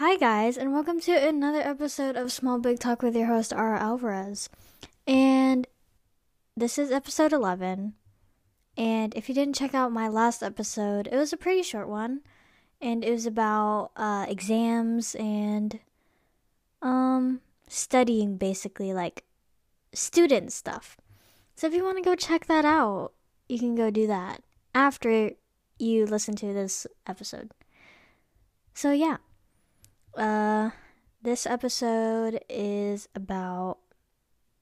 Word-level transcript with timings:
Hi, 0.00 0.16
guys, 0.16 0.56
and 0.56 0.72
welcome 0.72 0.98
to 1.00 1.12
another 1.12 1.60
episode 1.60 2.16
of 2.16 2.32
Small 2.32 2.58
Big 2.58 2.80
Talk 2.80 3.02
with 3.02 3.14
your 3.14 3.26
host, 3.26 3.52
Ara 3.52 3.78
Alvarez. 3.78 4.48
And 5.06 5.66
this 6.56 6.78
is 6.78 6.90
episode 6.90 7.34
11. 7.34 7.92
And 8.78 9.14
if 9.14 9.28
you 9.28 9.34
didn't 9.34 9.56
check 9.56 9.74
out 9.74 9.92
my 9.92 10.08
last 10.08 10.42
episode, 10.42 11.06
it 11.08 11.16
was 11.16 11.34
a 11.34 11.36
pretty 11.36 11.62
short 11.62 11.86
one. 11.86 12.22
And 12.80 13.04
it 13.04 13.10
was 13.10 13.26
about 13.26 13.90
uh, 13.94 14.24
exams 14.26 15.14
and 15.16 15.78
um, 16.80 17.42
studying, 17.68 18.38
basically, 18.38 18.94
like 18.94 19.24
student 19.92 20.50
stuff. 20.50 20.96
So 21.56 21.66
if 21.66 21.74
you 21.74 21.84
want 21.84 21.98
to 21.98 22.02
go 22.02 22.14
check 22.14 22.46
that 22.46 22.64
out, 22.64 23.12
you 23.50 23.58
can 23.58 23.74
go 23.74 23.90
do 23.90 24.06
that 24.06 24.42
after 24.74 25.32
you 25.78 26.06
listen 26.06 26.36
to 26.36 26.54
this 26.54 26.86
episode. 27.06 27.50
So, 28.72 28.92
yeah. 28.92 29.18
Uh, 30.14 30.70
this 31.22 31.46
episode 31.46 32.40
is 32.48 33.08
about 33.14 33.78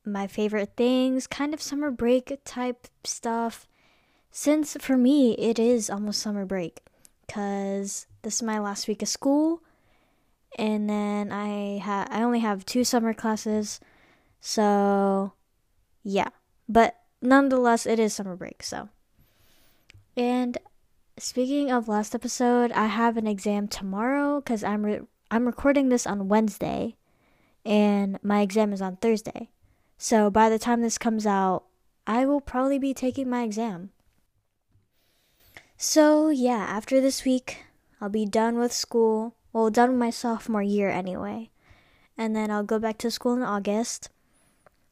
my 0.05 0.27
favorite 0.27 0.73
things, 0.77 1.27
kind 1.27 1.55
of 1.55 1.63
summer 1.63 1.91
break 1.91 2.39
type 2.45 2.89
stuff. 3.05 3.67
Since 4.31 4.77
for 4.81 4.97
me, 4.97 5.33
it 5.39 5.59
is 5.59 5.89
almost 5.91 6.21
summer 6.21 6.45
break 6.45 6.81
because 7.27 8.07
this 8.23 8.37
is 8.37 8.43
my 8.43 8.59
last 8.59 8.89
week 8.89 9.03
of 9.03 9.09
school, 9.09 9.63
and 10.59 10.89
then 10.89 11.33
I 11.33 11.79
ha- 11.79 12.09
I 12.11 12.23
only 12.23 12.41
have 12.41 12.67
two 12.67 12.85
summer 12.85 13.15
classes, 13.15 13.81
so 14.41 15.33
yeah. 16.03 16.29
But 16.69 16.97
nonetheless, 17.23 17.87
it 17.87 17.99
is 17.99 18.15
summer 18.15 18.37
break, 18.37 18.63
so. 18.63 18.91
And 20.17 20.59
speaking 21.19 21.71
of 21.71 21.89
last 21.89 22.15
episode, 22.15 22.73
I 22.73 22.87
have 22.87 23.17
an 23.17 23.27
exam 23.27 23.69
tomorrow 23.69 24.41
because 24.41 24.63
I'm 24.63 24.85
re- 24.85 25.01
I'm 25.31 25.47
recording 25.47 25.91
this 25.91 26.07
on 26.07 26.29
Wednesday 26.29 26.97
and 27.65 28.19
my 28.23 28.41
exam 28.41 28.73
is 28.73 28.81
on 28.81 28.97
Thursday. 28.97 29.51
So 29.99 30.31
by 30.31 30.49
the 30.49 30.59
time 30.59 30.81
this 30.81 30.97
comes 30.97 31.27
out, 31.27 31.65
I 32.07 32.25
will 32.25 32.41
probably 32.41 32.79
be 32.79 32.95
taking 32.95 33.29
my 33.29 33.43
exam. 33.43 33.91
So, 35.77 36.31
yeah, 36.31 36.65
after 36.69 37.01
this 37.01 37.25
week, 37.25 37.65
I'll 38.01 38.09
be 38.09 38.25
done 38.25 38.59
with 38.59 38.73
school. 38.73 39.35
Well, 39.53 39.71
done 39.71 39.91
with 39.91 39.99
my 39.99 40.11
sophomore 40.11 40.63
year 40.63 40.89
anyway. 40.89 41.51
And 42.17 42.35
then 42.35 42.51
I'll 42.51 42.65
go 42.65 42.79
back 42.79 42.97
to 42.99 43.11
school 43.11 43.35
in 43.35 43.43
August. 43.43 44.09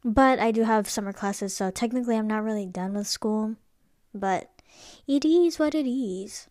But 0.04 0.38
I 0.38 0.50
do 0.52 0.64
have 0.64 0.88
summer 0.88 1.12
classes, 1.12 1.56
so 1.56 1.70
technically 1.70 2.16
I'm 2.16 2.28
not 2.28 2.44
really 2.44 2.66
done 2.66 2.92
with 2.92 3.06
school. 3.06 3.56
But 4.14 4.50
it 5.08 5.24
is 5.24 5.58
what 5.58 5.74
it 5.74 5.88
is. 5.88 6.46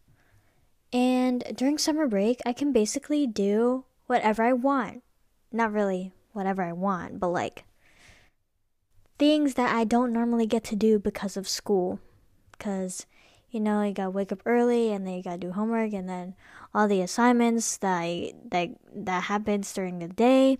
And 0.95 1.43
during 1.53 1.77
summer 1.77 2.07
break, 2.07 2.39
I 2.45 2.53
can 2.53 2.71
basically 2.71 3.27
do 3.27 3.83
whatever 4.07 4.43
I 4.43 4.53
want. 4.53 5.03
Not 5.51 5.73
really 5.73 6.13
whatever 6.31 6.63
I 6.63 6.71
want, 6.71 7.19
but 7.19 7.31
like 7.31 7.65
things 9.19 9.55
that 9.55 9.75
I 9.75 9.83
don't 9.83 10.13
normally 10.13 10.45
get 10.45 10.63
to 10.66 10.75
do 10.77 10.97
because 10.97 11.35
of 11.35 11.49
school. 11.49 11.99
Because, 12.53 13.05
you 13.51 13.59
know, 13.59 13.81
you 13.81 13.93
gotta 13.93 14.09
wake 14.09 14.31
up 14.31 14.41
early 14.45 14.93
and 14.93 15.05
then 15.05 15.16
you 15.16 15.21
gotta 15.21 15.38
do 15.38 15.51
homework 15.51 15.91
and 15.91 16.07
then 16.07 16.33
all 16.73 16.88
the 16.88 17.01
assignments 17.01 17.75
that, 17.75 17.97
I, 17.97 18.31
that, 18.51 18.69
that 18.95 19.23
happens 19.23 19.73
during 19.73 19.99
the 19.99 20.07
day. 20.07 20.59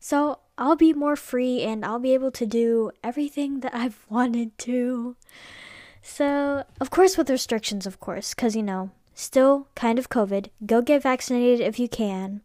So 0.00 0.38
I'll 0.56 0.76
be 0.76 0.94
more 0.94 1.16
free 1.16 1.60
and 1.60 1.84
I'll 1.84 1.98
be 1.98 2.14
able 2.14 2.30
to 2.30 2.46
do 2.46 2.92
everything 3.04 3.60
that 3.60 3.74
I've 3.74 4.06
wanted 4.08 4.56
to. 4.56 5.16
So, 6.00 6.64
of 6.80 6.88
course, 6.88 7.18
with 7.18 7.28
restrictions, 7.28 7.84
of 7.84 8.00
course, 8.00 8.32
because, 8.32 8.56
you 8.56 8.62
know, 8.62 8.90
Still 9.18 9.66
kind 9.74 9.98
of 9.98 10.10
COVID. 10.10 10.50
Go 10.66 10.82
get 10.82 11.02
vaccinated 11.02 11.66
if 11.66 11.78
you 11.78 11.88
can. 11.88 12.42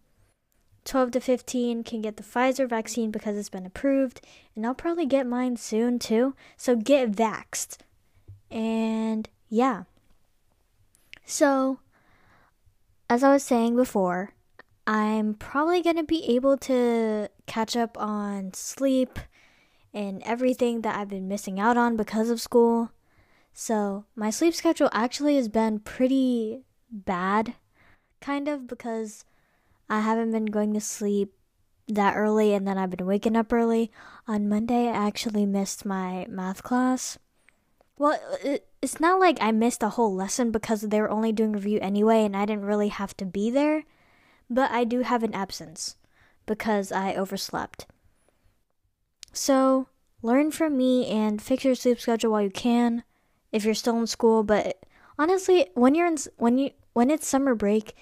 12 0.86 1.11
to 1.11 1.19
15 1.19 1.83
can 1.83 2.02
get 2.02 2.16
the 2.16 2.23
Pfizer 2.23 2.67
vaccine 2.67 3.11
because 3.11 3.37
it's 3.37 3.49
been 3.49 3.65
approved, 3.65 4.21
and 4.55 4.65
I'll 4.65 4.73
probably 4.73 5.05
get 5.05 5.27
mine 5.27 5.58
soon 5.58 5.99
too. 5.99 6.33
So 6.55 6.77
get 6.77 7.11
vaxxed. 7.11 7.80
And 8.49 9.27
yeah. 9.49 9.83
So, 11.26 11.80
as 13.09 13.21
I 13.21 13.33
was 13.33 13.43
saying 13.43 13.76
before, 13.76 14.32
I'm 14.88 15.33
probably 15.33 15.82
going 15.82 15.98
to 15.98 16.03
be 16.03 16.23
able 16.33 16.55
to 16.59 17.27
catch 17.48 17.76
up 17.76 17.98
on 17.99 18.53
sleep 18.53 19.20
and 19.93 20.23
everything 20.23 20.82
that 20.82 20.95
I've 20.95 21.09
been 21.09 21.27
missing 21.27 21.59
out 21.59 21.76
on 21.76 21.98
because 21.98 22.30
of 22.30 22.39
school. 22.39 22.92
So, 23.54 24.06
my 24.16 24.30
sleep 24.30 24.54
schedule 24.54 24.89
actually 24.92 25.36
has 25.36 25.50
been 25.50 25.80
pretty 25.80 26.64
bad, 26.89 27.56
kind 28.20 28.48
of, 28.48 28.67
because 28.67 29.26
I 29.89 30.00
haven't 30.00 30.32
been 30.32 30.45
going 30.45 30.73
to 30.73 30.82
sleep 30.82 31.34
that 31.88 32.16
early 32.16 32.54
and 32.54 32.67
then 32.67 32.78
I've 32.78 32.92
been 32.92 33.06
waking 33.06 33.36
up 33.36 33.52
early. 33.52 33.92
On 34.28 34.48
Monday, 34.48 34.88
I 34.88 35.08
actually 35.08 35.45
missed 35.45 35.86
my 35.86 36.26
math 36.30 36.64
class. 36.64 37.17
Well, 37.98 38.20
it, 38.44 38.67
it's 38.82 39.00
not 39.00 39.20
like 39.20 39.38
I 39.42 39.52
missed 39.52 39.83
a 39.83 39.89
whole 39.89 40.16
lesson 40.16 40.52
because 40.52 40.82
they 40.82 41.02
were 41.02 41.12
only 41.12 41.32
doing 41.32 41.52
review 41.52 41.80
anyway 41.82 42.23
and 42.23 42.36
I 42.36 42.45
didn't 42.45 42.66
really 42.66 42.88
have 42.88 43.16
to 43.18 43.26
be 43.26 43.52
there, 43.52 43.83
but 44.50 44.72
I 44.72 44.86
do 44.86 45.02
have 45.02 45.23
an 45.23 45.36
absence 45.36 45.98
because 46.45 46.92
I 46.92 47.14
overslept. 47.14 47.86
So, 49.33 49.88
learn 50.22 50.52
from 50.52 50.78
me 50.78 51.08
and 51.08 51.42
fix 51.42 51.64
your 51.64 51.76
sleep 51.76 52.00
schedule 52.00 52.32
while 52.32 52.42
you 52.42 52.50
can 52.50 53.04
if 53.52 53.66
you're 53.66 53.73
still 53.73 54.00
in 54.00 54.08
school, 54.08 54.44
but 54.44 54.80
honestly, 55.17 55.70
when 55.73 55.95
you're 55.95 56.08
in 56.08 56.17
when 56.38 56.58
you 56.58 56.72
when 56.94 57.10
it's 57.10 57.28
summer 57.28 57.56
break, 57.56 57.95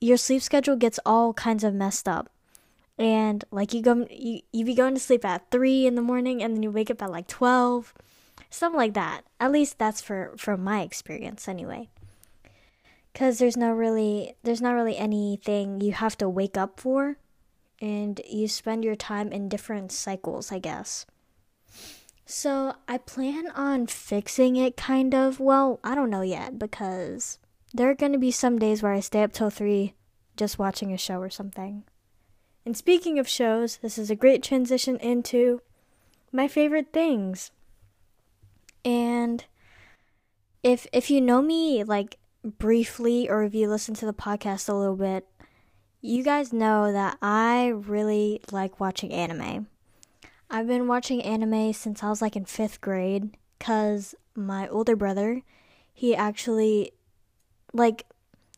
your 0.00 0.16
sleep 0.16 0.42
schedule 0.42 0.76
gets 0.76 1.00
all 1.04 1.32
kinds 1.32 1.64
of 1.64 1.74
messed 1.74 2.08
up. 2.08 2.30
And 2.98 3.44
like 3.50 3.74
you 3.74 3.82
go 3.82 4.06
you 4.10 4.40
you 4.52 4.64
be 4.64 4.74
going 4.74 4.94
to 4.94 5.00
sleep 5.00 5.24
at 5.24 5.50
3 5.50 5.86
in 5.86 5.94
the 5.94 6.02
morning 6.02 6.42
and 6.42 6.56
then 6.56 6.62
you 6.62 6.70
wake 6.70 6.90
up 6.90 7.02
at 7.02 7.10
like 7.10 7.28
12. 7.28 7.92
Something 8.48 8.78
like 8.78 8.94
that. 8.94 9.22
At 9.40 9.52
least 9.52 9.78
that's 9.78 10.00
for 10.00 10.32
from 10.36 10.64
my 10.64 10.80
experience 10.80 11.48
anyway. 11.48 11.88
Cuz 13.14 13.38
there's 13.38 13.56
no 13.56 13.72
really 13.72 14.34
there's 14.42 14.62
not 14.62 14.74
really 14.74 14.96
anything 14.96 15.80
you 15.80 15.92
have 15.92 16.16
to 16.18 16.28
wake 16.28 16.56
up 16.56 16.80
for 16.80 17.16
and 17.80 18.20
you 18.28 18.48
spend 18.48 18.84
your 18.84 18.96
time 18.96 19.32
in 19.32 19.48
different 19.48 19.92
cycles, 19.92 20.50
I 20.50 20.58
guess. 20.58 21.04
So 22.28 22.74
I 22.88 22.98
plan 22.98 23.48
on 23.54 23.86
fixing 23.86 24.56
it 24.56 24.76
kind 24.76 25.14
of. 25.14 25.38
Well, 25.38 25.78
I 25.84 25.94
don't 25.94 26.10
know 26.10 26.22
yet 26.22 26.58
because 26.58 27.38
there 27.72 27.88
are 27.88 27.94
going 27.94 28.12
to 28.12 28.18
be 28.18 28.32
some 28.32 28.58
days 28.58 28.82
where 28.82 28.92
I 28.92 29.00
stay 29.00 29.22
up 29.22 29.32
till 29.32 29.48
3 29.48 29.94
just 30.36 30.58
watching 30.58 30.92
a 30.92 30.98
show 30.98 31.20
or 31.20 31.30
something. 31.30 31.84
And 32.64 32.76
speaking 32.76 33.20
of 33.20 33.28
shows, 33.28 33.76
this 33.76 33.96
is 33.96 34.10
a 34.10 34.16
great 34.16 34.42
transition 34.42 34.96
into 34.96 35.62
my 36.32 36.48
favorite 36.48 36.92
things. 36.92 37.52
And 38.84 39.44
if 40.64 40.88
if 40.92 41.10
you 41.10 41.20
know 41.20 41.40
me 41.40 41.84
like 41.84 42.18
briefly 42.44 43.28
or 43.28 43.44
if 43.44 43.54
you 43.54 43.68
listen 43.68 43.94
to 43.94 44.06
the 44.06 44.12
podcast 44.12 44.68
a 44.68 44.74
little 44.74 44.96
bit, 44.96 45.28
you 46.00 46.24
guys 46.24 46.52
know 46.52 46.92
that 46.92 47.18
I 47.22 47.68
really 47.68 48.40
like 48.50 48.80
watching 48.80 49.12
anime. 49.12 49.68
I've 50.48 50.66
been 50.66 50.86
watching 50.86 51.22
anime 51.22 51.72
since 51.72 52.02
I 52.02 52.08
was 52.08 52.22
like 52.22 52.36
in 52.36 52.44
fifth 52.44 52.80
grade 52.80 53.36
because 53.58 54.14
my 54.34 54.68
older 54.68 54.96
brother, 54.96 55.42
he 55.92 56.14
actually, 56.14 56.92
like, 57.72 58.06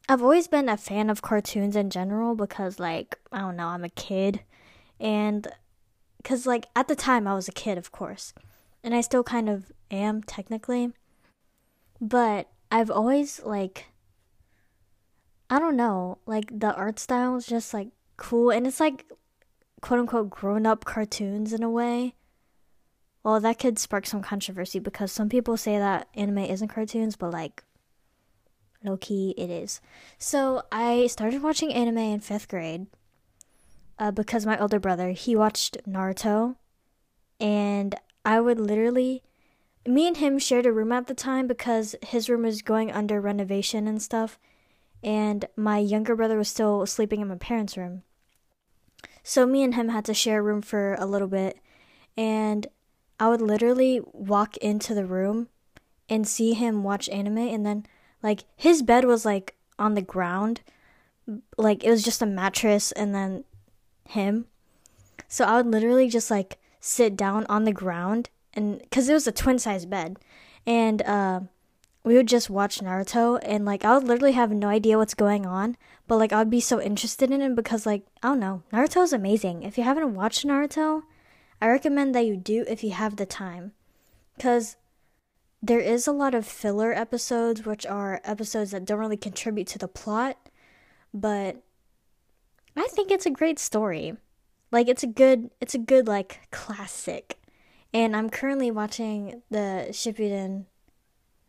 I've 0.09 0.23
always 0.23 0.49
been 0.49 0.69
a 0.69 0.77
fan 0.77 1.11
of 1.11 1.23
cartoons 1.23 1.77
in 1.77 1.91
general 1.91 2.35
because, 2.35 2.81
like, 2.81 3.19
I 3.31 3.41
don't 3.41 3.57
know, 3.57 3.69
I'm 3.69 3.85
a 3.85 3.91
kid. 3.91 4.41
And, 4.99 5.47
because, 6.17 6.47
like, 6.47 6.67
at 6.75 6.89
the 6.89 6.97
time 6.97 7.27
I 7.27 7.35
was 7.35 7.47
a 7.47 7.53
kid, 7.53 7.79
of 7.79 7.93
course. 7.93 8.33
And 8.83 8.95
I 8.95 9.03
still 9.03 9.23
kind 9.23 9.49
of 9.49 9.71
am, 9.91 10.23
technically. 10.23 10.93
But 12.01 12.49
I've 12.73 12.91
always, 12.91 13.41
like, 13.45 13.87
I 15.51 15.59
don't 15.59 15.77
know, 15.77 16.19
like, 16.27 16.59
the 16.59 16.75
art 16.75 16.99
style 16.99 17.37
is 17.37 17.47
just, 17.47 17.73
like, 17.75 17.89
cool. 18.17 18.51
And 18.51 18.67
it's, 18.67 18.81
like, 18.81 19.05
quote 19.81 20.01
unquote 20.01 20.31
grown 20.31 20.67
up 20.67 20.85
cartoons 20.85 21.53
in 21.53 21.63
a 21.63 21.71
way. 21.71 22.15
Well, 23.23 23.41
that 23.41 23.59
could 23.59 23.79
spark 23.79 24.07
some 24.07 24.23
controversy 24.23 24.79
because 24.79 25.13
some 25.13 25.29
people 25.29 25.57
say 25.57 25.79
that 25.79 26.09
anime 26.15 26.39
isn't 26.39 26.69
cartoons, 26.69 27.17
but 27.17 27.31
like 27.31 27.65
low 28.85 28.97
key 28.97 29.35
it 29.37 29.51
is. 29.51 29.81
So 30.19 30.63
I 30.71 31.07
started 31.09 31.43
watching 31.43 31.73
anime 31.73 31.99
in 31.99 32.21
fifth 32.21 32.49
grade 32.49 32.87
uh, 33.99 34.11
because 34.11 34.47
my 34.47 34.59
older 34.59 34.79
brother 34.79 35.11
he 35.11 35.35
watched 35.37 35.79
Naruto, 35.87 36.57
and 37.41 37.95
I 38.25 38.41
would 38.41 38.59
literally. 38.59 39.23
Me 39.87 40.07
and 40.07 40.19
him 40.19 40.39
shared 40.39 40.67
a 40.67 40.73
room 40.73 40.93
at 40.93 41.07
the 41.07 41.15
time 41.15 41.47
because 41.47 41.97
his 42.03 42.29
room 42.29 42.43
was 42.43 42.61
going 42.61 42.93
under 42.93 43.21
renovation 43.21 43.89
and 43.89 44.03
stuff, 44.03 44.39
and 45.03 45.47
my 45.57 45.79
younger 45.79 46.15
brother 46.15 46.37
was 46.37 46.49
still 46.49 46.85
sleeping 46.85 47.21
in 47.21 47.29
my 47.29 47.37
parents' 47.37 47.77
room. 47.77 48.03
So 49.29 49.45
me 49.45 49.63
and 49.63 49.75
him 49.75 49.91
had 49.91 50.07
to 50.07 50.15
share 50.15 50.39
a 50.39 50.43
room 50.43 50.63
for 50.63 50.95
a 50.95 51.05
little 51.05 51.29
bit, 51.29 51.59
and 52.17 52.67
I 53.21 53.29
would 53.29 53.43
literally 53.43 54.01
walk 54.15 54.57
into 54.57 54.95
the 54.95 55.05
room 55.05 55.49
and 56.09 56.27
see 56.27 56.55
him 56.55 56.83
watch 56.83 57.11
anime, 57.11 57.37
and 57.37 57.67
then 57.67 57.85
like 58.23 58.45
his 58.57 58.81
bed 58.81 59.05
was 59.05 59.27
like 59.27 59.55
on 59.79 59.93
the 59.93 60.01
ground, 60.01 60.63
like 61.59 61.85
it 61.85 61.91
was 61.91 62.03
just 62.03 62.23
a 62.23 62.27
mattress 62.27 62.91
and 62.93 63.15
then 63.15 63.45
him. 64.09 64.47
So 65.29 65.45
I 65.45 65.57
would 65.57 65.67
literally 65.67 66.09
just 66.09 66.31
like 66.31 66.57
sit 66.81 67.15
down 67.15 67.45
on 67.51 67.65
the 67.65 67.73
ground 67.73 68.31
and 68.55 68.83
cuz 68.91 69.11
it 69.11 69.13
was 69.13 69.27
a 69.27 69.33
twin 69.33 69.59
size 69.59 69.85
bed 69.85 70.17
and 70.67 71.03
uh 71.03 71.41
we 72.03 72.15
would 72.15 72.29
just 72.29 72.49
watch 72.49 72.81
Naruto 72.81 73.39
and 73.43 73.67
like 73.67 73.85
I 73.85 73.93
would 73.93 74.09
literally 74.09 74.33
have 74.33 74.53
no 74.53 74.69
idea 74.69 74.97
what's 74.97 75.13
going 75.13 75.45
on, 75.45 75.77
but 76.09 76.17
like 76.17 76.33
I 76.33 76.39
would 76.39 76.51
be 76.51 76.61
so 76.61 76.81
interested 76.81 77.31
in 77.31 77.43
it 77.43 77.55
because 77.55 77.87
like 77.87 78.03
I 78.23 78.29
don't 78.29 78.41
know, 78.41 78.63
Naruto 78.73 79.03
is 79.03 79.13
amazing. 79.13 79.63
If 79.63 79.79
you 79.79 79.85
haven't 79.85 80.15
watched 80.15 80.45
Naruto, 80.45 81.03
I 81.61 81.69
recommend 81.69 82.15
that 82.15 82.27
you 82.27 82.37
do 82.37 82.65
if 82.67 82.83
you 82.83 82.91
have 82.91 83.17
the 83.17 83.27
time. 83.27 83.73
Cuz 84.41 84.77
there 85.63 85.81
is 85.81 86.07
a 86.07 86.13
lot 86.13 86.35
of 86.35 86.47
filler 86.47 86.93
episodes 86.93 87.67
which 87.67 87.85
are 87.85 88.21
episodes 88.25 88.71
that 88.71 88.85
don't 88.85 88.99
really 88.99 89.17
contribute 89.17 89.67
to 89.69 89.79
the 89.79 89.89
plot, 89.89 90.49
but 91.13 91.63
I 92.77 92.89
think 92.89 93.11
it's 93.11 93.27
a 93.27 93.31
great 93.31 93.59
story. 93.59 94.17
Like 94.73 94.89
it's 94.89 95.03
a 95.03 95.09
good 95.09 95.51
it's 95.61 95.75
a 95.75 95.79
good 95.79 96.09
like 96.09 96.41
classic. 96.51 97.39
And 97.93 98.17
I'm 98.17 98.31
currently 98.31 98.71
watching 98.71 99.43
the 99.51 99.89
Shippuden 99.91 100.65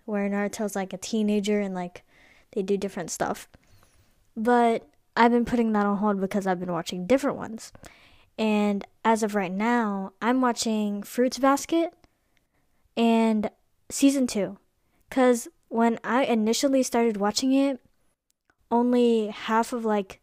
where 0.06 0.30
Naruto's 0.30 0.76
like 0.76 0.92
a 0.92 0.98
teenager 0.98 1.62
and 1.62 1.74
like 1.74 2.04
they 2.52 2.62
do 2.62 2.76
different 2.78 3.12
stuff. 3.12 3.48
But 4.39 4.88
I've 5.18 5.31
been 5.31 5.44
putting 5.44 5.74
that 5.74 5.86
on 5.86 5.97
hold 5.97 6.21
because 6.21 6.47
I've 6.47 6.62
been 6.62 6.71
watching 6.71 7.06
different 7.06 7.36
ones. 7.36 7.74
And 8.38 8.88
as 9.03 9.21
of 9.21 9.36
right 9.36 9.51
now, 9.51 10.13
I'm 10.21 10.39
watching 10.39 11.03
Fruits 11.03 11.38
Basket 11.39 11.94
and 12.95 13.51
season 13.89 14.27
2 14.27 14.57
cuz 15.09 15.50
when 15.68 16.00
I 16.06 16.24
initially 16.24 16.83
started 16.83 17.18
watching 17.18 17.51
it, 17.51 17.81
only 18.71 19.27
half 19.27 19.74
of 19.74 19.83
like 19.83 20.21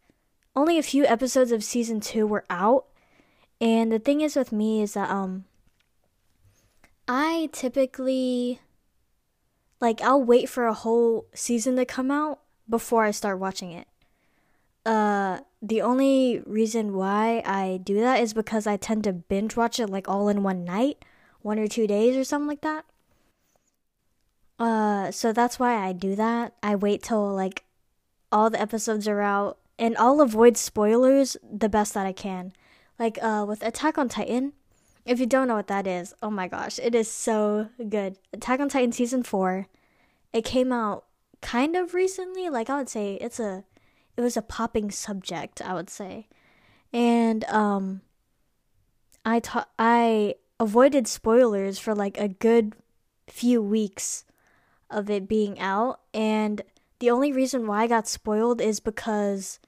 only 0.55 0.79
a 0.79 0.83
few 0.83 1.05
episodes 1.05 1.51
of 1.51 1.63
season 1.63 1.99
2 1.99 2.25
were 2.25 2.45
out. 2.49 2.87
And 3.61 3.91
the 3.91 3.99
thing 3.99 4.21
is 4.21 4.35
with 4.35 4.51
me 4.51 4.81
is 4.81 4.95
that 4.95 5.11
um 5.11 5.45
I 7.07 7.49
typically 7.51 8.61
like 9.79 10.01
I'll 10.01 10.23
wait 10.23 10.49
for 10.49 10.65
a 10.65 10.73
whole 10.73 11.27
season 11.35 11.75
to 11.75 11.85
come 11.85 12.09
out 12.09 12.39
before 12.67 13.03
I 13.03 13.11
start 13.11 13.37
watching 13.37 13.71
it. 13.71 13.87
Uh 14.87 15.41
the 15.61 15.81
only 15.81 16.41
reason 16.45 16.95
why 16.95 17.43
I 17.45 17.81
do 17.83 17.99
that 17.99 18.21
is 18.21 18.33
because 18.33 18.65
I 18.65 18.77
tend 18.77 19.03
to 19.03 19.11
binge 19.13 19.57
watch 19.57 19.79
it 19.79 19.89
like 19.89 20.07
all 20.07 20.29
in 20.29 20.43
one 20.43 20.63
night, 20.63 21.03
one 21.41 21.59
or 21.59 21.67
two 21.67 21.87
days 21.87 22.15
or 22.15 22.23
something 22.23 22.47
like 22.47 22.61
that. 22.61 22.85
Uh 24.57 25.11
so 25.11 25.33
that's 25.33 25.59
why 25.59 25.75
I 25.75 25.91
do 25.91 26.15
that. 26.15 26.53
I 26.63 26.75
wait 26.75 27.03
till 27.03 27.35
like 27.35 27.65
all 28.31 28.49
the 28.49 28.61
episodes 28.61 29.07
are 29.09 29.21
out 29.21 29.57
and 29.77 29.97
I'll 29.97 30.21
avoid 30.21 30.55
spoilers 30.55 31.35
the 31.43 31.69
best 31.69 31.93
that 31.93 32.07
I 32.07 32.13
can. 32.13 32.53
Like 32.97 33.19
uh 33.21 33.45
with 33.45 33.61
Attack 33.63 33.97
on 33.97 34.07
Titan, 34.07 34.53
if 35.05 35.19
you 35.19 35.25
don't 35.25 35.49
know 35.49 35.55
what 35.55 35.67
that 35.67 35.85
is, 35.85 36.13
oh 36.23 36.31
my 36.31 36.47
gosh, 36.47 36.79
it 36.79 36.95
is 36.95 37.11
so 37.11 37.69
good. 37.89 38.17
Attack 38.31 38.61
on 38.61 38.69
Titan 38.69 38.93
season 38.93 39.23
4. 39.23 39.67
It 40.33 40.45
came 40.45 40.71
out 40.71 41.05
kind 41.41 41.75
of 41.75 41.93
recently, 41.93 42.49
like 42.49 42.69
I 42.69 42.77
would 42.77 42.89
say 42.89 43.15
it's 43.15 43.39
a 43.39 43.63
it 44.17 44.21
was 44.21 44.35
a 44.35 44.41
popping 44.41 44.91
subject, 44.91 45.61
I 45.61 45.73
would 45.73 45.89
say. 45.89 46.27
And 46.91 47.45
um 47.45 48.01
I 49.25 49.39
ta- 49.39 49.69
I 49.77 50.35
avoided 50.59 51.07
spoilers 51.07 51.79
for 51.79 51.93
like 51.93 52.17
a 52.17 52.27
good 52.27 52.73
few 53.27 53.61
weeks 53.61 54.25
of 54.89 55.09
it 55.09 55.27
being 55.27 55.59
out 55.59 55.99
and 56.13 56.61
the 56.99 57.11
only 57.11 57.31
reason 57.31 57.67
why 57.67 57.83
I 57.83 57.87
got 57.87 58.07
spoiled 58.07 58.61
is 58.61 58.79
because 58.79 59.59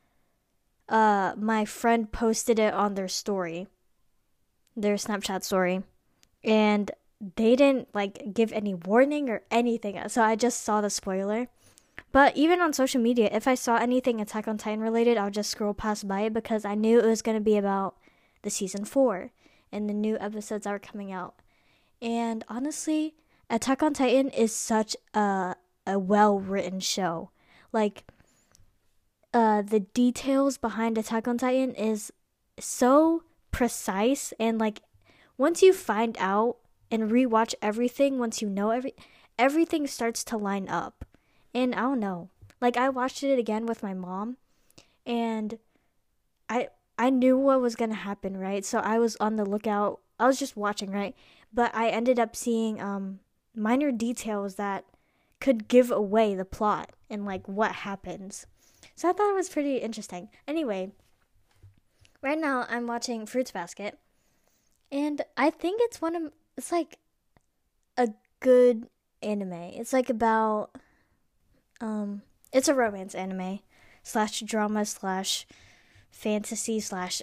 uh 0.87 1.33
my 1.37 1.65
friend 1.65 2.11
posted 2.11 2.57
it 2.57 2.73
on 2.73 2.95
their 2.95 3.09
story 3.09 3.67
their 4.81 4.95
Snapchat 4.95 5.43
story, 5.43 5.83
and 6.43 6.91
they 7.35 7.55
didn't 7.55 7.89
like 7.93 8.33
give 8.33 8.51
any 8.53 8.73
warning 8.73 9.29
or 9.29 9.41
anything. 9.51 9.99
So 10.07 10.21
I 10.23 10.35
just 10.35 10.63
saw 10.63 10.81
the 10.81 10.89
spoiler. 10.89 11.47
But 12.11 12.35
even 12.35 12.59
on 12.59 12.73
social 12.73 13.01
media, 13.01 13.29
if 13.31 13.47
I 13.47 13.56
saw 13.56 13.77
anything 13.77 14.19
Attack 14.19 14.47
on 14.47 14.57
Titan 14.57 14.79
related, 14.79 15.17
I'll 15.17 15.29
just 15.29 15.51
scroll 15.51 15.73
past 15.73 16.07
by 16.07 16.21
it 16.21 16.33
because 16.33 16.65
I 16.65 16.75
knew 16.75 17.00
it 17.00 17.06
was 17.06 17.21
going 17.21 17.38
to 17.38 17.44
be 17.44 17.57
about 17.57 17.95
the 18.41 18.50
season 18.50 18.85
4 18.85 19.31
and 19.71 19.88
the 19.88 19.94
new 19.94 20.17
episodes 20.19 20.63
that 20.63 20.73
are 20.73 20.79
coming 20.79 21.11
out. 21.11 21.35
And 22.01 22.44
honestly, 22.47 23.15
Attack 23.50 23.83
on 23.83 23.94
Titan 23.94 24.29
is 24.29 24.53
such 24.56 24.95
a 25.13 25.56
a 25.88 25.97
well-written 25.97 26.79
show. 26.79 27.31
Like 27.71 28.03
uh 29.33 29.61
the 29.61 29.81
details 29.81 30.57
behind 30.57 30.97
Attack 30.97 31.27
on 31.27 31.38
Titan 31.38 31.73
is 31.73 32.11
so 32.59 33.23
precise 33.51 34.33
and 34.39 34.59
like 34.59 34.81
once 35.38 35.61
you 35.61 35.73
find 35.73 36.15
out 36.19 36.57
and 36.91 37.09
rewatch 37.11 37.53
everything 37.61 38.19
once 38.19 38.41
you 38.41 38.50
know 38.50 38.71
every 38.71 38.94
everything 39.38 39.88
starts 39.88 40.23
to 40.25 40.38
line 40.38 40.67
up 40.67 41.06
and 41.53 41.73
i 41.75 41.81
don't 41.81 41.99
know. 41.99 42.29
Like 42.61 42.77
i 42.77 42.89
watched 42.89 43.23
it 43.23 43.39
again 43.39 43.65
with 43.65 43.83
my 43.83 43.93
mom 43.93 44.37
and 45.05 45.57
i 46.49 46.69
i 46.97 47.09
knew 47.09 47.37
what 47.37 47.61
was 47.61 47.75
going 47.75 47.91
to 47.91 47.95
happen 47.95 48.37
right? 48.37 48.65
So 48.65 48.79
i 48.79 48.99
was 48.99 49.15
on 49.19 49.35
the 49.35 49.45
lookout. 49.45 50.01
I 50.19 50.27
was 50.27 50.39
just 50.39 50.57
watching 50.57 50.91
right? 50.91 51.15
But 51.53 51.73
i 51.75 51.89
ended 51.89 52.19
up 52.19 52.35
seeing 52.35 52.81
um 52.81 53.19
minor 53.55 53.91
details 53.91 54.55
that 54.55 54.85
could 55.39 55.67
give 55.67 55.89
away 55.89 56.35
the 56.35 56.45
plot 56.45 56.91
and 57.09 57.25
like 57.25 57.47
what 57.47 57.71
happens. 57.71 58.45
So 58.95 59.09
i 59.09 59.13
thought 59.13 59.31
it 59.31 59.35
was 59.35 59.49
pretty 59.49 59.77
interesting. 59.77 60.29
Anyway 60.47 60.91
right 62.21 62.39
now 62.39 62.65
I'm 62.69 62.87
watching 62.87 63.25
Fruits 63.25 63.51
Basket, 63.51 63.97
and 64.91 65.21
I 65.37 65.49
think 65.49 65.81
it's 65.83 66.01
one 66.01 66.15
of 66.15 66.31
it's 66.57 66.71
like 66.71 66.97
a 67.97 68.09
good 68.39 68.87
anime. 69.21 69.53
It's 69.53 69.93
like 69.93 70.09
about 70.09 70.75
um, 71.81 72.21
it's 72.51 72.67
a 72.67 72.73
romance 72.73 73.15
anime 73.15 73.59
slash 74.03 74.41
drama 74.41 74.85
slash 74.85 75.45
fantasy 76.11 76.79
slash 76.79 77.21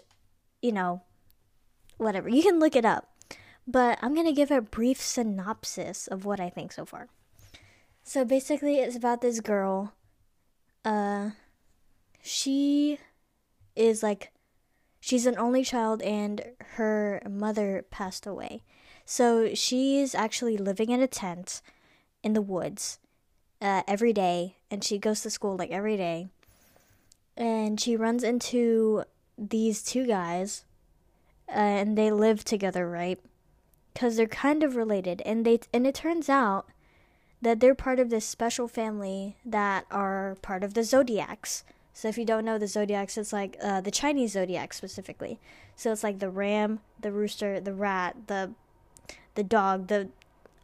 you 0.62 0.72
know 0.72 1.02
whatever. 1.96 2.28
You 2.28 2.42
can 2.42 2.58
look 2.58 2.76
it 2.76 2.84
up, 2.84 3.10
but 3.66 3.98
I'm 4.02 4.14
gonna 4.14 4.32
give 4.32 4.50
a 4.50 4.60
brief 4.60 5.00
synopsis 5.00 6.06
of 6.06 6.24
what 6.24 6.40
I 6.40 6.50
think 6.50 6.72
so 6.72 6.84
far. 6.84 7.08
So 8.02 8.24
basically, 8.24 8.76
it's 8.76 8.96
about 8.96 9.20
this 9.20 9.40
girl. 9.40 9.92
Uh, 10.84 11.30
she 12.22 12.98
is 13.74 14.02
like 14.02 14.32
She's 15.06 15.26
an 15.26 15.38
only 15.38 15.62
child 15.62 16.02
and 16.02 16.44
her 16.74 17.22
mother 17.30 17.84
passed 17.92 18.26
away. 18.26 18.64
So 19.04 19.54
she's 19.54 20.16
actually 20.16 20.56
living 20.56 20.90
in 20.90 21.00
a 21.00 21.06
tent 21.06 21.62
in 22.24 22.32
the 22.32 22.42
woods 22.42 22.98
uh, 23.60 23.82
every 23.86 24.12
day, 24.12 24.56
and 24.70 24.82
she 24.82 24.98
goes 24.98 25.20
to 25.22 25.30
school 25.30 25.56
like 25.56 25.70
every 25.70 25.96
day. 25.96 26.28
And 27.36 27.80
she 27.80 27.96
runs 27.96 28.24
into 28.24 29.04
these 29.36 29.82
two 29.82 30.06
guys, 30.06 30.64
uh, 31.48 31.52
and 31.52 31.96
they 31.96 32.10
live 32.10 32.44
together, 32.44 32.88
right? 32.88 33.20
Because 33.92 34.16
they're 34.16 34.26
kind 34.26 34.62
of 34.62 34.76
related, 34.76 35.22
and 35.24 35.44
they 35.44 35.60
and 35.72 35.86
it 35.86 35.94
turns 35.94 36.28
out 36.28 36.66
that 37.42 37.60
they're 37.60 37.74
part 37.74 38.00
of 38.00 38.10
this 38.10 38.24
special 38.24 38.68
family 38.68 39.36
that 39.44 39.84
are 39.90 40.36
part 40.42 40.64
of 40.64 40.74
the 40.74 40.82
zodiacs. 40.82 41.64
So 41.92 42.08
if 42.08 42.18
you 42.18 42.24
don't 42.24 42.44
know 42.44 42.58
the 42.58 42.66
zodiacs, 42.66 43.16
it's 43.16 43.32
like 43.32 43.56
uh, 43.62 43.80
the 43.80 43.90
Chinese 43.90 44.32
zodiac 44.32 44.74
specifically. 44.74 45.38
So 45.76 45.92
it's 45.92 46.02
like 46.02 46.18
the 46.18 46.30
ram, 46.30 46.80
the 47.00 47.12
rooster, 47.12 47.60
the 47.60 47.72
rat, 47.72 48.16
the 48.26 48.52
the 49.34 49.42
dog, 49.42 49.86
the 49.88 50.08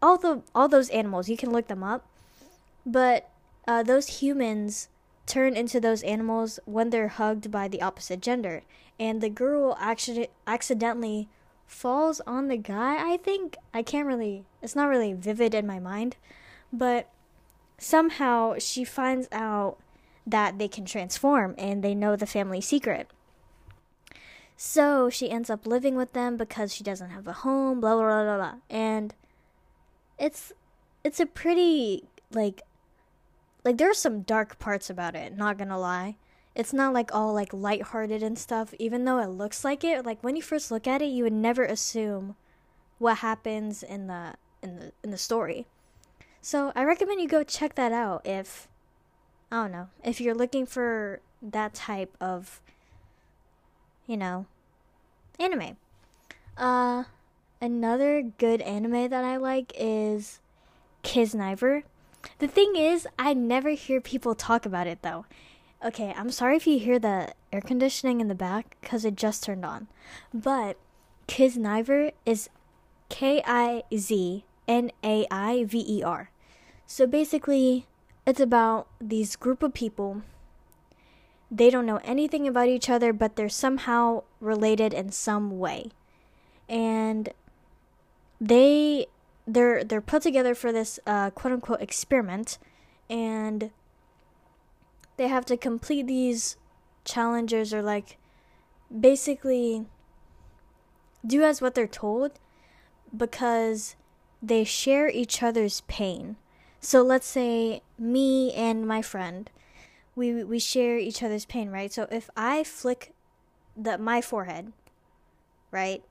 all 0.00 0.18
the 0.18 0.42
all 0.54 0.68
those 0.68 0.90
animals. 0.90 1.28
You 1.28 1.36
can 1.36 1.52
look 1.52 1.68
them 1.68 1.82
up, 1.82 2.06
but 2.84 3.30
uh, 3.66 3.82
those 3.82 4.20
humans 4.20 4.88
turn 5.26 5.54
into 5.54 5.80
those 5.80 6.02
animals 6.02 6.58
when 6.64 6.90
they're 6.90 7.08
hugged 7.08 7.50
by 7.50 7.68
the 7.68 7.82
opposite 7.82 8.20
gender, 8.20 8.62
and 8.98 9.20
the 9.20 9.30
girl 9.30 9.76
actually 9.80 10.28
accidentally 10.46 11.28
falls 11.66 12.20
on 12.26 12.48
the 12.48 12.56
guy. 12.56 13.12
I 13.12 13.16
think 13.16 13.56
I 13.72 13.82
can't 13.82 14.06
really. 14.06 14.44
It's 14.60 14.76
not 14.76 14.88
really 14.88 15.12
vivid 15.12 15.54
in 15.54 15.66
my 15.66 15.78
mind, 15.78 16.16
but 16.72 17.08
somehow 17.78 18.58
she 18.58 18.84
finds 18.84 19.28
out 19.32 19.78
that 20.26 20.58
they 20.58 20.68
can 20.68 20.84
transform 20.84 21.54
and 21.58 21.82
they 21.82 21.94
know 21.94 22.14
the 22.14 22.26
family 22.26 22.60
secret. 22.60 23.08
So 24.56 25.10
she 25.10 25.30
ends 25.30 25.50
up 25.50 25.66
living 25.66 25.96
with 25.96 26.12
them 26.12 26.36
because 26.36 26.72
she 26.72 26.84
doesn't 26.84 27.10
have 27.10 27.26
a 27.26 27.32
home, 27.32 27.80
blah 27.80 27.94
blah 27.94 28.04
blah 28.04 28.24
blah. 28.24 28.36
blah. 28.36 28.54
And 28.70 29.14
it's 30.18 30.52
it's 31.02 31.18
a 31.18 31.26
pretty 31.26 32.04
like 32.30 32.62
like 33.64 33.78
there's 33.78 33.98
some 33.98 34.22
dark 34.22 34.58
parts 34.58 34.90
about 34.90 35.14
it, 35.14 35.36
not 35.36 35.58
gonna 35.58 35.78
lie. 35.78 36.16
It's 36.54 36.72
not 36.72 36.92
like 36.92 37.14
all 37.14 37.32
like 37.32 37.52
lighthearted 37.52 38.22
and 38.22 38.38
stuff, 38.38 38.74
even 38.78 39.04
though 39.04 39.18
it 39.18 39.28
looks 39.28 39.64
like 39.64 39.84
it. 39.84 40.04
Like 40.04 40.22
when 40.22 40.36
you 40.36 40.42
first 40.42 40.70
look 40.70 40.86
at 40.86 41.00
it, 41.00 41.06
you 41.06 41.24
would 41.24 41.32
never 41.32 41.64
assume 41.64 42.36
what 42.98 43.18
happens 43.18 43.82
in 43.82 44.06
the 44.06 44.34
in 44.62 44.76
the 44.76 44.92
in 45.02 45.10
the 45.10 45.18
story. 45.18 45.66
So 46.40 46.72
I 46.74 46.84
recommend 46.84 47.20
you 47.20 47.28
go 47.28 47.42
check 47.44 47.74
that 47.76 47.92
out 47.92 48.26
if 48.26 48.68
I 49.50 49.62
don't 49.62 49.72
know. 49.72 49.88
If 50.04 50.20
you're 50.20 50.34
looking 50.34 50.66
for 50.66 51.20
that 51.40 51.74
type 51.74 52.16
of 52.20 52.60
you 54.06 54.16
know 54.16 54.46
anime. 55.38 55.76
Uh 56.56 57.04
another 57.60 58.22
good 58.22 58.60
anime 58.60 59.08
that 59.08 59.24
I 59.24 59.36
like 59.36 59.72
is 59.76 60.40
Kiznaiver. 61.02 61.84
The 62.38 62.48
thing 62.48 62.76
is, 62.76 63.06
I 63.18 63.34
never 63.34 63.70
hear 63.70 64.00
people 64.00 64.34
talk 64.34 64.66
about 64.66 64.86
it 64.86 65.02
though. 65.02 65.26
Okay, 65.84 66.14
I'm 66.16 66.30
sorry 66.30 66.56
if 66.56 66.66
you 66.66 66.78
hear 66.78 66.98
the 66.98 67.34
air 67.52 67.60
conditioning 67.60 68.20
in 68.20 68.28
the 68.28 68.34
back 68.34 68.76
because 68.80 69.04
it 69.04 69.16
just 69.16 69.42
turned 69.42 69.64
on. 69.64 69.88
But 70.32 70.76
Kiznaiver 71.26 72.12
is 72.24 72.48
K 73.08 73.42
I 73.44 73.82
Z 73.96 74.44
N 74.68 74.90
A 75.02 75.26
I 75.30 75.64
V 75.64 75.84
E 75.88 76.02
R. 76.02 76.30
So 76.86 77.06
basically, 77.06 77.86
it's 78.26 78.40
about 78.40 78.86
these 79.00 79.34
group 79.34 79.62
of 79.62 79.74
people. 79.74 80.22
They 81.50 81.68
don't 81.68 81.86
know 81.86 82.00
anything 82.04 82.46
about 82.46 82.68
each 82.68 82.88
other, 82.88 83.12
but 83.12 83.36
they're 83.36 83.48
somehow 83.48 84.22
related 84.40 84.94
in 84.94 85.10
some 85.10 85.58
way. 85.58 85.90
And 86.68 87.30
they 88.40 89.06
they're 89.46 89.84
they're 89.84 90.00
put 90.00 90.22
together 90.22 90.54
for 90.54 90.72
this 90.72 91.00
uh, 91.06 91.30
quote 91.30 91.54
unquote 91.54 91.80
experiment, 91.80 92.58
and 93.10 93.70
they 95.16 95.28
have 95.28 95.44
to 95.46 95.56
complete 95.56 96.06
these 96.06 96.56
challenges 97.04 97.74
or 97.74 97.82
like 97.82 98.18
basically 99.00 99.86
do 101.26 101.42
as 101.42 101.60
what 101.60 101.74
they're 101.74 101.86
told 101.86 102.32
because 103.16 103.96
they 104.42 104.64
share 104.64 105.08
each 105.08 105.42
other's 105.42 105.82
pain. 105.82 106.36
So 106.80 107.02
let's 107.02 107.26
say 107.26 107.82
me 107.98 108.52
and 108.52 108.86
my 108.86 109.02
friend, 109.02 109.50
we 110.16 110.42
we 110.44 110.58
share 110.58 110.98
each 110.98 111.22
other's 111.22 111.46
pain, 111.46 111.70
right? 111.70 111.92
So 111.92 112.06
if 112.10 112.30
I 112.36 112.64
flick 112.64 113.12
the 113.76 113.98
my 113.98 114.20
forehead, 114.20 114.72
right, 115.70 116.02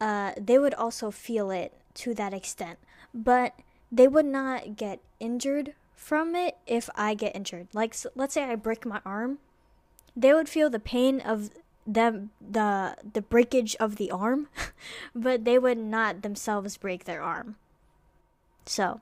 uh, 0.00 0.32
they 0.36 0.58
would 0.58 0.74
also 0.74 1.10
feel 1.10 1.50
it 1.50 1.72
to 1.94 2.14
that 2.14 2.34
extent, 2.34 2.78
but 3.14 3.54
they 3.90 4.08
would 4.08 4.26
not 4.26 4.76
get 4.76 5.00
injured 5.20 5.74
from 5.94 6.34
it 6.34 6.56
if 6.66 6.88
I 6.94 7.14
get 7.14 7.36
injured. 7.36 7.68
Like, 7.72 7.94
so, 7.94 8.10
let's 8.14 8.34
say 8.34 8.44
I 8.44 8.56
break 8.56 8.84
my 8.84 9.00
arm, 9.04 9.38
they 10.16 10.32
would 10.32 10.48
feel 10.48 10.70
the 10.70 10.80
pain 10.80 11.20
of 11.20 11.50
them 11.84 12.30
the 12.40 12.96
the 13.12 13.22
breakage 13.22 13.74
of 13.80 13.96
the 13.96 14.10
arm, 14.10 14.48
but 15.14 15.44
they 15.44 15.58
would 15.58 15.78
not 15.78 16.22
themselves 16.22 16.76
break 16.76 17.04
their 17.04 17.22
arm. 17.22 17.56
So, 18.66 19.00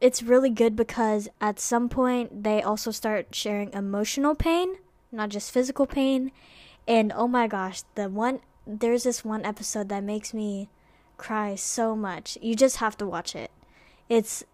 it's 0.00 0.22
really 0.22 0.50
good 0.50 0.76
because 0.76 1.28
at 1.40 1.60
some 1.60 1.88
point 1.88 2.42
they 2.44 2.62
also 2.62 2.90
start 2.90 3.34
sharing 3.34 3.72
emotional 3.72 4.34
pain, 4.34 4.76
not 5.10 5.30
just 5.30 5.50
physical 5.50 5.86
pain. 5.86 6.32
And 6.88 7.12
oh 7.14 7.28
my 7.28 7.46
gosh, 7.46 7.82
the 7.94 8.08
one 8.08 8.40
there's 8.66 9.04
this 9.04 9.24
one 9.24 9.44
episode 9.44 9.88
that 9.88 10.02
makes 10.02 10.34
me 10.34 10.68
cry 11.16 11.54
so 11.54 11.96
much. 11.96 12.38
You 12.40 12.54
just 12.54 12.76
have 12.76 12.96
to 12.98 13.06
watch 13.06 13.34
it. 13.34 13.50
It's 14.08 14.44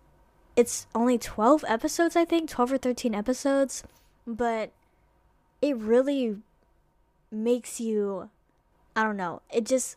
it's 0.54 0.86
only 0.94 1.16
12 1.16 1.64
episodes, 1.66 2.14
I 2.14 2.24
think, 2.26 2.50
12 2.50 2.72
or 2.72 2.78
13 2.78 3.14
episodes, 3.14 3.82
but 4.26 4.70
it 5.62 5.76
really 5.76 6.36
makes 7.30 7.80
you 7.80 8.28
I 8.94 9.04
don't 9.04 9.16
know. 9.16 9.40
It 9.52 9.64
just 9.64 9.96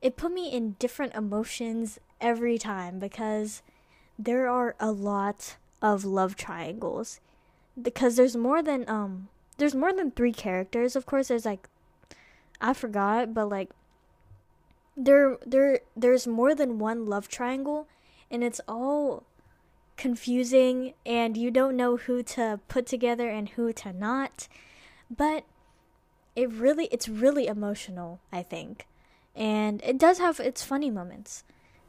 it 0.00 0.16
put 0.16 0.32
me 0.32 0.52
in 0.52 0.76
different 0.78 1.14
emotions 1.14 1.98
every 2.20 2.58
time 2.58 2.98
because 2.98 3.62
there 4.18 4.48
are 4.48 4.74
a 4.80 4.90
lot 4.90 5.56
of 5.80 6.04
love 6.04 6.36
triangles 6.36 7.20
because 7.80 8.16
there's 8.16 8.36
more 8.36 8.62
than 8.62 8.88
um 8.88 9.28
there's 9.58 9.74
more 9.74 9.92
than 9.92 10.10
3 10.10 10.32
characters. 10.32 10.96
Of 10.96 11.06
course, 11.06 11.28
there's 11.28 11.44
like 11.46 11.68
I 12.60 12.74
forgot, 12.74 13.34
but 13.34 13.48
like 13.48 13.70
there 14.96 15.38
there 15.46 15.80
there's 15.96 16.26
more 16.26 16.54
than 16.54 16.78
one 16.78 17.06
love 17.06 17.28
triangle 17.28 17.88
and 18.30 18.44
it's 18.44 18.60
all 18.68 19.24
confusing 19.96 20.94
and 21.04 21.36
you 21.36 21.50
don't 21.50 21.76
know 21.76 21.96
who 21.96 22.22
to 22.22 22.58
put 22.68 22.86
together 22.86 23.28
and 23.28 23.50
who 23.50 23.72
to 23.72 23.92
not. 23.92 24.48
But 25.14 25.44
it 26.34 26.50
really 26.50 26.86
it's 26.86 27.08
really 27.08 27.46
emotional 27.46 28.20
i 28.32 28.42
think. 28.42 28.86
And 29.34 29.82
it 29.82 29.98
does 29.98 30.18
have 30.18 30.40
its 30.40 30.64
funny 30.64 30.90
moments. 30.90 31.44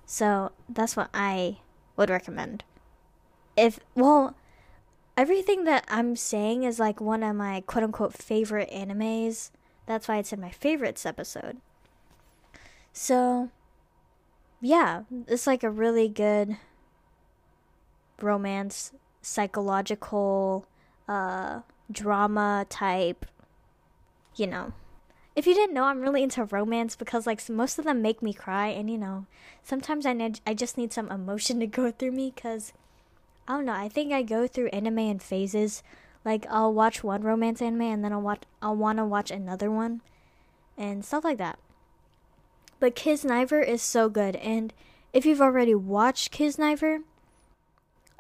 So 0.06 0.52
that's 0.70 0.96
what 0.96 1.10
i 1.14 1.60
would 1.96 2.10
recommend. 2.10 2.64
If 3.58 3.80
well 3.96 4.36
everything 5.16 5.64
that 5.64 5.86
i'm 5.88 6.16
saying 6.16 6.64
is 6.64 6.80
like 6.80 7.00
one 7.00 7.24
of 7.24 7.36
my 7.36 7.62
quote 7.62 7.84
unquote 7.84 8.14
favorite 8.14 8.70
animes. 8.72 9.52
That's 9.86 10.08
why 10.08 10.18
it's 10.18 10.34
in 10.34 10.40
my 10.40 10.52
favorites 10.52 11.06
episode 11.06 11.58
so, 12.94 13.50
yeah, 14.62 15.02
it's 15.28 15.48
like 15.48 15.64
a 15.64 15.70
really 15.70 16.08
good 16.08 16.58
romance, 18.22 18.94
psychological, 19.22 20.68
uh, 21.08 21.62
drama 21.92 22.66
type, 22.70 23.26
you 24.36 24.48
know. 24.48 24.74
If 25.36 25.48
you 25.48 25.56
didn't 25.56 25.74
know, 25.74 25.86
I'm 25.86 26.02
really 26.02 26.22
into 26.22 26.46
romance 26.46 26.96
because 26.96 27.26
like 27.26 27.50
most 27.50 27.80
of 27.80 27.86
them 27.86 28.04
make 28.04 28.22
me 28.22 28.34
cry, 28.34 28.68
and 28.68 28.90
you 28.90 28.98
know, 29.00 29.26
sometimes 29.64 30.06
I 30.06 30.14
need 30.14 30.40
I 30.46 30.54
just 30.54 30.78
need 30.78 30.94
some 30.94 31.10
emotion 31.10 31.60
to 31.62 31.68
go 31.68 31.92
through 31.92 32.12
me 32.12 32.32
because 32.34 32.74
I 33.48 33.54
don't 33.54 33.66
know. 33.66 33.74
I 33.74 33.90
think 33.90 34.14
I 34.14 34.22
go 34.22 34.48
through 34.48 34.68
anime 34.68 35.00
in 35.00 35.20
phases. 35.20 35.82
Like 36.24 36.46
I'll 36.50 36.74
watch 36.74 37.04
one 37.04 37.24
romance 37.24 37.62
anime 37.62 37.82
and 37.82 38.06
then 38.06 38.14
I'll 38.14 38.22
watch 38.22 38.44
I'll 38.62 38.76
want 38.76 39.00
to 39.00 39.06
watch 39.06 39.32
another 39.32 39.72
one, 39.72 40.02
and 40.78 41.04
stuff 41.04 41.24
like 41.24 41.40
that. 41.40 41.58
But 42.84 42.98
Kiznaiver 42.98 43.66
is 43.66 43.82
so 43.82 44.10
good, 44.10 44.36
and 44.36 44.74
if 45.14 45.26
you've 45.26 45.40
already 45.40 45.74
watched 45.74 46.34
Kiznaiver, 46.34 47.04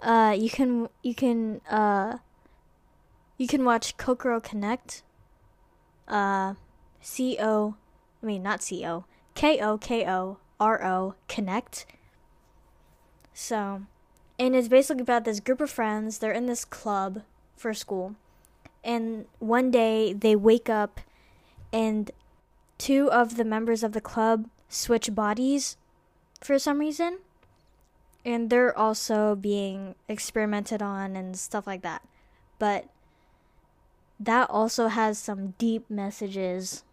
uh, 0.01 0.34
you 0.39 0.50
can 0.50 0.88
you 1.01 1.13
can 1.13 1.60
uh, 1.70 2.20
you 3.38 3.46
can 3.46 3.65
watch 3.65 3.98
Kokoro 3.98 4.39
Connect. 4.39 5.03
Uh, 6.08 6.53
C 7.01 7.36
O, 7.41 7.75
I 8.22 8.25
mean 8.25 8.41
not 8.41 8.63
C 8.63 8.86
O, 8.86 9.03
K 9.36 9.60
O 9.60 9.77
K 9.77 10.08
O 10.08 10.38
R 10.62 10.82
O 10.82 11.15
Connect. 11.27 11.86
So, 13.34 13.82
and 14.39 14.55
it's 14.55 14.70
basically 14.70 15.01
about 15.01 15.25
this 15.25 15.41
group 15.41 15.60
of 15.60 15.72
friends. 15.72 16.20
They're 16.20 16.32
in 16.32 16.46
this 16.46 16.63
club 16.63 17.24
for 17.58 17.74
school, 17.74 18.15
and 18.82 19.25
one 19.39 19.72
day 19.72 20.13
they 20.13 20.38
wake 20.38 20.70
up, 20.70 21.01
and 21.74 22.10
two 22.77 23.12
of 23.12 23.38
the 23.38 23.46
members 23.46 23.84
of 23.84 23.94
the 23.94 24.01
club 24.01 24.50
switch 24.70 25.13
bodies 25.13 25.77
for 26.42 26.58
some 26.60 26.80
reason. 26.80 27.20
And 28.25 28.50
they're 28.50 28.77
also 28.77 29.36
being 29.36 29.96
experimented 30.08 30.82
on 30.82 31.15
and 31.15 31.38
stuff 31.38 31.68
like 31.68 31.82
that. 31.82 32.08
But 32.58 32.86
that 34.20 34.50
also 34.50 34.88
has 34.88 35.18
some 35.18 35.56
deep 35.58 35.89
messages. 35.89 36.84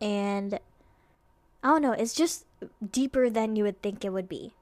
And 0.00 0.58
I 1.62 1.68
don't 1.68 1.82
know, 1.82 1.92
it's 1.92 2.14
just 2.14 2.44
deeper 2.90 3.30
than 3.30 3.56
you 3.56 3.64
would 3.64 3.80
think 3.82 4.04
it 4.04 4.12
would 4.12 4.28
be. 4.28 4.52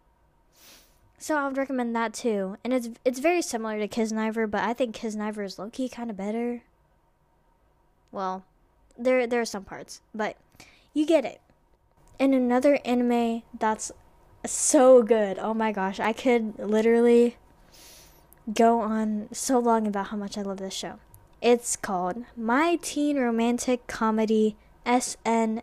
So 1.19 1.37
I 1.37 1.47
would 1.47 1.57
recommend 1.57 1.95
that 1.95 2.13
too. 2.13 2.57
And 2.65 2.73
it's 2.73 2.91
it's 3.05 3.21
very 3.21 3.43
similar 3.43 3.79
to 3.79 3.87
Kiznaiver, 3.87 4.51
but 4.51 4.65
I 4.65 4.73
think 4.73 4.97
Kiznaiver 4.97 5.45
is 5.45 5.59
low 5.59 5.71
key 5.71 5.89
kind 5.89 6.11
of 6.11 6.17
better. 6.17 6.63
Well, 8.11 8.45
there 8.99 9.27
there 9.27 9.41
are 9.41 9.47
some 9.47 9.65
parts, 9.65 10.01
but 10.13 10.37
you 10.95 11.07
get 11.07 11.25
it. 11.25 11.41
And 12.19 12.35
another 12.35 12.79
anime 12.85 13.43
that's 13.59 13.93
so 14.45 15.03
good. 15.03 15.39
Oh 15.39 15.55
my 15.55 15.73
gosh, 15.73 15.99
I 16.01 16.13
could 16.13 16.59
literally 16.59 17.37
go 18.53 18.81
on 18.81 19.29
so 19.33 19.59
long 19.59 19.87
about 19.87 20.09
how 20.09 20.17
much 20.17 20.37
I 20.37 20.43
love 20.43 20.59
this 20.59 20.75
show. 20.75 20.99
It's 21.41 21.77
called 21.77 22.25
My 22.37 22.79
Teen 22.81 23.19
Romantic 23.19 23.87
Comedy 23.87 24.57
SNAFU. 24.87 25.63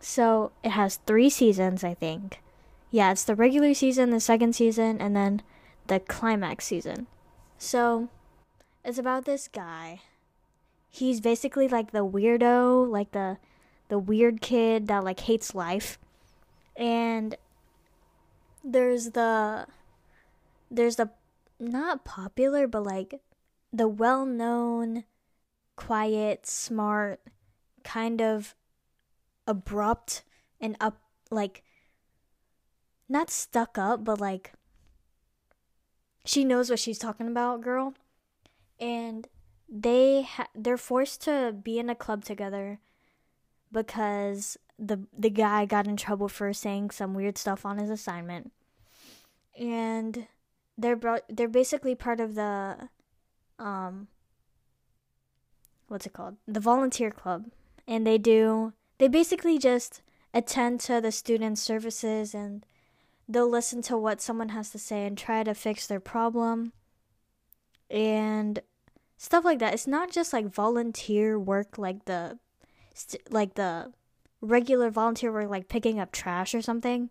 So 0.00 0.52
it 0.62 0.70
has 0.70 0.96
three 1.06 1.30
seasons, 1.30 1.82
I 1.84 1.94
think. 1.94 2.40
Yeah, 2.90 3.12
it's 3.12 3.24
the 3.24 3.34
regular 3.34 3.74
season, 3.74 4.10
the 4.10 4.20
second 4.20 4.54
season, 4.54 5.00
and 5.00 5.16
then 5.16 5.42
the 5.86 6.00
climax 6.00 6.66
season. 6.66 7.06
So 7.58 8.08
it's 8.84 8.98
about 8.98 9.24
this 9.24 9.48
guy. 9.48 10.02
He's 10.96 11.20
basically 11.20 11.68
like 11.68 11.92
the 11.92 12.06
weirdo, 12.06 12.88
like 12.90 13.12
the 13.12 13.36
the 13.88 13.98
weird 13.98 14.40
kid 14.40 14.86
that 14.86 15.04
like 15.04 15.20
hates 15.20 15.54
life. 15.54 15.98
And 16.74 17.36
there's 18.64 19.10
the 19.10 19.66
there's 20.70 20.96
the 20.96 21.10
not 21.60 22.06
popular 22.06 22.66
but 22.66 22.84
like 22.84 23.20
the 23.74 23.86
well-known 23.86 25.04
quiet, 25.76 26.46
smart, 26.46 27.20
kind 27.84 28.22
of 28.22 28.54
abrupt 29.46 30.24
and 30.58 30.78
up 30.80 30.96
like 31.30 31.62
not 33.06 33.28
stuck 33.28 33.76
up 33.76 34.02
but 34.02 34.18
like 34.18 34.54
she 36.24 36.42
knows 36.42 36.70
what 36.70 36.78
she's 36.78 36.98
talking 36.98 37.28
about 37.28 37.60
girl 37.60 37.92
and 38.80 39.28
they 39.68 40.22
ha- 40.22 40.48
they're 40.54 40.76
forced 40.76 41.22
to 41.22 41.54
be 41.62 41.78
in 41.78 41.90
a 41.90 41.94
club 41.94 42.24
together 42.24 42.78
because 43.72 44.56
the 44.78 45.06
the 45.16 45.30
guy 45.30 45.64
got 45.64 45.86
in 45.86 45.96
trouble 45.96 46.28
for 46.28 46.52
saying 46.52 46.90
some 46.90 47.14
weird 47.14 47.38
stuff 47.38 47.66
on 47.66 47.78
his 47.78 47.90
assignment, 47.90 48.52
and 49.58 50.26
they're 50.78 50.96
bro- 50.96 51.26
they're 51.28 51.48
basically 51.48 51.94
part 51.94 52.20
of 52.20 52.34
the 52.34 52.88
um 53.58 54.08
what's 55.88 56.06
it 56.06 56.12
called? 56.12 56.36
The 56.46 56.60
volunteer 56.60 57.10
club, 57.10 57.46
and 57.86 58.06
they 58.06 58.18
do 58.18 58.72
they 58.98 59.08
basically 59.08 59.58
just 59.58 60.02
attend 60.32 60.80
to 60.80 61.00
the 61.00 61.12
student 61.12 61.58
services 61.58 62.34
and 62.34 62.64
they'll 63.28 63.48
listen 63.48 63.82
to 63.82 63.96
what 63.96 64.20
someone 64.20 64.50
has 64.50 64.70
to 64.70 64.78
say 64.78 65.06
and 65.06 65.16
try 65.16 65.42
to 65.42 65.54
fix 65.54 65.86
their 65.86 66.00
problem. 66.00 66.72
And 67.90 68.60
stuff 69.16 69.44
like 69.44 69.58
that. 69.58 69.74
It's 69.74 69.86
not 69.86 70.10
just 70.10 70.32
like 70.32 70.46
volunteer 70.46 71.38
work 71.38 71.78
like 71.78 72.04
the 72.04 72.38
like 73.30 73.54
the 73.54 73.92
regular 74.40 74.90
volunteer 74.90 75.32
work 75.32 75.50
like 75.50 75.68
picking 75.68 75.98
up 75.98 76.12
trash 76.12 76.54
or 76.54 76.62
something. 76.62 77.10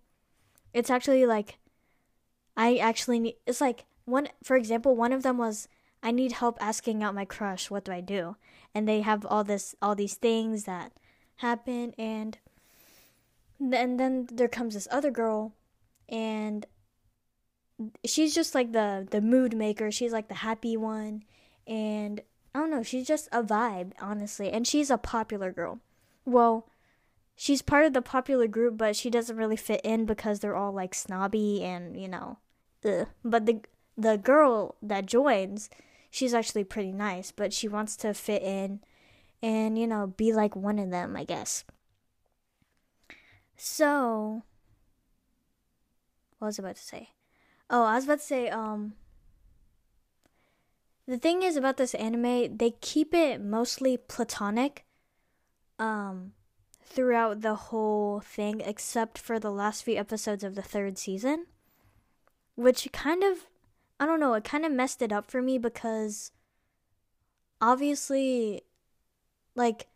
It's 0.73 0.89
actually 0.89 1.25
like 1.25 1.59
I 2.55 2.77
actually 2.77 3.19
need 3.19 3.35
it's 3.45 3.61
like 3.61 3.85
one 4.05 4.27
for 4.43 4.55
example, 4.55 4.95
one 4.95 5.13
of 5.13 5.23
them 5.23 5.37
was 5.37 5.67
I 6.03 6.11
need 6.11 6.33
help 6.33 6.57
asking 6.61 7.03
out 7.03 7.15
my 7.15 7.25
crush. 7.25 7.71
What 7.71 7.85
do 7.85 7.91
I 7.91 8.01
do? 8.01 8.35
And 8.73 8.87
they 8.87 9.01
have 9.01 9.25
all 9.25 9.43
this 9.43 9.75
all 9.81 9.95
these 9.95 10.15
things 10.15 10.65
that 10.65 10.91
happen 11.37 11.93
and 11.97 12.37
and 13.59 13.99
then 13.99 14.27
there 14.31 14.47
comes 14.47 14.73
this 14.73 14.87
other 14.91 15.11
girl 15.11 15.53
and 16.07 16.65
she's 18.05 18.35
just 18.35 18.53
like 18.53 18.71
the 18.71 19.07
the 19.09 19.21
mood 19.21 19.55
maker. 19.55 19.91
She's 19.91 20.13
like 20.13 20.27
the 20.27 20.35
happy 20.35 20.77
one 20.77 21.23
and 21.67 22.21
I 22.53 22.59
don't 22.59 22.71
know, 22.71 22.83
she's 22.83 23.07
just 23.07 23.27
a 23.31 23.43
vibe, 23.43 23.91
honestly. 23.99 24.51
And 24.51 24.65
she's 24.65 24.89
a 24.89 24.97
popular 24.97 25.51
girl. 25.51 25.79
Well, 26.25 26.69
she's 27.35 27.61
part 27.61 27.85
of 27.85 27.93
the 27.93 28.01
popular 28.01 28.47
group, 28.47 28.77
but 28.77 28.95
she 28.95 29.09
doesn't 29.09 29.35
really 29.37 29.57
fit 29.57 29.81
in 29.83 30.05
because 30.05 30.39
they're 30.39 30.55
all 30.55 30.71
like 30.71 30.93
snobby 30.95 31.63
and, 31.63 31.99
you 31.99 32.07
know, 32.07 32.37
ugh. 32.85 33.07
but 33.23 33.45
the 33.45 33.61
the 33.97 34.17
girl 34.17 34.75
that 34.81 35.05
joins, 35.05 35.69
she's 36.09 36.33
actually 36.33 36.63
pretty 36.63 36.91
nice, 36.91 37.31
but 37.31 37.53
she 37.53 37.67
wants 37.67 37.95
to 37.97 38.13
fit 38.13 38.41
in 38.41 38.81
and, 39.41 39.77
you 39.77 39.87
know, 39.87 40.07
be 40.07 40.33
like 40.33 40.55
one 40.55 40.79
of 40.79 40.91
them, 40.91 41.15
I 41.15 41.23
guess. 41.23 41.63
So, 43.57 44.43
what 46.39 46.47
was 46.47 46.59
I 46.59 46.63
about 46.63 46.75
to 46.75 46.81
say? 46.81 47.09
Oh, 47.69 47.83
I 47.83 47.95
was 47.95 48.03
about 48.03 48.19
to 48.19 48.25
say, 48.25 48.49
um, 48.49 48.93
the 51.07 51.17
thing 51.17 51.43
is 51.43 51.55
about 51.55 51.77
this 51.77 51.93
anime, 51.95 52.57
they 52.57 52.71
keep 52.81 53.13
it 53.13 53.41
mostly 53.41 53.97
platonic, 53.97 54.85
um, 55.77 56.33
throughout 56.81 57.41
the 57.41 57.55
whole 57.55 58.21
thing, 58.21 58.61
except 58.61 59.17
for 59.17 59.39
the 59.39 59.51
last 59.51 59.83
few 59.83 59.97
episodes 59.97 60.43
of 60.43 60.55
the 60.55 60.61
third 60.61 60.97
season, 60.97 61.45
which 62.55 62.87
kind 62.91 63.23
of, 63.23 63.47
I 63.99 64.05
don't 64.05 64.19
know, 64.19 64.33
it 64.33 64.43
kind 64.43 64.65
of 64.65 64.71
messed 64.71 65.01
it 65.01 65.11
up 65.11 65.29
for 65.29 65.41
me 65.41 65.57
because 65.57 66.31
obviously, 67.61 68.61
like, 69.55 69.87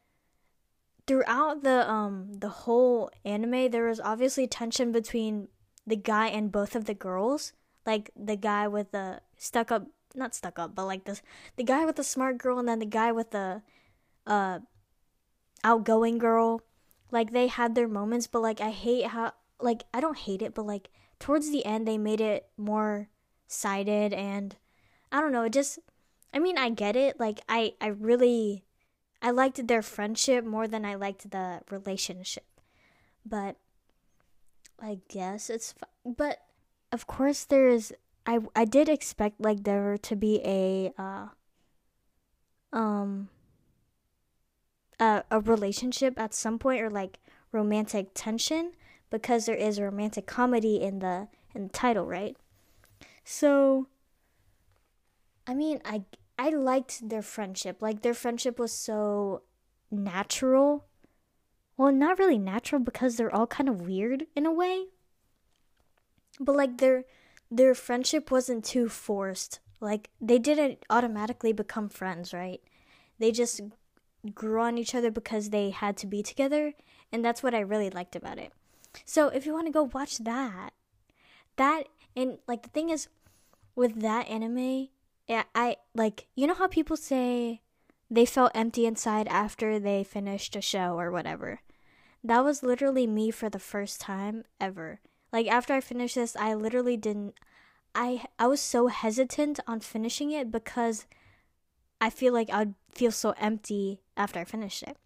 throughout 1.09 1.63
the 1.63 1.89
um 1.89 2.33
the 2.33 2.49
whole 2.49 3.09
anime 3.25 3.71
there 3.71 3.87
was 3.87 3.99
obviously 3.99 4.45
tension 4.45 4.91
between 4.91 5.47
the 5.87 5.95
guy 5.95 6.27
and 6.27 6.51
both 6.51 6.75
of 6.75 6.85
the 6.85 6.93
girls 6.93 7.51
like 7.83 8.11
the 8.15 8.35
guy 8.35 8.67
with 8.67 8.91
the 8.91 9.19
stuck 9.35 9.71
up 9.71 9.87
not 10.15 10.35
stuck 10.35 10.57
up 10.57 10.75
but 10.75 10.85
like 10.85 11.05
this 11.05 11.21
the 11.55 11.63
guy 11.63 11.85
with 11.85 11.95
the 11.95 12.03
smart 12.03 12.37
girl 12.37 12.59
and 12.59 12.67
then 12.67 12.79
the 12.79 12.85
guy 12.85 13.11
with 13.11 13.31
the 13.31 13.61
uh 14.25 14.59
outgoing 15.63 16.17
girl 16.17 16.61
like 17.11 17.31
they 17.31 17.47
had 17.47 17.75
their 17.75 17.87
moments 17.87 18.27
but 18.27 18.41
like 18.41 18.61
i 18.61 18.71
hate 18.71 19.07
how 19.07 19.31
like 19.59 19.83
i 19.93 19.99
don't 19.99 20.19
hate 20.19 20.41
it 20.41 20.53
but 20.53 20.65
like 20.65 20.89
towards 21.19 21.51
the 21.51 21.65
end 21.65 21.87
they 21.87 21.97
made 21.97 22.21
it 22.21 22.47
more 22.57 23.09
sided 23.47 24.13
and 24.13 24.55
i 25.11 25.19
don't 25.19 25.31
know 25.31 25.43
it 25.43 25.53
just 25.53 25.79
i 26.33 26.39
mean 26.39 26.57
i 26.57 26.69
get 26.69 26.95
it 26.95 27.19
like 27.19 27.41
i 27.49 27.73
i 27.81 27.87
really 27.87 28.63
I 29.21 29.31
liked 29.31 29.67
their 29.67 29.81
friendship 29.81 30.45
more 30.45 30.67
than 30.67 30.85
I 30.85 30.95
liked 30.95 31.31
the 31.31 31.61
relationship. 31.69 32.45
But 33.25 33.57
I 34.81 34.99
guess 35.09 35.49
it's 35.49 35.75
but 36.05 36.39
of 36.91 37.05
course 37.05 37.43
there 37.43 37.67
is 37.67 37.93
I 38.25 38.39
I 38.55 38.65
did 38.65 38.89
expect 38.89 39.41
like 39.41 39.63
there 39.63 39.97
to 39.97 40.15
be 40.15 40.41
a 40.45 40.93
uh 40.97 41.27
um 42.71 43.29
a, 44.99 45.23
a 45.31 45.39
relationship 45.39 46.19
at 46.19 46.33
some 46.33 46.59
point 46.59 46.81
or 46.81 46.89
like 46.89 47.19
romantic 47.51 48.11
tension 48.13 48.73
because 49.09 49.45
there 49.45 49.55
is 49.55 49.79
romantic 49.79 50.27
comedy 50.27 50.81
in 50.81 50.99
the 50.99 51.27
in 51.55 51.63
the 51.63 51.69
title, 51.69 52.05
right? 52.05 52.37
So 53.23 53.87
I 55.47 55.53
mean, 55.53 55.81
I 55.83 56.03
I 56.37 56.49
liked 56.49 57.09
their 57.09 57.21
friendship. 57.21 57.81
Like 57.81 58.01
their 58.01 58.13
friendship 58.13 58.59
was 58.59 58.71
so 58.71 59.43
natural. 59.91 60.85
Well, 61.77 61.91
not 61.91 62.19
really 62.19 62.37
natural 62.37 62.81
because 62.81 63.17
they're 63.17 63.33
all 63.33 63.47
kind 63.47 63.69
of 63.69 63.81
weird 63.81 64.27
in 64.35 64.45
a 64.45 64.51
way. 64.53 64.87
But 66.39 66.55
like 66.55 66.77
their 66.77 67.05
their 67.51 67.73
friendship 67.73 68.31
wasn't 68.31 68.63
too 68.63 68.89
forced. 68.89 69.59
Like 69.81 70.09
they 70.19 70.39
didn't 70.39 70.85
automatically 70.89 71.53
become 71.53 71.89
friends, 71.89 72.33
right? 72.33 72.61
They 73.17 73.31
just 73.31 73.61
grew 74.33 74.61
on 74.61 74.77
each 74.77 74.93
other 74.93 75.11
because 75.11 75.49
they 75.49 75.69
had 75.69 75.97
to 75.97 76.07
be 76.07 76.21
together, 76.21 76.73
and 77.11 77.23
that's 77.23 77.41
what 77.41 77.55
I 77.55 77.59
really 77.59 77.89
liked 77.89 78.15
about 78.15 78.37
it. 78.37 78.53
So, 79.05 79.27
if 79.27 79.45
you 79.45 79.53
want 79.53 79.67
to 79.67 79.71
go 79.71 79.89
watch 79.93 80.17
that, 80.19 80.71
that 81.55 81.83
and 82.15 82.39
like 82.47 82.63
the 82.63 82.69
thing 82.69 82.89
is 82.89 83.07
with 83.75 84.01
that 84.01 84.27
anime, 84.27 84.89
yeah, 85.27 85.43
I 85.55 85.77
like 85.95 86.27
you 86.35 86.47
know 86.47 86.53
how 86.53 86.67
people 86.67 86.97
say 86.97 87.61
they 88.11 88.25
felt 88.25 88.51
empty 88.55 88.85
inside 88.85 89.27
after 89.27 89.79
they 89.79 90.03
finished 90.03 90.55
a 90.55 90.61
show 90.61 90.99
or 90.99 91.11
whatever. 91.11 91.61
That 92.23 92.43
was 92.43 92.63
literally 92.63 93.07
me 93.07 93.31
for 93.31 93.49
the 93.49 93.59
first 93.59 94.01
time 94.01 94.43
ever. 94.59 94.99
Like 95.31 95.47
after 95.47 95.73
I 95.73 95.81
finished 95.81 96.15
this, 96.15 96.35
I 96.35 96.53
literally 96.53 96.97
didn't 96.97 97.35
I 97.95 98.25
I 98.37 98.47
was 98.47 98.61
so 98.61 98.87
hesitant 98.87 99.59
on 99.67 99.79
finishing 99.79 100.31
it 100.31 100.51
because 100.51 101.05
I 102.01 102.09
feel 102.09 102.33
like 102.33 102.49
I'd 102.51 102.75
feel 102.93 103.11
so 103.11 103.33
empty 103.37 104.01
after 104.15 104.39
I 104.39 104.45
finished 104.45 104.83
it. 104.83 104.97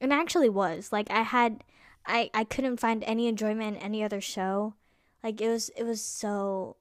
And 0.00 0.12
I 0.12 0.20
actually 0.20 0.48
was. 0.48 0.92
Like 0.92 1.10
I 1.10 1.22
had 1.22 1.64
I 2.06 2.30
I 2.34 2.44
couldn't 2.44 2.80
find 2.80 3.04
any 3.04 3.28
enjoyment 3.28 3.76
in 3.76 3.82
any 3.82 4.02
other 4.02 4.20
show. 4.20 4.74
Like 5.22 5.40
it 5.40 5.48
was 5.48 5.70
it 5.76 5.84
was 5.84 6.02
so 6.02 6.76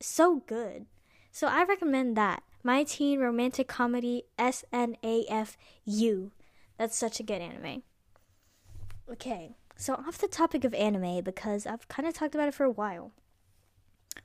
so 0.00 0.42
good. 0.46 0.86
So 1.32 1.48
I 1.48 1.64
recommend 1.64 2.16
that. 2.16 2.42
My 2.62 2.82
Teen 2.84 3.20
Romantic 3.20 3.68
Comedy 3.68 4.24
SNAFU. 4.38 6.30
That's 6.78 6.96
such 6.96 7.20
a 7.20 7.22
good 7.22 7.42
anime. 7.42 7.82
Okay, 9.10 9.54
so 9.76 9.94
off 9.94 10.18
the 10.18 10.28
topic 10.28 10.64
of 10.64 10.74
anime 10.74 11.22
because 11.22 11.66
I've 11.66 11.88
kind 11.88 12.06
of 12.06 12.14
talked 12.14 12.34
about 12.34 12.48
it 12.48 12.54
for 12.54 12.64
a 12.64 12.70
while. 12.70 13.12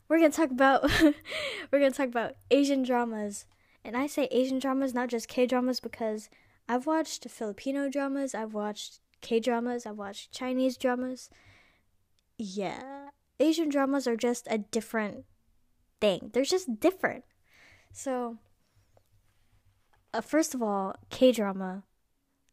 We're 0.08 0.18
gonna 0.18 0.30
talk 0.30 0.52
about 0.52 0.84
we're 1.72 1.80
gonna 1.80 1.92
talk 1.92 2.08
about 2.08 2.36
Asian 2.52 2.84
dramas, 2.84 3.46
and 3.84 3.98
I 3.98 4.08
say 4.08 4.28
Asian 4.32 4.60
dramas, 4.60 4.94
not 4.94 5.10
just 5.10 5.28
K 5.28 5.46
dramas, 5.46 5.80
because 5.80 6.30
I've 6.68 6.86
watched 6.86 7.30
Filipino 7.30 7.90
dramas, 7.90 8.36
I've 8.36 8.54
watched 8.54 9.00
K 9.22 9.40
dramas, 9.40 9.86
I've 9.86 9.98
watched 9.98 10.32
Chinese 10.32 10.78
dramas. 10.78 11.30
Yeah, 12.38 13.10
Asian 13.40 13.70
dramas 13.70 14.08
are 14.08 14.16
just 14.16 14.48
a 14.50 14.60
different 14.60 15.26
thing. 16.00 16.30
They're 16.34 16.44
just 16.44 16.80
different. 16.80 17.26
So, 17.92 18.38
uh, 20.14 20.22
first 20.22 20.54
of 20.54 20.62
all, 20.62 20.96
K 21.10 21.32
drama. 21.32 21.84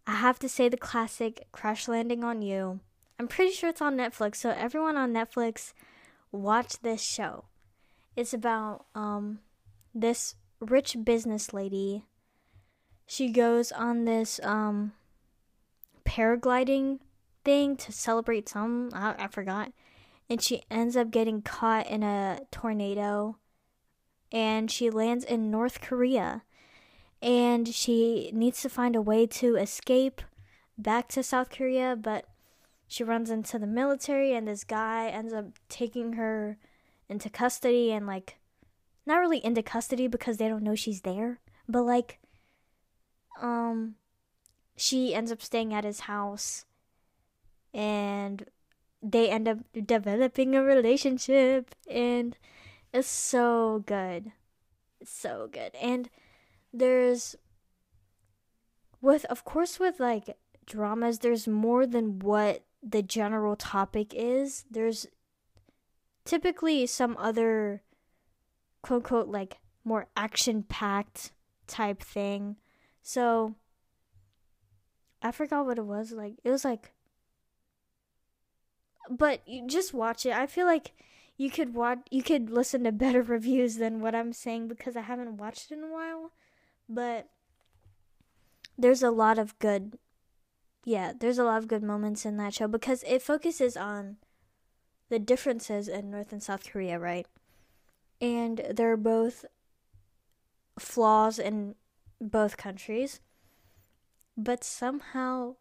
I 0.07 0.17
have 0.17 0.39
to 0.41 0.49
say 0.49 0.69
the 0.69 0.77
classic 0.77 1.49
Crash 1.51 1.89
Landing 1.89 2.23
on 2.23 2.41
You. 2.41 2.81
I'm 3.19 3.29
pretty 3.29 3.53
sure 3.53 3.71
it's 3.71 3.81
on 3.81 3.97
Netflix, 3.97 4.37
so 4.37 4.51
everyone 4.51 4.97
on 4.97 5.13
Netflix, 5.13 5.73
watch 6.31 6.81
this 6.81 7.03
show. 7.03 7.47
It's 8.15 8.35
about 8.35 8.87
um 8.95 9.41
this 9.95 10.35
rich 10.61 10.97
business 11.05 11.53
lady. 11.53 12.05
She 13.07 13.31
goes 13.31 13.73
on 13.73 14.05
this 14.05 14.41
um 14.43 14.93
paragliding 16.05 17.01
thing 17.45 17.77
to 17.77 17.93
celebrate 17.93 18.49
some 18.49 18.91
I, 18.93 19.15
I 19.19 19.27
forgot 19.29 19.73
and 20.29 20.43
she 20.43 20.63
ends 20.71 20.97
up 20.97 21.11
getting 21.11 21.43
caught 21.43 21.87
in 21.87 22.03
a 22.03 22.41
tornado 22.51 23.37
and 24.33 24.71
she 24.71 24.91
lands 24.91 25.25
in 25.25 25.51
North 25.51 25.81
Korea 25.81 26.43
and 27.23 27.69
she 27.69 28.31
needs 28.33 28.63
to 28.63 28.69
find 28.69 28.97
a 28.97 29.01
way 29.01 29.27
to 29.27 29.57
escape 29.57 30.23
back 30.77 31.09
to 31.09 31.23
South 31.23 31.51
Korea 31.51 31.97
but 31.97 32.27
she 32.89 33.05
runs 33.05 33.31
into 33.31 33.59
the 33.59 33.67
military 33.67 34.35
and 34.35 34.47
this 34.47 34.65
guy 34.65 35.09
ends 35.09 35.33
up 35.33 35.47
taking 35.69 36.15
her 36.15 36.59
into 37.09 37.31
custody 37.31 37.93
and 37.93 38.07
like 38.07 38.39
not 39.05 39.19
really 39.19 39.45
into 39.45 39.63
custody 39.63 40.09
because 40.09 40.37
they 40.37 40.49
don't 40.49 40.63
know 40.63 40.75
she's 40.75 41.03
there 41.03 41.41
but 41.69 41.83
like 41.83 42.19
um 43.41 43.95
she 44.77 45.15
ends 45.15 45.33
up 45.33 45.43
staying 45.43 45.73
at 45.73 45.85
his 45.85 46.01
house 46.01 46.65
and 47.73 48.47
they 49.03 49.31
end 49.31 49.49
up 49.49 49.59
developing 49.85 50.55
a 50.55 50.63
relationship 50.63 51.75
and 51.91 52.37
it's 52.93 53.09
so 53.09 53.83
good. 53.87 54.33
It's 55.01 55.13
so 55.13 55.49
good. 55.53 55.75
And 55.81 56.09
there's 56.73 57.37
with 59.01 59.25
of 59.27 59.45
course 59.45 59.79
with 59.79 60.01
like 60.01 60.37
dramas 60.65 61.21
there's 61.21 61.47
more 61.47 61.87
than 61.87 62.19
what 62.19 62.65
the 62.89 63.03
general 63.03 63.57
topic 63.57 64.15
is. 64.15 64.65
There's 64.71 65.07
typically 66.25 66.87
some 66.87 67.17
other 67.19 67.83
quote 68.83 68.99
unquote 68.99 69.29
like 69.29 69.59
more 69.85 70.07
action 70.17 70.63
packed 70.63 71.33
type 71.67 72.03
thing. 72.03 72.57
So 73.03 73.57
I 75.23 75.33
forgot 75.33 75.67
what 75.67 75.79
it 75.79 75.85
was 75.85 76.13
like. 76.13 76.35
It 76.45 76.51
was 76.51 76.65
like 76.65 76.93
but 79.09 79.47
you 79.47 79.67
just 79.67 79.95
watch 79.95 80.27
it. 80.27 80.33
I 80.33 80.47
feel 80.47 80.67
like 80.67 80.93
you 81.37 81.51
could 81.51 81.75
watch 81.75 81.99
you 82.11 82.23
could 82.23 82.51
listen 82.51 82.85
to 82.85 82.93
better 82.93 83.23
reviews 83.37 83.77
than 83.77 84.01
what 84.01 84.15
I'm 84.15 84.33
saying 84.33 84.69
because 84.69 84.97
I 84.97 85.03
haven't 85.03 85.37
watched 85.37 85.71
in 85.71 85.83
a 85.83 85.93
while. 85.93 86.33
But 86.89 87.29
there's 88.79 89.03
a 89.03 89.11
lot 89.11 89.39
of 89.39 89.59
good 89.59 89.99
yeah, 90.87 91.13
there's 91.19 91.39
a 91.39 91.45
lot 91.45 91.59
of 91.59 91.67
good 91.67 91.83
moments 91.83 92.25
in 92.25 92.37
that 92.37 92.55
show 92.55 92.69
because 92.69 93.03
it 93.09 93.21
focuses 93.21 93.77
on 93.77 94.19
the 95.09 95.19
differences 95.19 95.89
in 95.89 96.13
North 96.13 96.31
and 96.31 96.41
South 96.41 96.65
Korea, 96.65 96.97
right? 96.97 97.27
And 98.21 98.63
they're 98.73 98.97
both 98.97 99.45
flaws 100.79 101.41
in 101.41 101.75
both 102.21 102.57
countries. 102.57 103.21
But 104.37 104.63
somehow 104.63 105.57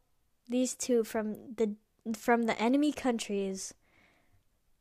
these 0.47 0.75
two 0.75 1.03
from 1.03 1.55
the 1.55 1.73
from 2.15 2.43
the 2.43 2.61
enemy 2.61 2.91
countries 2.91 3.73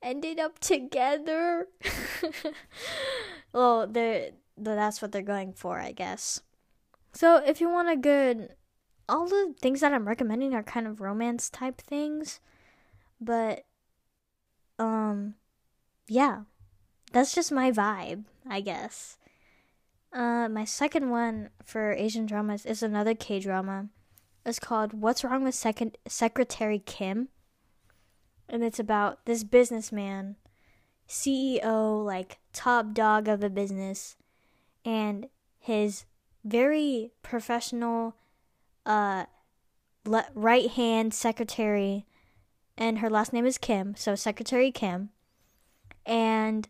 ended 0.02 0.38
up 0.38 0.58
together. 0.58 1.68
well, 3.54 3.86
they 3.86 4.32
that's 4.58 5.00
what 5.00 5.10
they're 5.10 5.22
going 5.22 5.54
for, 5.54 5.80
I 5.80 5.92
guess. 5.92 6.42
So, 7.14 7.36
if 7.36 7.62
you 7.62 7.70
want 7.70 7.88
a 7.88 7.96
good 7.96 8.54
all 9.08 9.26
the 9.26 9.54
things 9.60 9.80
that 9.80 9.92
I'm 9.92 10.08
recommending 10.08 10.54
are 10.54 10.62
kind 10.62 10.86
of 10.86 11.00
romance 11.00 11.50
type 11.50 11.80
things, 11.80 12.40
but 13.20 13.64
um 14.78 15.34
yeah. 16.08 16.42
That's 17.12 17.34
just 17.34 17.52
my 17.52 17.70
vibe, 17.70 18.24
I 18.48 18.60
guess. 18.60 19.18
Uh 20.12 20.48
my 20.48 20.64
second 20.64 21.10
one 21.10 21.50
for 21.64 21.92
Asian 21.92 22.26
dramas 22.26 22.66
is 22.66 22.82
another 22.82 23.14
K-drama. 23.14 23.88
It's 24.46 24.58
called 24.58 24.92
What's 24.92 25.24
Wrong 25.24 25.42
with 25.44 25.54
Second 25.54 25.96
Secretary 26.06 26.78
Kim? 26.78 27.28
And 28.46 28.62
it's 28.62 28.78
about 28.78 29.24
this 29.24 29.42
businessman, 29.42 30.36
CEO, 31.08 32.04
like 32.04 32.38
top 32.52 32.92
dog 32.92 33.26
of 33.26 33.42
a 33.42 33.48
business, 33.48 34.16
and 34.84 35.28
his 35.58 36.04
very 36.44 37.12
professional 37.22 38.16
uh, 38.86 39.24
le- 40.04 40.28
right 40.34 40.70
hand 40.70 41.14
secretary, 41.14 42.06
and 42.76 42.98
her 42.98 43.10
last 43.10 43.32
name 43.32 43.46
is 43.46 43.58
Kim, 43.58 43.94
so 43.96 44.14
Secretary 44.14 44.70
Kim, 44.70 45.10
and 46.06 46.68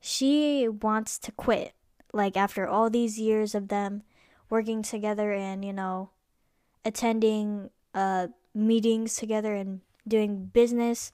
she 0.00 0.68
wants 0.68 1.18
to 1.18 1.32
quit. 1.32 1.74
Like 2.12 2.36
after 2.36 2.66
all 2.66 2.90
these 2.90 3.18
years 3.18 3.54
of 3.54 3.68
them 3.68 4.02
working 4.48 4.82
together 4.82 5.32
and 5.32 5.64
you 5.64 5.72
know 5.72 6.10
attending 6.84 7.70
uh, 7.94 8.28
meetings 8.54 9.16
together 9.16 9.54
and 9.54 9.80
doing 10.06 10.46
business, 10.46 11.10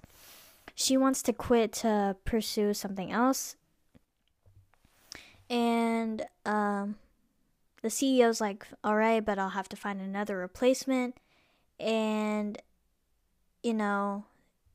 she 0.74 0.96
wants 0.96 1.22
to 1.22 1.32
quit 1.32 1.72
to 1.72 2.16
pursue 2.24 2.74
something 2.74 3.10
else. 3.12 3.56
And 5.48 6.22
um, 6.44 6.96
the 7.82 7.88
CEO's 7.88 8.40
like, 8.40 8.66
all 8.84 8.96
right, 8.96 9.24
but 9.24 9.38
I'll 9.38 9.50
have 9.50 9.68
to 9.70 9.76
find 9.76 10.00
another 10.00 10.36
replacement. 10.36 11.16
And, 11.78 12.60
you 13.62 13.74
know, 13.74 14.24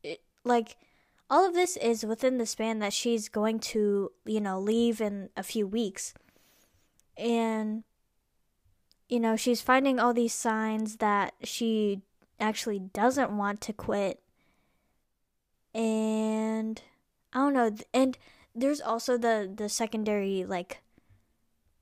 it, 0.03 0.21
like, 0.43 0.77
all 1.29 1.47
of 1.47 1.53
this 1.53 1.77
is 1.77 2.05
within 2.05 2.37
the 2.37 2.45
span 2.45 2.79
that 2.79 2.93
she's 2.93 3.29
going 3.29 3.59
to, 3.59 4.11
you 4.25 4.41
know, 4.41 4.59
leave 4.59 5.01
in 5.01 5.29
a 5.37 5.43
few 5.43 5.67
weeks. 5.67 6.13
And, 7.17 7.83
you 9.07 9.19
know, 9.19 9.35
she's 9.35 9.61
finding 9.61 9.99
all 9.99 10.13
these 10.13 10.33
signs 10.33 10.97
that 10.97 11.33
she 11.43 12.01
actually 12.39 12.79
doesn't 12.79 13.35
want 13.35 13.61
to 13.61 13.73
quit. 13.73 14.19
And, 15.73 16.81
I 17.33 17.39
don't 17.39 17.53
know. 17.53 17.75
And 17.93 18.17
there's 18.55 18.81
also 18.81 19.17
the, 19.17 19.51
the 19.53 19.69
secondary, 19.69 20.43
like, 20.43 20.81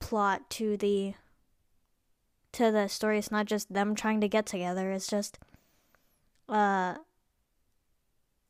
plot 0.03 0.49
to 0.49 0.75
the 0.75 1.13
to 2.51 2.71
the 2.71 2.89
story. 2.89 3.17
It's 3.19 3.31
not 3.31 3.45
just 3.45 3.73
them 3.73 3.95
trying 3.95 4.19
to 4.19 4.27
get 4.27 4.45
together. 4.45 4.91
It's 4.91 5.07
just 5.07 5.39
uh 6.49 6.95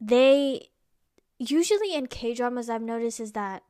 they 0.02 0.70
usually 1.38 1.94
in 1.94 2.08
K 2.08 2.34
dramas 2.34 2.72
I've 2.72 2.82
noticed 2.82 3.20
is 3.20 3.34
that 3.34 3.62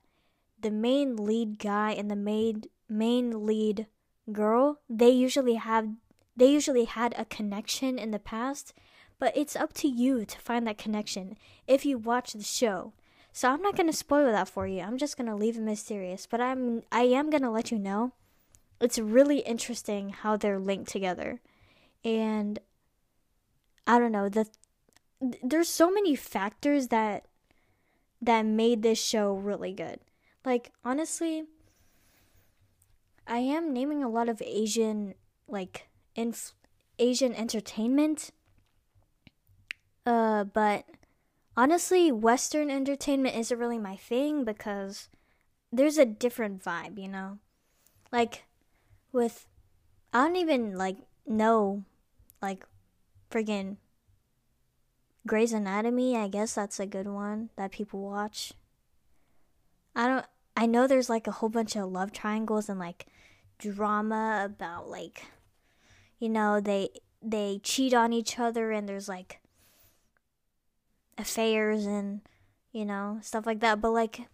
the 0.58 0.72
main 0.72 1.18
lead 1.18 1.60
guy 1.60 1.92
and 1.92 2.10
the 2.10 2.16
main 2.16 2.64
main 2.88 3.46
lead 3.46 3.88
girl, 4.32 4.80
they 4.90 5.10
usually 5.10 5.56
have 5.56 5.90
they 6.38 6.48
usually 6.48 6.86
had 6.86 7.14
a 7.18 7.26
connection 7.26 8.00
in 8.00 8.12
the 8.12 8.18
past, 8.18 8.74
but 9.20 9.36
it's 9.36 9.58
up 9.58 9.74
to 9.74 9.90
you 9.90 10.24
to 10.26 10.40
find 10.40 10.66
that 10.68 10.78
connection 10.78 11.36
if 11.68 11.86
you 11.86 11.98
watch 11.98 12.32
the 12.32 12.44
show. 12.44 12.94
So 13.36 13.50
I'm 13.50 13.64
not 13.64 13.76
going 13.76 13.90
to 13.90 13.98
spoil 13.98 14.32
that 14.32 14.48
for 14.48 14.68
you. 14.68 14.82
I'm 14.82 15.00
just 15.00 15.18
going 15.18 15.28
to 15.28 15.36
leave 15.36 15.58
it 15.58 15.62
mysterious, 15.62 16.28
but 16.28 16.40
I'm 16.40 16.84
I 16.92 17.02
am 17.02 17.32
going 17.32 17.42
to 17.42 17.50
let 17.50 17.72
you 17.72 17.80
know. 17.80 18.14
It's 18.80 19.00
really 19.00 19.40
interesting 19.40 20.10
how 20.10 20.38
they're 20.38 20.60
linked 20.60 20.92
together. 20.92 21.42
And 22.06 22.60
I 23.88 23.98
don't 23.98 24.12
know, 24.12 24.30
the 24.30 24.46
there's 25.42 25.68
so 25.68 25.90
many 25.90 26.16
factors 26.16 26.90
that 26.90 27.26
that 28.22 28.46
made 28.46 28.84
this 28.84 29.04
show 29.04 29.34
really 29.34 29.74
good. 29.74 30.00
Like 30.46 30.72
honestly, 30.86 31.46
I 33.26 33.40
am 33.40 33.74
naming 33.74 34.04
a 34.04 34.10
lot 34.10 34.30
of 34.30 34.44
Asian 34.46 35.16
like 35.48 35.88
inf- 36.16 36.54
Asian 37.00 37.34
entertainment. 37.34 38.30
Uh 40.06 40.44
but 40.44 40.86
honestly, 41.56 42.12
Western 42.12 42.70
entertainment 42.70 43.36
isn't 43.36 43.60
really 43.60 43.80
my 43.80 43.96
thing 43.96 44.44
because 44.44 45.10
there's 45.72 45.98
a 45.98 46.06
different 46.06 46.64
vibe, 46.64 47.00
you 47.00 47.08
know? 47.08 47.40
Like, 48.12 48.44
with, 49.12 49.48
I 50.14 50.26
don't 50.26 50.36
even, 50.36 50.78
like, 50.78 50.98
know, 51.26 51.84
like, 52.42 52.66
friggin' 53.32 53.78
Grey's 55.26 55.54
Anatomy, 55.54 56.18
I 56.18 56.28
guess 56.28 56.54
that's 56.54 56.80
a 56.80 56.86
good 56.86 57.08
one 57.08 57.50
that 57.56 57.72
people 57.72 58.02
watch. 58.02 58.54
I 59.96 60.08
don't, 60.08 60.26
I 60.58 60.66
know 60.66 60.86
there's, 60.86 61.10
like, 61.10 61.28
a 61.28 61.32
whole 61.32 61.50
bunch 61.50 61.76
of 61.76 61.92
love 61.92 62.12
triangles 62.12 62.68
and, 62.70 62.80
like, 62.80 63.06
drama 63.58 64.42
about, 64.46 64.90
like, 64.90 65.24
you 66.20 66.30
know, 66.30 66.60
they, 66.60 66.90
they 67.22 67.60
cheat 67.64 67.94
on 67.94 68.12
each 68.12 68.38
other 68.38 68.72
and 68.72 68.88
there's, 68.88 69.08
like, 69.08 69.40
affairs 71.18 71.86
and 71.86 72.22
you 72.72 72.86
know 72.86 73.20
stuff 73.22 73.46
like 73.46 73.60
that. 73.62 73.82
But 73.82 73.92
like 73.92 74.28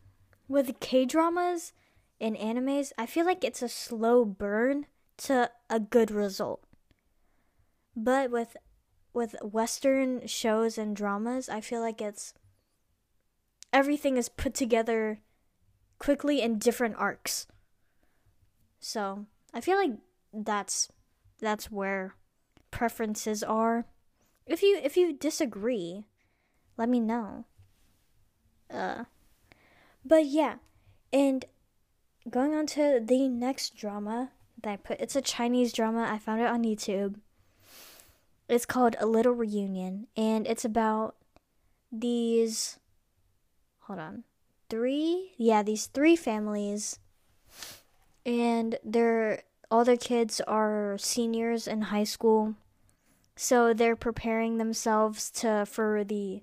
with 0.47 0.79
k 0.79 1.05
dramas 1.05 1.73
and 2.19 2.35
animes 2.35 2.91
i 2.97 3.05
feel 3.05 3.25
like 3.25 3.43
it's 3.43 3.61
a 3.61 3.69
slow 3.69 4.25
burn 4.25 4.85
to 5.17 5.49
a 5.69 5.79
good 5.79 6.11
result. 6.11 6.63
But 7.95 8.31
with 8.31 8.57
with 9.13 9.35
western 9.41 10.27
shows 10.27 10.77
and 10.77 10.95
dramas 10.95 11.49
i 11.49 11.61
feel 11.61 11.81
like 11.81 12.01
it's 12.01 12.33
everything 13.71 14.17
is 14.17 14.29
put 14.29 14.53
together 14.53 15.19
quickly 15.99 16.41
in 16.41 16.57
different 16.57 16.95
arcs. 16.97 17.47
So 18.79 19.25
i 19.53 19.61
feel 19.61 19.77
like 19.77 19.97
that's 20.33 20.89
that's 21.39 21.71
where 21.71 22.15
preferences 22.71 23.43
are. 23.43 23.85
If 24.45 24.61
you 24.61 24.79
if 24.83 24.97
you 24.97 25.13
disagree 25.13 26.05
let 26.79 26.89
me 26.89 27.01
know. 27.01 27.43
Uh, 28.73 29.03
but 30.05 30.25
yeah, 30.25 30.55
and 31.11 31.43
going 32.29 32.55
on 32.55 32.65
to 32.67 33.01
the 33.03 33.27
next 33.27 33.75
drama 33.75 34.31
that 34.63 34.71
I 34.71 34.77
put, 34.77 35.01
it's 35.01 35.15
a 35.15 35.21
Chinese 35.21 35.73
drama. 35.73 36.07
I 36.09 36.17
found 36.17 36.41
it 36.41 36.47
on 36.47 36.63
YouTube. 36.63 37.15
It's 38.47 38.65
called 38.65 38.95
A 38.99 39.05
Little 39.05 39.33
Reunion, 39.33 40.07
and 40.15 40.47
it's 40.47 40.63
about 40.63 41.15
these. 41.91 42.79
Hold 43.81 43.99
on. 43.99 44.23
Three? 44.69 45.33
Yeah, 45.37 45.61
these 45.61 45.87
three 45.87 46.15
families. 46.15 46.99
And 48.25 48.77
they're 48.83 49.43
all 49.69 49.83
their 49.83 49.97
kids 49.97 50.39
are 50.41 50.95
seniors 50.97 51.67
in 51.67 51.83
high 51.83 52.05
school. 52.05 52.55
So 53.35 53.73
they're 53.73 53.95
preparing 53.95 54.57
themselves 54.57 55.29
to 55.31 55.65
for 55.65 56.03
the 56.03 56.41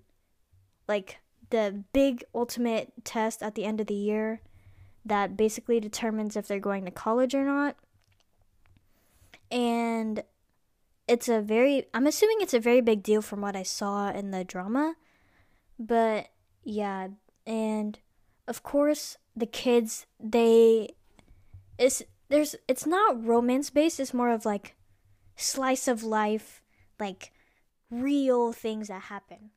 like 0.88 1.18
the 1.50 1.84
big 1.92 2.24
ultimate 2.34 2.92
test 3.04 3.42
at 3.42 3.54
the 3.54 3.64
end 3.64 3.80
of 3.80 3.86
the 3.86 3.94
year 3.94 4.40
that 5.04 5.36
basically 5.36 5.78
determines 5.80 6.36
if 6.36 6.48
they're 6.48 6.58
going 6.58 6.84
to 6.84 6.90
college 6.90 7.34
or 7.34 7.44
not. 7.44 7.76
And 9.50 10.24
it's 11.06 11.28
a 11.28 11.40
very 11.40 11.86
I'm 11.94 12.06
assuming 12.06 12.38
it's 12.40 12.54
a 12.54 12.60
very 12.60 12.80
big 12.80 13.02
deal 13.02 13.22
from 13.22 13.40
what 13.40 13.56
I 13.56 13.62
saw 13.62 14.10
in 14.10 14.32
the 14.32 14.44
drama. 14.44 14.94
But 15.78 16.28
yeah, 16.64 17.08
and 17.46 17.98
of 18.48 18.62
course 18.62 19.16
the 19.36 19.46
kids 19.46 20.06
they 20.18 20.90
it's 21.78 22.02
there's 22.28 22.56
it's 22.66 22.86
not 22.86 23.24
romance 23.24 23.70
based, 23.70 24.00
it's 24.00 24.14
more 24.14 24.30
of 24.30 24.44
like 24.44 24.74
slice 25.36 25.86
of 25.86 26.02
life, 26.02 26.62
like 26.98 27.32
real 27.90 28.52
things 28.52 28.88
that 28.88 29.02
happen. 29.02 29.50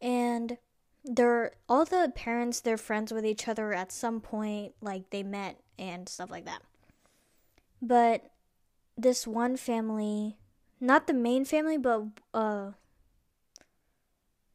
And 0.00 0.58
they're 1.04 1.52
all 1.68 1.84
the 1.84 2.12
parents 2.14 2.60
they're 2.60 2.76
friends 2.76 3.12
with 3.12 3.26
each 3.26 3.46
other 3.46 3.72
at 3.72 3.92
some 3.92 4.20
point, 4.20 4.74
like 4.80 5.10
they 5.10 5.22
met 5.22 5.60
and 5.78 6.08
stuff 6.08 6.30
like 6.30 6.46
that. 6.46 6.62
But 7.82 8.30
this 8.96 9.26
one 9.26 9.56
family, 9.56 10.38
not 10.80 11.06
the 11.06 11.12
main 11.12 11.44
family, 11.44 11.76
but 11.76 12.04
uh 12.32 12.70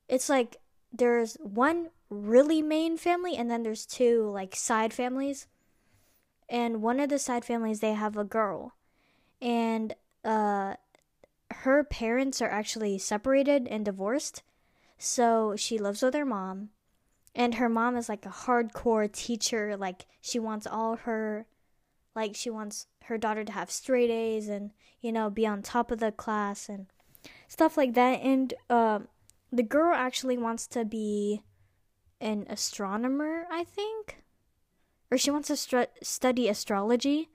it's 0.07 0.27
like 0.27 0.57
there's 0.91 1.35
one 1.35 1.89
really 2.09 2.63
main 2.63 2.97
family 2.97 3.35
and 3.35 3.51
then 3.51 3.61
there's 3.61 3.85
two 3.85 4.29
like 4.31 4.55
side 4.55 4.93
families. 4.93 5.47
And 6.49 6.81
one 6.81 6.99
of 6.99 7.09
the 7.09 7.19
side 7.19 7.45
families 7.45 7.79
they 7.79 7.93
have 7.93 8.17
a 8.17 8.23
girl. 8.23 8.73
And 9.39 9.93
uh 10.25 10.75
her 11.51 11.83
parents 11.83 12.41
are 12.41 12.49
actually 12.49 12.97
separated 12.97 13.67
and 13.67 13.85
divorced. 13.85 14.41
So 14.99 15.55
she 15.55 15.79
lives 15.79 16.03
with 16.03 16.13
her 16.13 16.25
mom. 16.25 16.69
And 17.33 17.55
her 17.55 17.69
mom 17.69 17.95
is 17.95 18.09
like 18.09 18.25
a 18.25 18.29
hardcore 18.29 19.11
teacher. 19.11 19.75
Like 19.77 20.05
she 20.21 20.37
wants 20.37 20.67
all 20.67 20.97
her 20.97 21.47
like 22.15 22.35
she 22.35 22.49
wants 22.49 22.87
her 23.05 23.17
daughter 23.17 23.45
to 23.45 23.51
have 23.51 23.71
straight 23.71 24.09
A's 24.09 24.49
and, 24.49 24.71
you 24.99 25.11
know, 25.11 25.29
be 25.29 25.47
on 25.47 25.61
top 25.61 25.89
of 25.89 25.99
the 25.99 26.11
class 26.11 26.67
and 26.67 26.87
stuff 27.47 27.77
like 27.77 27.93
that. 27.93 28.21
And 28.21 28.53
uh, 28.69 28.99
the 29.51 29.63
girl 29.63 29.93
actually 29.95 30.37
wants 30.37 30.67
to 30.67 30.83
be 30.83 31.43
an 32.19 32.45
astronomer, 32.49 33.45
I 33.49 33.63
think. 33.63 34.23
Or 35.09 35.17
she 35.17 35.31
wants 35.31 35.47
to 35.47 35.53
stru- 35.53 35.87
study 36.03 36.49
astrology. 36.49 37.29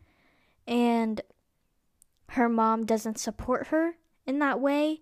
And 0.66 1.22
her 2.30 2.48
mom 2.48 2.84
doesn't 2.84 3.18
support 3.18 3.68
her 3.68 3.94
in 4.26 4.38
that 4.40 4.60
way. 4.60 5.00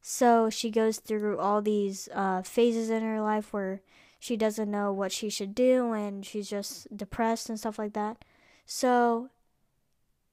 So 0.00 0.48
she 0.48 0.70
goes 0.70 0.98
through 0.98 1.38
all 1.38 1.60
these 1.60 2.08
uh, 2.14 2.42
phases 2.42 2.90
in 2.90 3.02
her 3.02 3.20
life 3.20 3.52
where 3.52 3.82
she 4.18 4.36
doesn't 4.36 4.70
know 4.70 4.92
what 4.92 5.12
she 5.12 5.30
should 5.30 5.54
do 5.54 5.92
and 5.92 6.24
she's 6.24 6.48
just 6.48 6.94
depressed 6.96 7.48
and 7.48 7.58
stuff 7.58 7.78
like 7.78 7.92
that. 7.94 8.24
So 8.66 9.30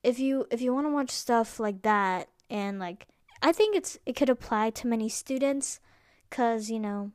if 0.03 0.19
you 0.19 0.45
if 0.51 0.62
you 0.62 0.73
want 0.73 0.88
to 0.88 0.91
watch 0.91 1.10
stuff 1.10 1.60
like 1.60 1.82
that 1.82 2.30
and 2.49 2.80
like 2.80 3.08
I 3.41 3.51
think 3.51 3.75
it's 3.75 3.97
it 4.06 4.15
could 4.15 4.30
apply 4.30 4.69
to 4.71 4.88
many 4.88 5.10
students 5.10 5.80
cuz 6.30 6.69
you 6.69 6.80
know 6.80 7.12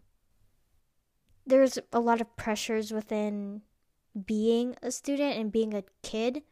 there's 1.47 1.79
a 1.93 2.01
lot 2.01 2.21
of 2.21 2.37
pressures 2.37 2.93
within 2.93 3.63
being 4.27 4.77
a 4.83 4.91
student 4.91 5.37
and 5.39 5.53
being 5.53 5.75
a 5.75 5.85
kid 6.03 6.43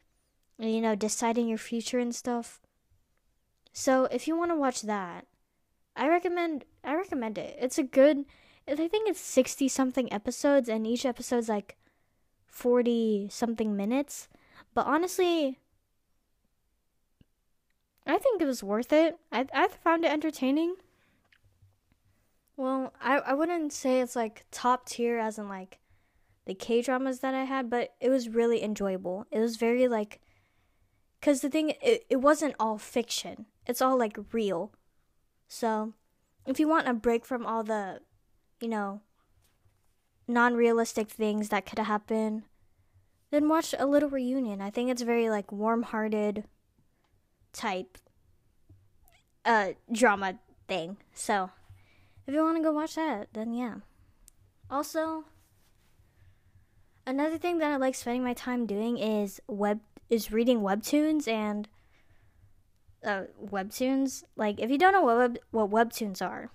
you 0.59 0.81
know 0.81 0.95
deciding 0.95 1.49
your 1.49 1.59
future 1.59 1.99
and 1.99 2.15
stuff. 2.15 2.61
So 3.73 4.05
if 4.07 4.27
you 4.27 4.37
want 4.37 4.51
to 4.51 4.57
watch 4.57 4.83
that, 4.83 5.27
I 5.96 6.09
recommend 6.09 6.64
I 6.85 6.94
recommend 6.94 7.38
it. 7.38 7.57
It's 7.61 7.79
a 7.79 7.83
good 7.83 8.24
I 8.68 8.74
think 8.88 9.09
it's 9.09 9.20
60 9.20 9.68
something 9.68 10.12
episodes 10.12 10.68
and 10.68 10.87
each 10.87 11.05
episode's 11.05 11.48
like 11.48 11.76
40 12.46 13.29
something 13.31 13.76
minutes. 13.76 14.29
But 14.74 14.87
honestly, 14.87 15.59
I 18.07 18.18
think 18.18 18.40
it 18.40 18.46
was 18.46 18.62
worth 18.62 18.92
it. 18.92 19.18
I 19.33 19.46
I 19.53 19.68
found 19.68 20.05
it 20.05 20.12
entertaining. 20.12 20.76
Well, 22.57 22.92
I 23.00 23.18
I 23.18 23.33
wouldn't 23.35 23.72
say 23.72 24.00
it's 24.00 24.16
like 24.16 24.44
top 24.50 24.87
tier 24.87 25.18
as 25.18 25.38
in 25.38 25.48
like 25.48 25.79
the 26.46 26.55
K 26.55 26.83
dramas 26.83 27.20
that 27.20 27.35
I 27.35 27.44
had, 27.44 27.70
but 27.70 27.94
it 28.00 28.09
was 28.11 28.29
really 28.29 28.62
enjoyable. 28.62 29.26
It 29.31 29.40
was 29.40 29.57
very 29.57 29.88
like 29.88 30.20
cuz 31.22 31.40
the 31.40 31.50
thing 31.50 31.70
it, 31.83 32.07
it 32.09 32.16
wasn't 32.16 32.55
all 32.61 32.79
fiction. 32.79 33.46
It's 33.66 33.83
all 33.83 33.96
like 33.98 34.18
real. 34.33 34.72
So, 35.53 35.95
if 36.47 36.61
you 36.61 36.69
want 36.69 36.87
a 36.87 36.95
break 36.95 37.27
from 37.27 37.45
all 37.45 37.65
the, 37.65 38.03
you 38.61 38.69
know, 38.69 39.01
non-realistic 40.29 41.11
things 41.11 41.49
that 41.49 41.67
could 41.67 41.81
happen, 41.81 42.45
then 43.33 43.49
watch 43.49 43.75
a 43.77 43.85
little 43.85 44.09
reunion. 44.09 44.61
I 44.61 44.71
think 44.71 44.91
it's 44.91 45.03
very 45.03 45.29
like 45.29 45.51
warm-hearted 45.51 46.45
type 47.53 47.99
uh 49.45 49.71
drama 49.91 50.39
thing. 50.69 50.99
So, 51.15 51.51
if 52.29 52.33
you 52.33 52.45
want 52.45 52.57
to 52.59 52.63
go 52.63 52.71
watch 52.71 52.95
that, 52.95 53.27
then 53.33 53.53
yeah. 53.53 53.79
Also, 54.71 55.25
another 57.05 57.39
thing 57.39 57.59
that 57.59 57.73
I 57.73 57.77
like 57.77 57.97
spending 57.97 58.23
my 58.23 58.35
time 58.35 58.67
doing 58.67 58.99
is 58.99 59.41
web 59.49 59.81
is 60.09 60.31
reading 60.31 60.61
webtoons 60.61 61.27
and 61.27 61.67
uh, 63.05 63.25
webtoons. 63.43 64.25
Like, 64.37 64.61
if 64.61 64.71
you 64.71 64.79
don't 64.79 64.93
know 64.93 65.03
what 65.03 65.17
web, 65.17 65.39
what 65.51 65.71
webtoons 65.71 66.23
are, 66.23 66.51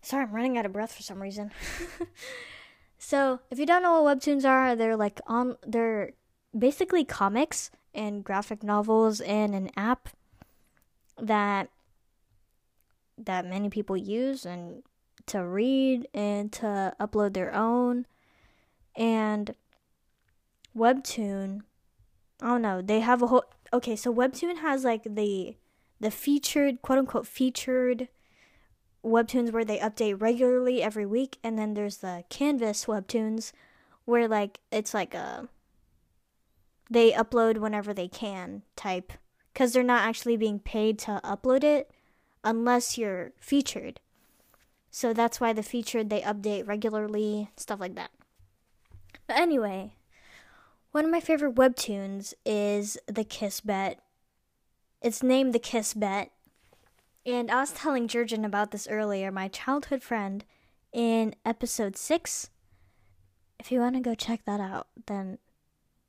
sorry, 0.00 0.24
I'm 0.24 0.32
running 0.32 0.58
out 0.58 0.66
of 0.66 0.72
breath 0.72 0.94
for 0.94 1.02
some 1.02 1.20
reason. 1.20 1.50
so, 2.98 3.40
if 3.50 3.58
you 3.58 3.66
don't 3.66 3.82
know 3.82 4.02
what 4.02 4.18
webtoons 4.18 4.44
are, 4.44 4.74
they're 4.76 4.96
like 4.96 5.20
on 5.26 5.56
they're 5.66 6.12
basically 6.56 7.04
comics 7.04 7.70
and 7.94 8.24
graphic 8.24 8.62
novels 8.62 9.20
and 9.20 9.54
an 9.54 9.70
app 9.76 10.08
that 11.20 11.70
that 13.16 13.46
many 13.46 13.70
people 13.70 13.96
use 13.96 14.44
and 14.44 14.82
to 15.26 15.44
read 15.44 16.06
and 16.12 16.52
to 16.52 16.94
upload 17.00 17.32
their 17.32 17.54
own 17.54 18.06
and 18.96 19.54
webtoon 20.76 21.62
I 22.44 22.48
don't 22.48 22.62
know. 22.62 22.82
They 22.82 23.00
have 23.00 23.22
a 23.22 23.26
whole 23.28 23.44
okay. 23.74 23.96
So 23.96 24.14
Webtoon 24.14 24.58
has 24.58 24.84
like 24.84 25.02
the 25.04 25.56
the 26.00 26.10
featured 26.10 26.82
quote 26.82 26.98
unquote 26.98 27.26
featured 27.26 28.08
webtoons 29.04 29.52
where 29.52 29.64
they 29.64 29.78
update 29.78 30.20
regularly 30.20 30.82
every 30.82 31.06
week, 31.06 31.38
and 31.44 31.58
then 31.58 31.74
there's 31.74 31.98
the 31.98 32.24
Canvas 32.30 32.86
webtoons 32.86 33.52
where 34.04 34.28
like 34.28 34.60
it's 34.70 34.94
like 34.94 35.14
a 35.14 35.48
they 36.90 37.12
upload 37.12 37.58
whenever 37.58 37.92
they 37.92 38.08
can 38.08 38.62
type 38.76 39.12
because 39.52 39.72
they're 39.72 39.82
not 39.82 40.06
actually 40.06 40.36
being 40.36 40.58
paid 40.58 40.98
to 40.98 41.20
upload 41.24 41.64
it 41.64 41.90
unless 42.42 42.98
you're 42.98 43.32
featured. 43.38 44.00
So 44.90 45.12
that's 45.12 45.40
why 45.40 45.52
the 45.52 45.62
featured 45.62 46.10
they 46.10 46.20
update 46.20 46.68
regularly, 46.68 47.50
stuff 47.56 47.80
like 47.80 47.96
that. 47.96 48.10
But 49.26 49.38
anyway, 49.38 49.94
one 50.94 51.04
of 51.04 51.10
my 51.10 51.18
favorite 51.18 51.56
webtoons 51.56 52.34
is 52.46 52.96
The 53.08 53.24
Kiss 53.24 53.60
Bet. 53.60 53.98
It's 55.02 55.24
named 55.24 55.52
The 55.52 55.58
Kiss 55.58 55.92
Bet. 55.92 56.30
And 57.26 57.50
I 57.50 57.56
was 57.56 57.72
telling 57.72 58.06
Jurgen 58.06 58.44
about 58.44 58.70
this 58.70 58.86
earlier, 58.86 59.32
my 59.32 59.48
childhood 59.48 60.04
friend, 60.04 60.44
in 60.92 61.34
episode 61.44 61.96
6. 61.96 62.48
If 63.58 63.72
you 63.72 63.80
want 63.80 63.96
to 63.96 64.00
go 64.02 64.14
check 64.14 64.44
that 64.44 64.60
out, 64.60 64.86
then 65.06 65.38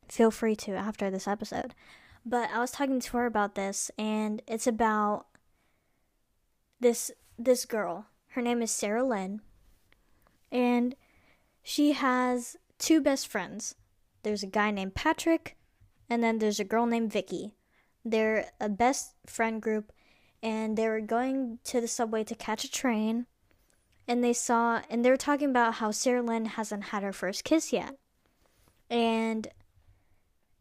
feel 0.07 0.29
free 0.29 0.55
to 0.57 0.73
after 0.75 1.09
this 1.09 1.27
episode. 1.27 1.73
But 2.23 2.51
I 2.53 2.59
was 2.59 2.69
talking 2.69 2.99
to 2.99 3.17
her 3.17 3.25
about 3.25 3.55
this, 3.55 3.89
and 3.97 4.43
it's 4.47 4.67
about 4.67 5.25
this 6.79 7.09
this 7.39 7.65
girl. 7.65 8.05
Her 8.27 8.41
name 8.43 8.61
is 8.61 8.69
Sarah 8.69 9.03
Lynn, 9.03 9.41
and 10.51 10.93
she 11.63 11.93
has 11.93 12.55
two 12.77 13.01
best 13.01 13.27
friends 13.27 13.73
there's 14.25 14.43
a 14.43 14.47
guy 14.47 14.71
named 14.71 14.95
Patrick, 14.95 15.55
and 16.09 16.21
then 16.21 16.39
there's 16.39 16.59
a 16.59 16.65
girl 16.65 16.87
named 16.87 17.13
Vicky. 17.13 17.53
They're 18.03 18.51
a 18.59 18.67
best 18.67 19.13
friend 19.25 19.61
group, 19.61 19.93
and 20.43 20.75
they 20.75 20.89
were 20.89 20.99
going 20.99 21.59
to 21.65 21.79
the 21.79 21.87
subway 21.87 22.23
to 22.25 22.35
catch 22.35 22.63
a 22.63 22.71
train, 22.71 23.27
and 24.07 24.23
they 24.23 24.33
saw, 24.33 24.81
and 24.89 25.05
they 25.05 25.11
were 25.11 25.15
talking 25.15 25.51
about 25.51 25.75
how 25.75 25.91
Sarah 25.91 26.23
Lynn 26.23 26.45
hasn't 26.45 26.85
had 26.85 27.03
her 27.03 27.13
first 27.13 27.43
kiss 27.43 27.71
yet. 27.71 27.97
And 28.89 29.47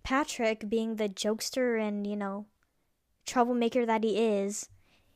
Patrick, 0.03 0.69
being 0.69 0.97
the 0.97 1.09
jokester 1.09 1.81
and, 1.81 2.07
you 2.07 2.17
know, 2.17 2.47
troublemaker 3.27 3.87
that 3.87 4.05
he 4.05 4.19
is, 4.19 4.69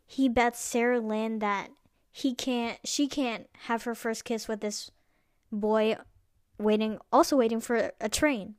he 0.06 0.28
bets 0.28 0.58
Sarah 0.58 1.00
Lynn 1.00 1.40
that 1.40 1.68
he 2.10 2.34
can't, 2.34 2.78
she 2.82 3.08
can't 3.08 3.46
have 3.64 3.82
her 3.82 3.94
first 3.94 4.24
kiss 4.24 4.48
with 4.48 4.60
this 4.60 4.90
boy 5.52 5.96
waiting, 6.58 6.98
also 7.12 7.36
waiting 7.36 7.60
for 7.60 7.92
a 8.00 8.08
train. 8.08 8.54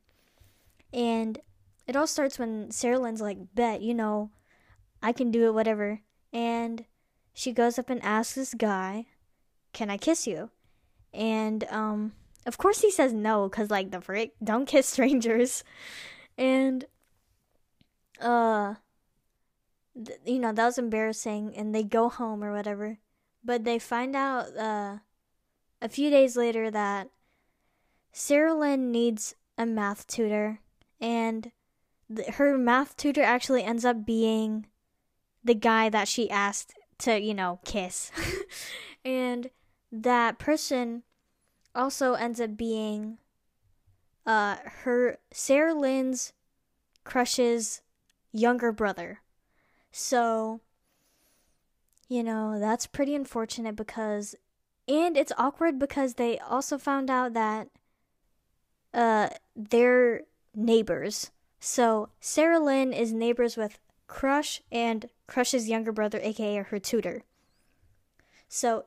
And 0.94 1.40
it 1.88 1.96
all 1.96 2.08
starts 2.08 2.40
when 2.40 2.72
Sarah 2.72 3.00
Lynn's 3.00 3.22
like, 3.22 3.38
bet, 3.56 3.82
you 3.82 3.94
know, 3.94 4.32
I 5.02 5.12
can 5.12 5.32
do 5.32 5.48
it, 5.48 5.54
whatever. 5.54 6.02
And 6.34 6.86
she 7.34 7.52
goes 7.52 7.80
up 7.80 7.90
and 7.90 8.04
asks 8.04 8.36
this 8.36 8.54
guy, 8.54 9.08
Can 9.74 9.90
I 9.90 9.98
kiss 9.98 10.28
you? 10.28 10.50
And 11.14 11.64
um 11.70 12.14
of 12.46 12.58
course 12.58 12.82
he 12.82 12.92
says 12.92 13.14
no, 13.14 13.48
cause 13.50 13.70
like 13.70 13.92
the 13.92 14.02
frick, 14.02 14.34
don't 14.44 14.68
kiss 14.68 14.88
strangers. 14.94 15.64
And 16.38 16.86
uh 18.22 18.76
th- 19.96 20.20
you 20.26 20.40
know, 20.40 20.52
that 20.52 20.66
was 20.66 20.78
embarrassing 20.78 21.56
and 21.56 21.74
they 21.74 21.84
go 21.84 22.10
home 22.10 22.44
or 22.44 22.54
whatever. 22.54 23.00
But 23.44 23.64
they 23.64 23.80
find 23.80 24.16
out 24.16 24.56
uh 24.58 24.98
a 25.82 25.90
few 25.90 26.10
days 26.10 26.36
later 26.36 26.70
that 26.70 27.10
Sarah 28.12 28.54
Lynn 28.54 28.92
needs 28.92 29.36
a 29.58 29.66
math 29.66 30.08
tutor 30.08 30.60
and 31.00 31.52
th- 32.14 32.36
her 32.36 32.58
math 32.58 32.98
tutor 32.98 33.24
actually 33.24 33.64
ends 33.64 33.86
up 33.86 34.06
being 34.06 34.68
the 35.44 35.56
guy 35.56 35.90
that 35.90 36.08
she 36.08 36.30
asked 36.30 36.74
to, 37.00 37.20
you 37.20 37.34
know, 37.34 37.60
kiss. 37.64 38.12
and 39.06 39.50
that 39.92 40.38
person 40.40 41.04
also 41.74 42.14
ends 42.14 42.42
up 42.42 42.58
being 42.58 43.18
uh 44.26 44.58
her 44.84 45.18
Sarah 45.32 45.74
Lynn's 45.74 46.34
crush's 47.04 47.82
younger 48.32 48.72
brother. 48.72 49.22
So 49.92 50.62
you 52.08 52.24
know, 52.24 52.60
that's 52.60 52.88
pretty 52.88 53.14
unfortunate 53.16 53.76
because 53.76 54.36
and 54.88 55.16
it's 55.16 55.32
awkward 55.38 55.78
because 55.78 56.16
they 56.16 56.40
also 56.40 56.78
found 56.78 57.10
out 57.10 57.34
that 57.34 57.70
uh 58.94 59.30
neighbors. 60.56 61.32
So 61.60 62.10
Sarah 62.20 62.60
Lynn 62.60 62.94
is 62.94 63.12
neighbors 63.14 63.58
with 63.58 63.80
Crush 64.08 64.62
and 64.72 65.06
Crush's 65.28 65.70
younger 65.70 65.92
brother, 65.92 66.20
aka 66.22 66.56
her 66.56 66.80
tutor. 66.80 67.24
So 68.48 68.86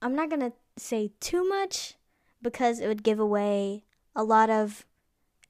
I'm 0.00 0.14
not 0.14 0.30
gonna 0.30 0.52
say 0.76 1.12
too 1.20 1.46
much 1.48 1.94
because 2.42 2.80
it 2.80 2.88
would 2.88 3.02
give 3.02 3.18
away 3.18 3.84
a 4.14 4.24
lot 4.24 4.50
of 4.50 4.86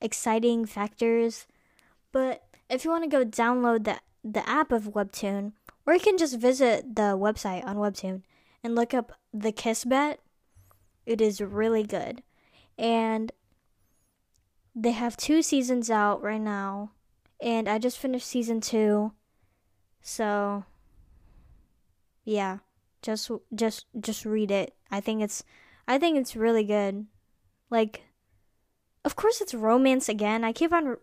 exciting 0.01 0.64
factors. 0.64 1.47
But 2.12 2.45
if 2.71 2.85
you 2.85 2.90
want 2.90 3.05
to 3.05 3.11
go 3.11 3.25
download 3.25 3.85
the 3.85 4.01
the 4.25 4.49
app 4.49 4.73
of 4.73 4.95
Webtoon, 4.95 5.53
or 5.87 5.95
you 5.95 6.01
can 6.01 6.17
just 6.17 6.38
visit 6.38 6.97
the 6.97 7.17
website 7.17 7.64
on 7.67 7.77
Webtoon 7.77 8.23
and 8.62 8.75
look 8.75 8.95
up 8.95 9.12
the 9.33 9.53
Kiss 9.53 9.85
Bet. 9.85 10.19
It 11.05 11.21
is 11.21 11.40
really 11.40 11.83
good. 11.83 12.23
And 12.79 13.31
they 14.75 14.93
have 14.93 15.17
two 15.17 15.43
seasons 15.43 15.91
out 15.91 16.23
right 16.23 16.41
now. 16.41 16.91
And 17.41 17.69
I 17.69 17.79
just 17.79 17.99
finished 17.99 18.27
season 18.27 18.61
two. 18.61 19.13
So 20.03 20.65
yeah. 22.25 22.59
Just 23.03 23.31
just 23.55 23.87
just 24.01 24.25
read 24.25 24.51
it. 24.51 24.75
I 24.91 25.01
think 25.01 25.23
it's 25.23 25.45
I 25.87 25.99
think 25.99 26.17
it's 26.17 26.35
really 26.35 26.65
good. 26.65 27.07
Like 27.71 28.05
of 29.05 29.15
course 29.15 29.41
it's 29.41 29.53
romance 29.55 30.09
again. 30.09 30.43
I 30.43 30.53
keep 30.53 30.73
on 30.73 30.97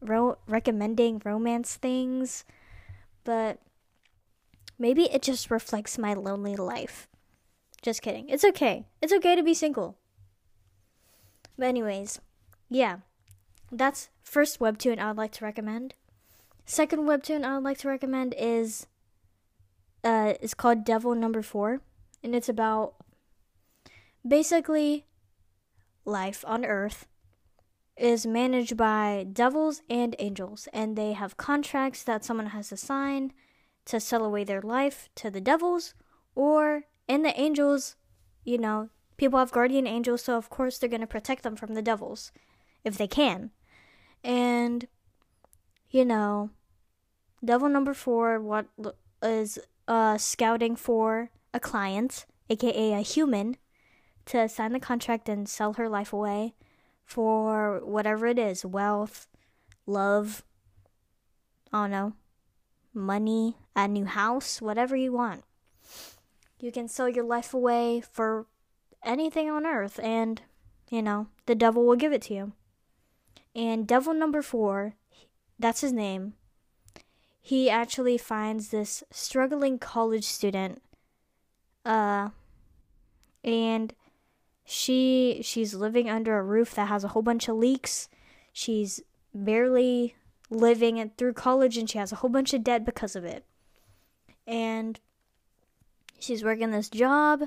ro- 0.00 0.38
recommending 0.46 1.20
romance 1.24 1.74
things, 1.74 2.44
but 3.24 3.58
maybe 4.78 5.10
it 5.10 5.22
just 5.22 5.50
reflects 5.50 5.98
my 5.98 6.14
lonely 6.14 6.54
life. 6.54 7.08
Just 7.82 8.02
kidding. 8.02 8.28
It's 8.28 8.44
okay. 8.44 8.86
It's 9.02 9.12
okay 9.12 9.34
to 9.34 9.42
be 9.42 9.54
single. 9.54 9.96
But 11.58 11.66
anyways, 11.66 12.20
yeah. 12.68 12.98
That's 13.72 14.08
first 14.22 14.58
webtoon 14.58 14.98
I 14.98 15.08
would 15.08 15.16
like 15.16 15.32
to 15.32 15.44
recommend. 15.44 15.94
Second 16.66 17.00
webtoon 17.00 17.44
I 17.44 17.54
would 17.54 17.64
like 17.64 17.78
to 17.78 17.88
recommend 17.88 18.34
is 18.36 18.86
uh 20.02 20.34
is 20.40 20.54
called 20.54 20.84
Devil 20.84 21.14
Number 21.14 21.42
4 21.42 21.80
and 22.22 22.34
it's 22.34 22.48
about 22.48 22.94
basically 24.26 25.06
life 26.04 26.44
on 26.46 26.64
earth 26.64 27.06
is 27.96 28.26
managed 28.26 28.76
by 28.76 29.26
devils 29.30 29.82
and 29.90 30.16
angels 30.18 30.68
and 30.72 30.96
they 30.96 31.12
have 31.12 31.36
contracts 31.36 32.02
that 32.02 32.24
someone 32.24 32.46
has 32.46 32.70
to 32.70 32.76
sign 32.76 33.32
to 33.84 34.00
sell 34.00 34.24
away 34.24 34.42
their 34.42 34.62
life 34.62 35.08
to 35.14 35.30
the 35.30 35.40
devils 35.40 35.94
or 36.34 36.84
and 37.08 37.24
the 37.24 37.38
angels, 37.38 37.96
you 38.44 38.56
know, 38.56 38.88
people 39.16 39.38
have 39.38 39.52
guardian 39.52 39.86
angels 39.86 40.22
so 40.22 40.36
of 40.36 40.48
course 40.48 40.78
they're 40.78 40.88
going 40.88 41.00
to 41.00 41.06
protect 41.06 41.42
them 41.42 41.56
from 41.56 41.74
the 41.74 41.82
devils 41.82 42.32
if 42.84 42.96
they 42.96 43.06
can. 43.08 43.50
And 44.22 44.86
you 45.90 46.04
know, 46.04 46.50
devil 47.44 47.68
number 47.68 47.94
4 47.94 48.40
what 48.40 48.66
is 49.22 49.58
uh 49.88 50.18
scouting 50.18 50.76
for 50.76 51.30
a 51.52 51.60
client, 51.60 52.26
aka 52.48 52.92
a 52.92 53.00
human 53.00 53.56
to 54.26 54.48
sign 54.48 54.72
the 54.72 54.80
contract 54.80 55.28
and 55.28 55.48
sell 55.48 55.74
her 55.74 55.88
life 55.88 56.12
away 56.12 56.54
for 57.04 57.80
whatever 57.84 58.26
it 58.26 58.38
is 58.38 58.64
wealth, 58.64 59.26
love, 59.86 60.44
I 61.72 61.82
don't 61.82 61.90
know, 61.90 62.12
money, 62.94 63.56
a 63.74 63.88
new 63.88 64.04
house, 64.04 64.62
whatever 64.62 64.94
you 64.94 65.12
want. 65.12 65.42
You 66.60 66.70
can 66.70 66.86
sell 66.86 67.08
your 67.08 67.24
life 67.24 67.52
away 67.52 68.00
for 68.00 68.46
anything 69.04 69.50
on 69.50 69.66
earth, 69.66 69.98
and, 70.00 70.42
you 70.90 71.02
know, 71.02 71.26
the 71.46 71.54
devil 71.54 71.84
will 71.84 71.96
give 71.96 72.12
it 72.12 72.22
to 72.22 72.34
you. 72.34 72.52
And 73.54 73.86
devil 73.86 74.14
number 74.14 74.42
four, 74.42 74.94
that's 75.58 75.80
his 75.80 75.92
name, 75.92 76.34
he 77.40 77.68
actually 77.68 78.16
finds 78.16 78.68
this 78.68 79.02
struggling 79.10 79.78
college 79.78 80.24
student, 80.24 80.82
uh, 81.84 82.30
and 83.42 83.94
she 84.64 85.40
she's 85.42 85.74
living 85.74 86.08
under 86.08 86.38
a 86.38 86.44
roof 86.44 86.74
that 86.74 86.88
has 86.88 87.02
a 87.02 87.08
whole 87.08 87.22
bunch 87.22 87.48
of 87.48 87.56
leaks. 87.56 88.08
She's 88.52 89.02
barely 89.34 90.14
living 90.50 90.96
it 90.98 91.12
through 91.16 91.32
college 91.32 91.76
and 91.76 91.88
she 91.88 91.98
has 91.98 92.12
a 92.12 92.16
whole 92.16 92.30
bunch 92.30 92.52
of 92.52 92.64
debt 92.64 92.84
because 92.84 93.16
of 93.16 93.24
it. 93.24 93.44
And 94.46 94.98
she's 96.18 96.44
working 96.44 96.70
this 96.70 96.88
job 96.88 97.44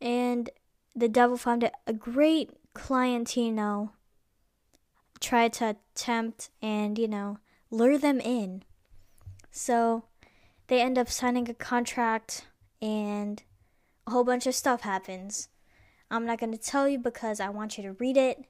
and 0.00 0.50
the 0.94 1.08
devil 1.08 1.36
found 1.36 1.62
it 1.62 1.72
a 1.86 1.92
great 1.92 2.50
client 2.74 3.28
tried 5.20 5.52
to 5.52 5.76
tempt 5.94 6.50
and 6.62 6.98
you 6.98 7.08
know 7.08 7.38
lure 7.70 7.98
them 7.98 8.20
in 8.20 8.62
so 9.50 10.04
they 10.68 10.80
end 10.80 10.98
up 10.98 11.08
signing 11.08 11.48
a 11.48 11.54
contract 11.54 12.46
and 12.82 13.42
a 14.06 14.10
whole 14.10 14.24
bunch 14.24 14.46
of 14.46 14.54
stuff 14.54 14.82
happens 14.82 15.48
I'm 16.10 16.26
not 16.26 16.38
going 16.38 16.52
to 16.52 16.58
tell 16.58 16.88
you 16.88 16.98
because 16.98 17.40
I 17.40 17.48
want 17.48 17.76
you 17.76 17.82
to 17.84 17.92
read 17.92 18.16
it. 18.16 18.44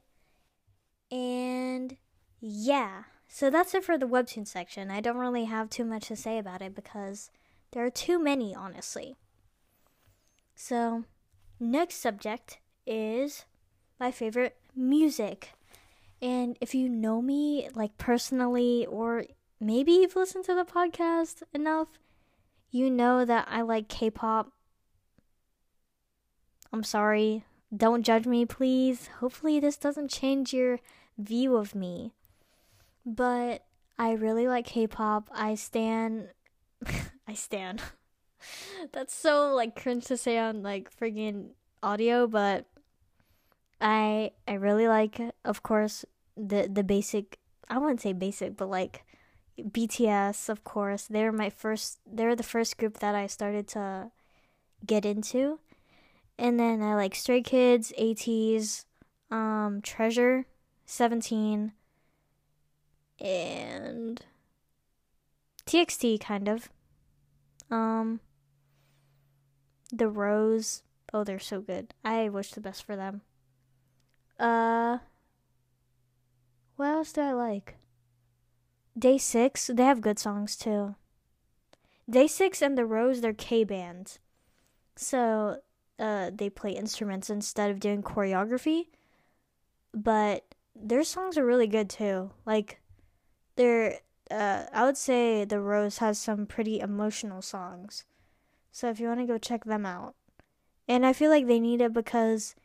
And 1.11 1.97
yeah, 2.39 3.03
so 3.27 3.49
that's 3.49 3.73
it 3.73 3.83
for 3.83 3.97
the 3.97 4.07
webtoon 4.07 4.47
section. 4.47 4.91
I 4.91 5.01
don't 5.01 5.17
really 5.17 5.45
have 5.45 5.69
too 5.69 5.85
much 5.85 6.07
to 6.07 6.15
say 6.15 6.37
about 6.37 6.61
it 6.61 6.75
because 6.75 7.31
there 7.71 7.85
are 7.85 7.89
too 7.89 8.19
many, 8.19 8.53
honestly. 8.53 9.15
So, 10.55 11.05
next 11.59 11.95
subject 11.95 12.59
is 12.85 13.45
my 13.99 14.11
favorite 14.11 14.57
music. 14.75 15.53
And 16.21 16.57
if 16.61 16.73
you 16.73 16.89
know 16.89 17.21
me, 17.21 17.69
like 17.75 17.97
personally, 17.97 18.85
or 18.85 19.25
maybe 19.59 19.91
you've 19.91 20.15
listened 20.15 20.45
to 20.45 20.55
the 20.55 20.65
podcast 20.65 21.43
enough, 21.53 21.87
you 22.71 22.89
know 22.89 23.23
that 23.25 23.47
I 23.49 23.61
like 23.61 23.87
K 23.87 24.09
pop 24.09 24.51
I'm 26.71 26.83
sorry. 26.83 27.43
Don't 27.75 28.03
judge 28.03 28.25
me, 28.25 28.45
please. 28.45 29.07
Hopefully, 29.19 29.59
this 29.59 29.77
doesn't 29.77 30.11
change 30.11 30.53
your 30.53 30.79
view 31.17 31.55
of 31.55 31.75
me. 31.75 32.13
But 33.05 33.63
I 33.97 34.11
really 34.11 34.47
like 34.47 34.65
K 34.65 34.87
pop. 34.87 35.29
I 35.33 35.55
stand. 35.55 36.29
I 37.27 37.33
stand. 37.33 37.81
That's 38.91 39.13
so 39.13 39.53
like 39.53 39.79
cringe 39.79 40.05
to 40.05 40.17
say 40.17 40.37
on 40.37 40.61
like 40.61 40.95
friggin' 40.95 41.51
audio, 41.81 42.27
but 42.27 42.65
I 43.79 44.31
I 44.47 44.53
really 44.53 44.87
like, 44.87 45.19
of 45.45 45.63
course, 45.63 46.05
the 46.35 46.67
the 46.71 46.83
basic. 46.83 47.39
I 47.69 47.77
wouldn't 47.77 48.01
say 48.01 48.13
basic, 48.13 48.55
but 48.57 48.69
like 48.69 49.03
BTS, 49.59 50.49
of 50.49 50.63
course. 50.63 51.07
They're 51.07 51.31
my 51.31 51.49
first. 51.49 51.99
They're 52.05 52.35
the 52.35 52.43
first 52.43 52.77
group 52.77 52.99
that 52.99 53.15
I 53.15 53.27
started 53.27 53.67
to 53.69 54.11
get 54.85 55.05
into 55.05 55.59
and 56.37 56.59
then 56.59 56.81
I 56.81 56.95
like 56.95 57.15
Stray 57.15 57.41
Kids, 57.41 57.91
ATEEZ, 57.97 58.85
um, 59.31 59.81
Treasure, 59.81 60.45
17, 60.85 61.71
and 63.19 64.25
TXT 65.65 66.19
kind 66.19 66.47
of. 66.47 66.69
Um, 67.71 68.19
The 69.91 70.07
Rose. 70.07 70.83
Oh, 71.13 71.23
they're 71.23 71.39
so 71.39 71.61
good. 71.61 71.93
I 72.03 72.29
wish 72.29 72.51
the 72.51 72.61
best 72.61 72.83
for 72.83 72.95
them. 72.95 73.21
Uh, 74.39 74.99
what 76.75 76.87
else 76.87 77.11
do 77.11 77.21
I 77.21 77.33
like? 77.33 77.75
Day 78.97 79.17
Six, 79.17 79.69
they 79.73 79.83
have 79.83 80.01
good 80.01 80.19
songs 80.19 80.55
too. 80.55 80.95
Day 82.09 82.27
Six 82.27 82.61
and 82.61 82.77
the 82.77 82.85
Rose, 82.85 83.21
they're 83.21 83.33
K 83.33 83.63
bands, 83.63 84.19
so 84.95 85.59
uh, 85.99 86.31
they 86.33 86.49
play 86.49 86.71
instruments 86.71 87.29
instead 87.29 87.69
of 87.69 87.79
doing 87.79 88.01
choreography. 88.01 88.87
But 89.93 90.55
their 90.75 91.03
songs 91.03 91.37
are 91.37 91.45
really 91.45 91.67
good 91.67 91.89
too. 91.89 92.31
Like, 92.45 92.79
they're 93.55 93.99
uh, 94.29 94.63
I 94.73 94.85
would 94.85 94.97
say 94.97 95.45
the 95.45 95.59
Rose 95.59 95.99
has 95.99 96.17
some 96.17 96.45
pretty 96.45 96.79
emotional 96.79 97.41
songs. 97.41 98.03
So 98.71 98.89
if 98.89 98.99
you 98.99 99.07
want 99.07 99.21
to 99.21 99.25
go 99.25 99.37
check 99.37 99.65
them 99.65 99.85
out. 99.85 100.15
And 100.87 101.05
I 101.05 101.13
feel 101.13 101.29
like 101.29 101.47
they 101.47 101.59
need 101.59 101.81
it 101.81 101.93
because 101.93 102.55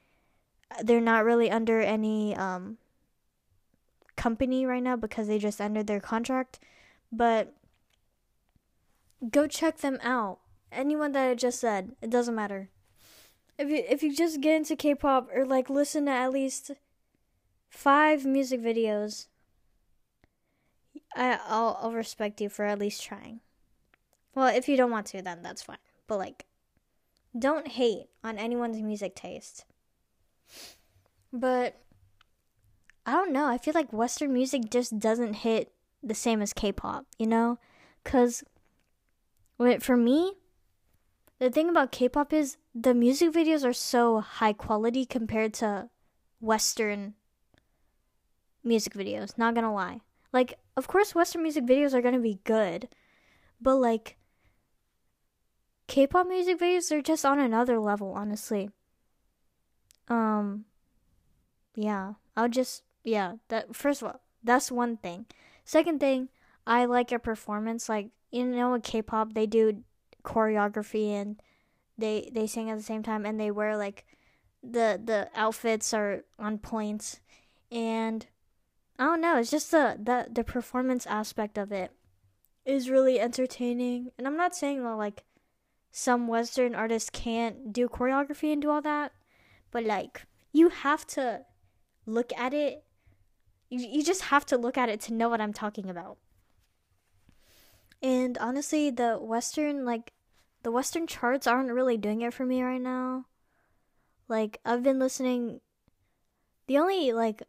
they're 0.82 1.00
not 1.00 1.24
really 1.24 1.50
under 1.50 1.80
any 1.80 2.34
um, 2.36 2.78
company 4.16 4.64
right 4.66 4.82
now 4.82 4.96
because 4.96 5.28
they 5.28 5.38
just 5.38 5.60
ended 5.60 5.86
their 5.86 6.00
contract. 6.00 6.58
But 7.10 7.54
go 9.30 9.46
check 9.46 9.78
them 9.78 9.98
out. 10.02 10.38
Anyone 10.70 11.12
that 11.12 11.28
I 11.28 11.34
just 11.34 11.60
said, 11.60 11.96
it 12.00 12.10
doesn't 12.10 12.34
matter. 12.34 12.70
If 13.58 13.68
you 13.68 13.84
if 13.88 14.02
you 14.02 14.16
just 14.16 14.40
get 14.40 14.56
into 14.56 14.76
K-pop 14.76 15.28
or 15.34 15.44
like 15.44 15.68
listen 15.68 16.06
to 16.06 16.12
at 16.12 16.32
least 16.32 16.70
five 17.68 18.24
music 18.24 18.62
videos, 18.62 19.26
I 21.14 21.38
I'll, 21.46 21.78
I'll 21.80 21.92
respect 21.92 22.40
you 22.40 22.48
for 22.48 22.64
at 22.64 22.78
least 22.78 23.02
trying. 23.02 23.40
Well, 24.34 24.54
if 24.54 24.68
you 24.68 24.76
don't 24.76 24.90
want 24.90 25.06
to, 25.08 25.20
then 25.20 25.42
that's 25.42 25.62
fine. 25.62 25.76
But 26.06 26.18
like, 26.18 26.46
don't 27.38 27.68
hate 27.68 28.06
on 28.24 28.38
anyone's 28.38 28.80
music 28.80 29.14
taste. 29.14 29.66
But 31.32 31.80
I 33.06 33.12
don't 33.12 33.32
know. 33.32 33.46
I 33.46 33.58
feel 33.58 33.74
like 33.74 33.92
Western 33.92 34.32
music 34.32 34.70
just 34.70 34.98
doesn't 34.98 35.34
hit 35.34 35.72
the 36.02 36.14
same 36.14 36.42
as 36.42 36.52
K-pop, 36.52 37.06
you 37.18 37.26
know? 37.26 37.58
Cause 38.04 38.44
for 39.80 39.96
me, 39.96 40.34
the 41.38 41.50
thing 41.50 41.68
about 41.68 41.92
K-pop 41.92 42.32
is 42.32 42.56
the 42.74 42.94
music 42.94 43.32
videos 43.32 43.64
are 43.64 43.72
so 43.72 44.20
high 44.20 44.52
quality 44.52 45.06
compared 45.06 45.54
to 45.54 45.88
Western 46.40 47.14
music 48.64 48.94
videos. 48.94 49.36
Not 49.38 49.54
gonna 49.54 49.72
lie. 49.72 50.00
Like, 50.32 50.58
of 50.76 50.88
course, 50.88 51.14
Western 51.14 51.42
music 51.42 51.64
videos 51.64 51.94
are 51.94 52.02
gonna 52.02 52.18
be 52.18 52.40
good, 52.44 52.88
but 53.60 53.76
like, 53.76 54.16
K-pop 55.86 56.26
music 56.26 56.58
videos 56.58 56.90
are 56.90 57.02
just 57.02 57.24
on 57.24 57.38
another 57.38 57.78
level, 57.78 58.12
honestly. 58.12 58.70
Um, 60.08 60.64
yeah, 61.74 62.14
I'll 62.36 62.48
just 62.48 62.82
yeah. 63.04 63.34
That 63.48 63.74
first 63.74 64.02
of 64.02 64.08
all, 64.08 64.20
that's 64.42 64.70
one 64.70 64.96
thing. 64.96 65.26
Second 65.64 66.00
thing, 66.00 66.28
I 66.66 66.84
like 66.84 67.12
a 67.12 67.18
performance. 67.18 67.88
Like 67.88 68.10
you 68.30 68.44
know, 68.46 68.72
with 68.72 68.82
K-pop, 68.82 69.34
they 69.34 69.46
do 69.46 69.82
choreography 70.24 71.10
and 71.10 71.40
they 71.98 72.30
they 72.32 72.46
sing 72.46 72.70
at 72.70 72.76
the 72.76 72.82
same 72.82 73.02
time, 73.02 73.26
and 73.26 73.38
they 73.38 73.50
wear 73.50 73.76
like 73.76 74.04
the 74.62 75.00
the 75.02 75.28
outfits 75.34 75.92
are 75.94 76.24
on 76.38 76.58
points, 76.58 77.20
and 77.70 78.26
I 78.98 79.04
don't 79.04 79.20
know. 79.20 79.38
It's 79.38 79.50
just 79.50 79.70
the 79.70 79.98
the 80.02 80.28
the 80.30 80.44
performance 80.44 81.06
aspect 81.06 81.58
of 81.58 81.72
it 81.72 81.92
is 82.64 82.90
really 82.90 83.18
entertaining, 83.18 84.10
and 84.18 84.26
I'm 84.26 84.36
not 84.36 84.54
saying 84.54 84.82
that 84.84 84.94
like 84.94 85.24
some 85.90 86.26
Western 86.26 86.74
artists 86.74 87.10
can't 87.10 87.72
do 87.72 87.88
choreography 87.88 88.52
and 88.52 88.62
do 88.62 88.70
all 88.70 88.82
that, 88.82 89.12
but 89.70 89.84
like 89.84 90.22
you 90.52 90.68
have 90.68 91.06
to 91.08 91.44
look 92.06 92.32
at 92.36 92.52
it. 92.52 92.84
You, 93.68 93.78
you 93.80 94.02
just 94.02 94.22
have 94.22 94.44
to 94.46 94.56
look 94.56 94.76
at 94.76 94.88
it 94.88 95.00
to 95.02 95.14
know 95.14 95.28
what 95.28 95.40
I'm 95.40 95.52
talking 95.52 95.88
about. 95.88 96.18
And 98.02 98.36
honestly, 98.38 98.90
the 98.90 99.14
Western, 99.14 99.84
like, 99.84 100.12
the 100.62 100.72
Western 100.72 101.06
charts 101.06 101.46
aren't 101.46 101.72
really 101.72 101.96
doing 101.96 102.22
it 102.22 102.34
for 102.34 102.44
me 102.44 102.62
right 102.62 102.80
now. 102.80 103.26
Like, 104.28 104.60
I've 104.64 104.82
been 104.82 104.98
listening. 104.98 105.60
The 106.66 106.78
only, 106.78 107.12
like, 107.12 107.42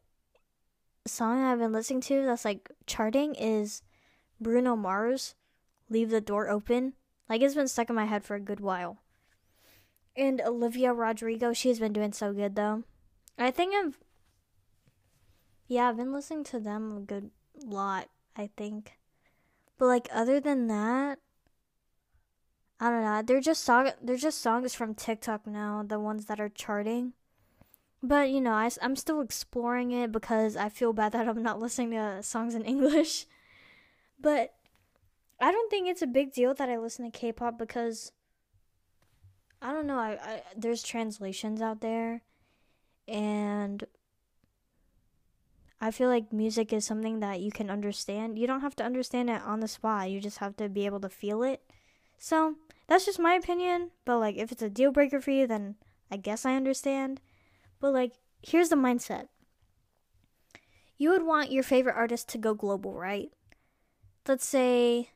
song 1.06 1.44
I've 1.44 1.60
been 1.60 1.72
listening 1.72 2.02
to 2.02 2.26
that's, 2.26 2.46
like, 2.46 2.70
charting 2.86 3.36
is 3.36 3.82
Bruno 4.40 4.76
Mars, 4.76 5.36
Leave 5.90 6.10
the 6.10 6.22
Door 6.22 6.50
Open. 6.50 6.94
Like, 7.28 7.42
it's 7.42 7.56
been 7.56 7.68
stuck 7.68 7.90
in 7.90 7.96
my 7.96 8.06
head 8.06 8.24
for 8.24 8.36
a 8.36 8.40
good 8.40 8.60
while. 8.60 9.00
And 10.16 10.40
Olivia 10.42 10.94
Rodrigo, 10.94 11.54
she's 11.54 11.80
been 11.80 11.94
doing 11.94 12.14
so 12.14 12.32
good, 12.34 12.56
though. 12.56 12.84
I 13.40 13.50
think 13.50 13.74
I've 13.74 13.98
yeah, 15.74 15.90
I've 15.90 15.98
been 15.98 16.14
listening 16.14 16.44
to 16.46 16.60
them 16.60 16.96
a 16.96 17.00
good 17.00 17.32
lot, 17.66 18.08
I 18.38 18.50
think. 18.56 19.00
But 19.80 19.88
like 19.88 20.08
other 20.14 20.40
than 20.40 20.68
that, 20.68 21.18
I 22.80 22.90
don't 22.90 23.04
know. 23.04 23.22
They're 23.26 23.42
just 23.42 23.64
song 23.64 23.90
they're 24.02 24.16
just 24.18 24.42
songs 24.42 24.76
from 24.76 24.94
TikTok 24.94 25.48
now, 25.48 25.84
the 25.86 26.00
ones 26.00 26.26
that 26.26 26.40
are 26.40 26.50
charting. 26.50 27.14
But 28.04 28.30
you 28.30 28.40
know, 28.40 28.54
I, 28.54 28.70
I'm 28.82 28.96
still 28.96 29.20
exploring 29.20 29.92
it 29.92 30.12
because 30.12 30.56
I 30.56 30.70
feel 30.70 30.94
bad 30.94 31.12
that 31.14 31.28
I'm 31.28 31.42
not 31.42 31.60
listening 31.60 31.92
to 31.92 32.22
songs 32.22 32.54
in 32.54 32.64
English. 32.64 33.26
But 34.20 34.54
I 35.42 35.52
don't 35.52 35.70
think 35.72 35.88
it's 35.88 36.02
a 36.04 36.08
big 36.08 36.34
deal 36.34 36.54
that 36.54 36.70
I 36.70 36.78
listen 36.78 37.10
to 37.10 37.18
K-pop 37.18 37.58
because 37.58 38.12
I 39.62 39.72
don't 39.72 39.88
know. 39.88 39.98
I, 39.98 40.20
I 40.22 40.42
there's 40.56 40.84
translations 40.84 41.62
out 41.62 41.82
there, 41.82 42.22
and 43.08 43.84
I 45.84 45.92
feel 45.92 46.08
like 46.08 46.32
music 46.32 46.72
is 46.72 46.86
something 46.86 47.20
that 47.20 47.42
you 47.42 47.52
can 47.52 47.70
understand. 47.70 48.40
You 48.40 48.48
don't 48.48 48.62
have 48.62 48.76
to 48.78 48.86
understand 48.86 49.30
it 49.30 49.42
on 49.42 49.60
the 49.60 49.68
spot. 49.68 50.10
You 50.10 50.22
just 50.22 50.38
have 50.38 50.56
to 50.56 50.70
be 50.70 50.86
able 50.86 51.02
to 51.02 51.10
feel 51.10 51.44
it. 51.44 51.62
So, 52.18 52.56
that's 52.88 53.06
just 53.06 53.20
my 53.20 53.34
opinion, 53.34 53.92
but 54.06 54.20
like 54.20 54.38
if 54.38 54.50
it's 54.50 54.62
a 54.62 54.70
deal 54.70 54.94
breaker 54.94 55.20
for 55.20 55.32
you, 55.32 55.46
then 55.46 55.76
I 56.10 56.16
guess 56.16 56.46
I 56.46 56.56
understand. 56.56 57.20
But 57.82 57.92
like 57.92 58.14
here's 58.42 58.70
the 58.70 58.78
mindset. 58.78 59.28
You 60.98 61.10
would 61.10 61.26
want 61.26 61.52
your 61.52 61.64
favorite 61.64 61.98
artist 61.98 62.30
to 62.30 62.38
go 62.38 62.54
global, 62.54 62.94
right? 62.94 63.30
Let's 64.26 64.46
say 64.46 65.10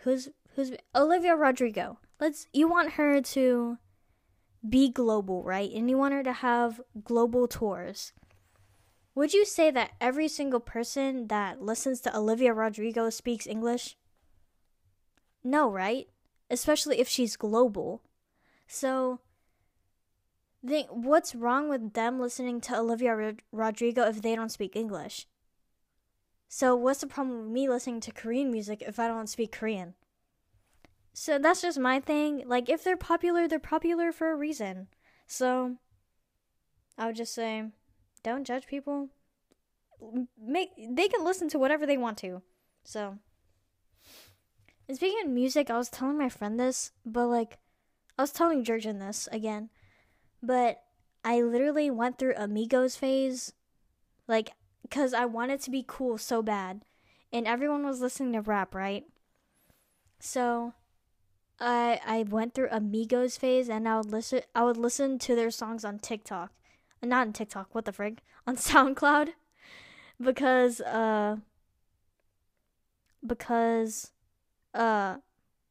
who's 0.00 0.28
who's 0.56 0.72
Olivia 0.94 1.36
Rodrigo. 1.36 2.00
Let's 2.20 2.48
you 2.52 2.68
want 2.68 2.92
her 2.92 3.22
to 3.22 3.78
be 4.68 4.90
global, 4.90 5.42
right? 5.42 5.72
And 5.72 5.88
you 5.88 5.96
want 5.96 6.12
her 6.12 6.22
to 6.22 6.34
have 6.34 6.82
global 7.02 7.48
tours. 7.48 8.12
Would 9.16 9.32
you 9.32 9.46
say 9.46 9.70
that 9.70 9.92
every 9.98 10.28
single 10.28 10.60
person 10.60 11.28
that 11.28 11.62
listens 11.62 12.02
to 12.02 12.14
Olivia 12.14 12.52
Rodrigo 12.52 13.08
speaks 13.08 13.46
English? 13.46 13.96
No, 15.42 15.72
right? 15.72 16.06
Especially 16.50 17.00
if 17.00 17.08
she's 17.08 17.34
global. 17.34 18.02
So, 18.68 19.20
think 20.64 20.88
what's 20.90 21.34
wrong 21.34 21.70
with 21.70 21.94
them 21.94 22.20
listening 22.20 22.60
to 22.62 22.78
Olivia 22.78 23.16
Rod- 23.16 23.42
Rodrigo 23.52 24.02
if 24.06 24.20
they 24.20 24.36
don't 24.36 24.52
speak 24.52 24.76
English? 24.76 25.26
So, 26.46 26.76
what's 26.76 27.00
the 27.00 27.06
problem 27.06 27.38
with 27.38 27.50
me 27.50 27.70
listening 27.70 28.00
to 28.00 28.12
Korean 28.12 28.52
music 28.52 28.82
if 28.82 28.98
I 28.98 29.08
don't 29.08 29.30
speak 29.30 29.50
Korean? 29.50 29.94
So, 31.14 31.38
that's 31.38 31.62
just 31.62 31.78
my 31.78 32.00
thing. 32.00 32.42
Like, 32.46 32.68
if 32.68 32.84
they're 32.84 32.98
popular, 32.98 33.48
they're 33.48 33.58
popular 33.58 34.12
for 34.12 34.30
a 34.30 34.36
reason. 34.36 34.88
So, 35.26 35.76
I 36.98 37.06
would 37.06 37.16
just 37.16 37.32
say 37.32 37.70
don't 38.30 38.44
judge 38.44 38.66
people. 38.66 39.08
Make 40.38 40.70
they 40.76 41.08
can 41.08 41.24
listen 41.24 41.48
to 41.50 41.58
whatever 41.58 41.86
they 41.86 41.96
want 41.96 42.18
to. 42.18 42.42
So, 42.84 43.18
and 44.88 44.96
speaking 44.96 45.24
of 45.24 45.30
music, 45.30 45.70
I 45.70 45.78
was 45.78 45.88
telling 45.88 46.18
my 46.18 46.28
friend 46.28 46.58
this, 46.58 46.92
but 47.04 47.26
like, 47.26 47.58
I 48.18 48.22
was 48.22 48.32
telling 48.32 48.64
Jurgen 48.64 48.98
this 48.98 49.28
again, 49.32 49.70
but 50.42 50.82
I 51.24 51.40
literally 51.40 51.90
went 51.90 52.18
through 52.18 52.34
a 52.36 52.46
Migos 52.46 52.98
phase, 52.98 53.52
like, 54.28 54.50
cause 54.90 55.14
I 55.14 55.24
wanted 55.24 55.60
to 55.62 55.70
be 55.70 55.84
cool 55.86 56.18
so 56.18 56.42
bad, 56.42 56.82
and 57.32 57.46
everyone 57.46 57.84
was 57.84 58.00
listening 58.00 58.32
to 58.34 58.40
rap, 58.40 58.74
right? 58.74 59.04
So, 60.18 60.74
I 61.60 62.00
I 62.04 62.24
went 62.28 62.54
through 62.54 62.68
a 62.70 62.80
Migos 62.80 63.38
phase, 63.38 63.68
and 63.68 63.88
I 63.88 63.96
would 63.98 64.10
listen 64.10 64.42
I 64.54 64.64
would 64.64 64.76
listen 64.76 65.18
to 65.20 65.34
their 65.34 65.50
songs 65.50 65.84
on 65.84 65.98
TikTok, 66.00 66.52
not 67.02 67.26
on 67.26 67.32
TikTok, 67.32 67.74
what 67.74 67.84
the 67.84 67.92
frig, 67.92 68.18
on 68.46 68.56
SoundCloud, 68.56 69.30
because 70.20 70.80
uh, 70.80 71.36
because 73.26 74.12
uh, 74.74 75.16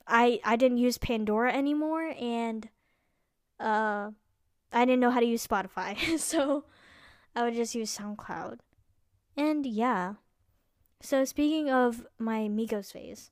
I 0.07 0.39
I 0.43 0.55
didn't 0.55 0.78
use 0.78 0.97
Pandora 0.97 1.53
anymore, 1.53 2.13
and 2.19 2.69
uh, 3.59 4.11
I 4.71 4.86
didn't 4.86 4.99
know 4.99 5.11
how 5.11 5.19
to 5.19 5.26
use 5.26 5.45
Spotify, 5.45 6.19
so 6.19 6.65
I 7.36 7.43
would 7.43 7.55
just 7.55 7.76
use 7.76 7.95
SoundCloud, 7.95 8.59
and 9.36 9.65
yeah. 9.65 10.15
So 11.01 11.23
speaking 11.26 11.69
of 11.69 12.07
my 12.17 12.47
Migos 12.47 12.91
phase, 12.91 13.30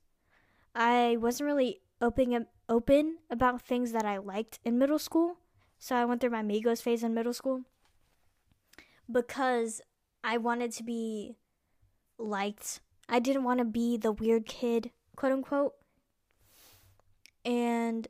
I 0.74 1.16
wasn't 1.18 1.46
really 1.46 1.80
open 2.00 2.46
open 2.68 3.18
about 3.30 3.60
things 3.60 3.92
that 3.92 4.04
I 4.04 4.18
liked 4.18 4.58
in 4.64 4.78
middle 4.78 4.98
school. 4.98 5.38
So 5.78 5.96
I 5.96 6.04
went 6.04 6.20
through 6.20 6.30
my 6.30 6.42
Migos 6.42 6.80
phase 6.80 7.02
in 7.02 7.14
middle 7.14 7.32
school 7.32 7.62
because 9.10 9.80
I 10.22 10.38
wanted 10.38 10.72
to 10.72 10.82
be 10.82 11.36
liked 12.18 12.80
I 13.08 13.18
didn't 13.18 13.44
want 13.44 13.58
to 13.58 13.64
be 13.64 13.96
the 13.96 14.12
weird 14.12 14.46
kid, 14.46 14.90
quote 15.16 15.32
unquote. 15.32 15.74
And 17.44 18.08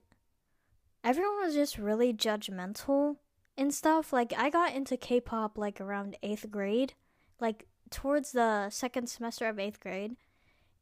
everyone 1.03 1.42
was 1.42 1.55
just 1.55 1.78
really 1.78 2.12
judgmental 2.12 3.16
and 3.57 3.74
stuff. 3.74 4.12
Like 4.12 4.32
I 4.36 4.51
got 4.51 4.74
into 4.74 4.97
K-pop 4.97 5.59
like 5.59 5.80
around 5.80 6.16
8th 6.22 6.51
grade, 6.51 6.95
like 7.40 7.66
towards 7.90 8.32
the 8.32 8.70
second 8.70 9.09
semester 9.09 9.49
of 9.49 9.57
8th 9.57 9.80
grade. 9.80 10.16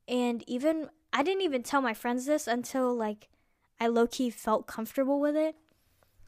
And 0.07 0.45
even 0.47 0.91
I 1.13 1.23
didn't 1.23 1.43
even 1.43 1.63
tell 1.63 1.81
my 1.81 1.95
friends 1.95 2.27
this 2.27 2.47
until 2.47 2.95
like 2.95 3.29
I 3.81 3.87
low 3.87 4.07
key 4.07 4.31
felt 4.31 4.67
comfortable 4.67 5.21
with 5.21 5.37
it. 5.37 5.57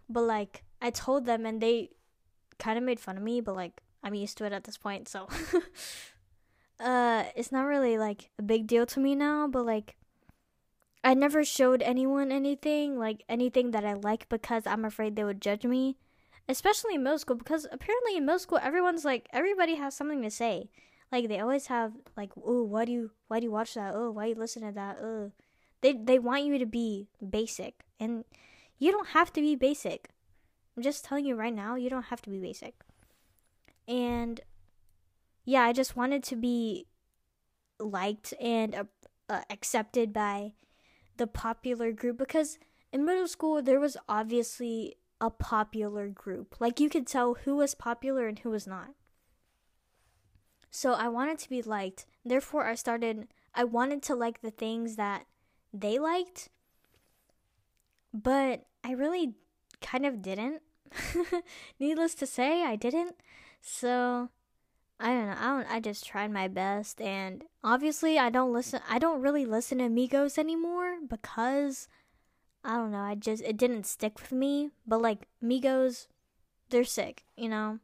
But 0.08 0.22
like 0.22 0.64
I 0.80 0.90
told 0.90 1.26
them 1.26 1.44
and 1.44 1.60
they 1.60 1.90
kind 2.58 2.78
of 2.78 2.84
made 2.84 3.00
fun 3.00 3.16
of 3.16 3.22
me, 3.22 3.40
but 3.40 3.54
like 3.56 3.80
I'm 4.02 4.14
used 4.14 4.38
to 4.38 4.44
it 4.44 4.52
at 4.52 4.64
this 4.64 4.76
point, 4.76 5.08
so 5.08 5.28
uh 6.80 7.24
it's 7.36 7.52
not 7.52 7.66
really 7.66 7.96
like 7.98 8.30
a 8.38 8.42
big 8.42 8.66
deal 8.66 8.86
to 8.86 9.00
me 9.00 9.14
now, 9.14 9.46
but 9.48 9.64
like 9.64 9.96
I 11.02 11.12
never 11.12 11.44
showed 11.44 11.82
anyone 11.82 12.32
anything, 12.32 12.98
like 12.98 13.24
anything 13.28 13.72
that 13.72 13.84
I 13.84 13.92
like 13.92 14.28
because 14.30 14.66
I'm 14.66 14.84
afraid 14.84 15.16
they 15.16 15.24
would 15.24 15.42
judge 15.42 15.64
me. 15.64 15.98
Especially 16.48 16.94
in 16.94 17.02
middle 17.02 17.18
school 17.18 17.36
because 17.36 17.66
apparently 17.72 18.16
in 18.16 18.26
middle 18.26 18.38
school 18.38 18.58
everyone's 18.62 19.04
like 19.04 19.28
everybody 19.32 19.76
has 19.76 19.94
something 19.94 20.22
to 20.22 20.30
say. 20.30 20.70
Like 21.12 21.28
they 21.28 21.40
always 21.40 21.66
have 21.66 21.92
like, 22.16 22.32
oh, 22.36 22.64
why 22.64 22.84
do 22.86 22.92
you 22.92 23.10
why 23.28 23.40
do 23.40 23.44
you 23.44 23.52
watch 23.52 23.74
that? 23.74 23.94
Oh, 23.94 24.10
why 24.10 24.26
you 24.26 24.34
listen 24.34 24.62
to 24.62 24.72
that? 24.72 24.98
Oh, 25.00 25.32
they 25.80 25.92
they 25.92 26.18
want 26.18 26.44
you 26.44 26.58
to 26.58 26.66
be 26.66 27.08
basic, 27.20 27.84
and 28.00 28.24
you 28.78 28.90
don't 28.90 29.08
have 29.08 29.32
to 29.34 29.40
be 29.40 29.54
basic. 29.54 30.08
I'm 30.76 30.82
just 30.82 31.04
telling 31.04 31.24
you 31.24 31.36
right 31.36 31.54
now, 31.54 31.76
you 31.76 31.88
don't 31.88 32.04
have 32.04 32.22
to 32.22 32.30
be 32.30 32.38
basic. 32.38 32.74
And 33.86 34.40
yeah, 35.44 35.62
I 35.62 35.72
just 35.72 35.96
wanted 35.96 36.22
to 36.24 36.36
be 36.36 36.86
liked 37.78 38.34
and 38.40 38.74
uh, 38.74 38.84
uh, 39.28 39.42
accepted 39.50 40.12
by 40.12 40.54
the 41.16 41.26
popular 41.26 41.92
group 41.92 42.18
because 42.18 42.58
in 42.92 43.04
middle 43.04 43.28
school 43.28 43.62
there 43.62 43.80
was 43.80 43.96
obviously 44.08 44.96
a 45.20 45.30
popular 45.30 46.08
group. 46.08 46.56
Like 46.60 46.80
you 46.80 46.88
could 46.88 47.06
tell 47.06 47.34
who 47.34 47.56
was 47.56 47.74
popular 47.74 48.26
and 48.26 48.38
who 48.38 48.50
was 48.50 48.66
not. 48.66 48.90
So 50.70 50.92
I 50.94 51.08
wanted 51.08 51.38
to 51.38 51.48
be 51.48 51.62
liked. 51.62 52.04
Therefore, 52.24 52.66
I 52.66 52.74
started, 52.74 53.28
I 53.54 53.62
wanted 53.62 54.02
to 54.04 54.14
like 54.16 54.40
the 54.40 54.50
things 54.50 54.96
that 54.96 55.24
they 55.72 56.00
liked. 56.00 56.48
But 58.12 58.66
I 58.82 58.92
really 58.92 59.34
kind 59.84 60.06
of 60.06 60.22
didn't. 60.22 60.62
Needless 61.78 62.14
to 62.16 62.26
say, 62.26 62.64
I 62.64 62.76
didn't. 62.76 63.16
So 63.60 64.30
I 65.00 65.08
don't 65.08 65.26
know. 65.26 65.36
I 65.38 65.46
don't. 65.46 65.70
I 65.70 65.80
just 65.80 66.06
tried 66.06 66.30
my 66.30 66.48
best, 66.48 67.00
and 67.00 67.44
obviously, 67.62 68.18
I 68.18 68.30
don't 68.30 68.52
listen. 68.52 68.80
I 68.88 68.98
don't 68.98 69.20
really 69.20 69.44
listen 69.44 69.78
to 69.78 69.84
Migos 69.84 70.38
anymore 70.38 70.98
because 71.08 71.88
I 72.64 72.76
don't 72.76 72.92
know. 72.92 72.98
I 73.00 73.14
just 73.14 73.42
it 73.42 73.56
didn't 73.56 73.86
stick 73.86 74.20
with 74.20 74.32
me. 74.32 74.70
But 74.86 75.02
like 75.02 75.26
Migos, 75.42 76.06
they're 76.70 76.84
sick. 76.84 77.24
You 77.36 77.48
know. 77.48 77.80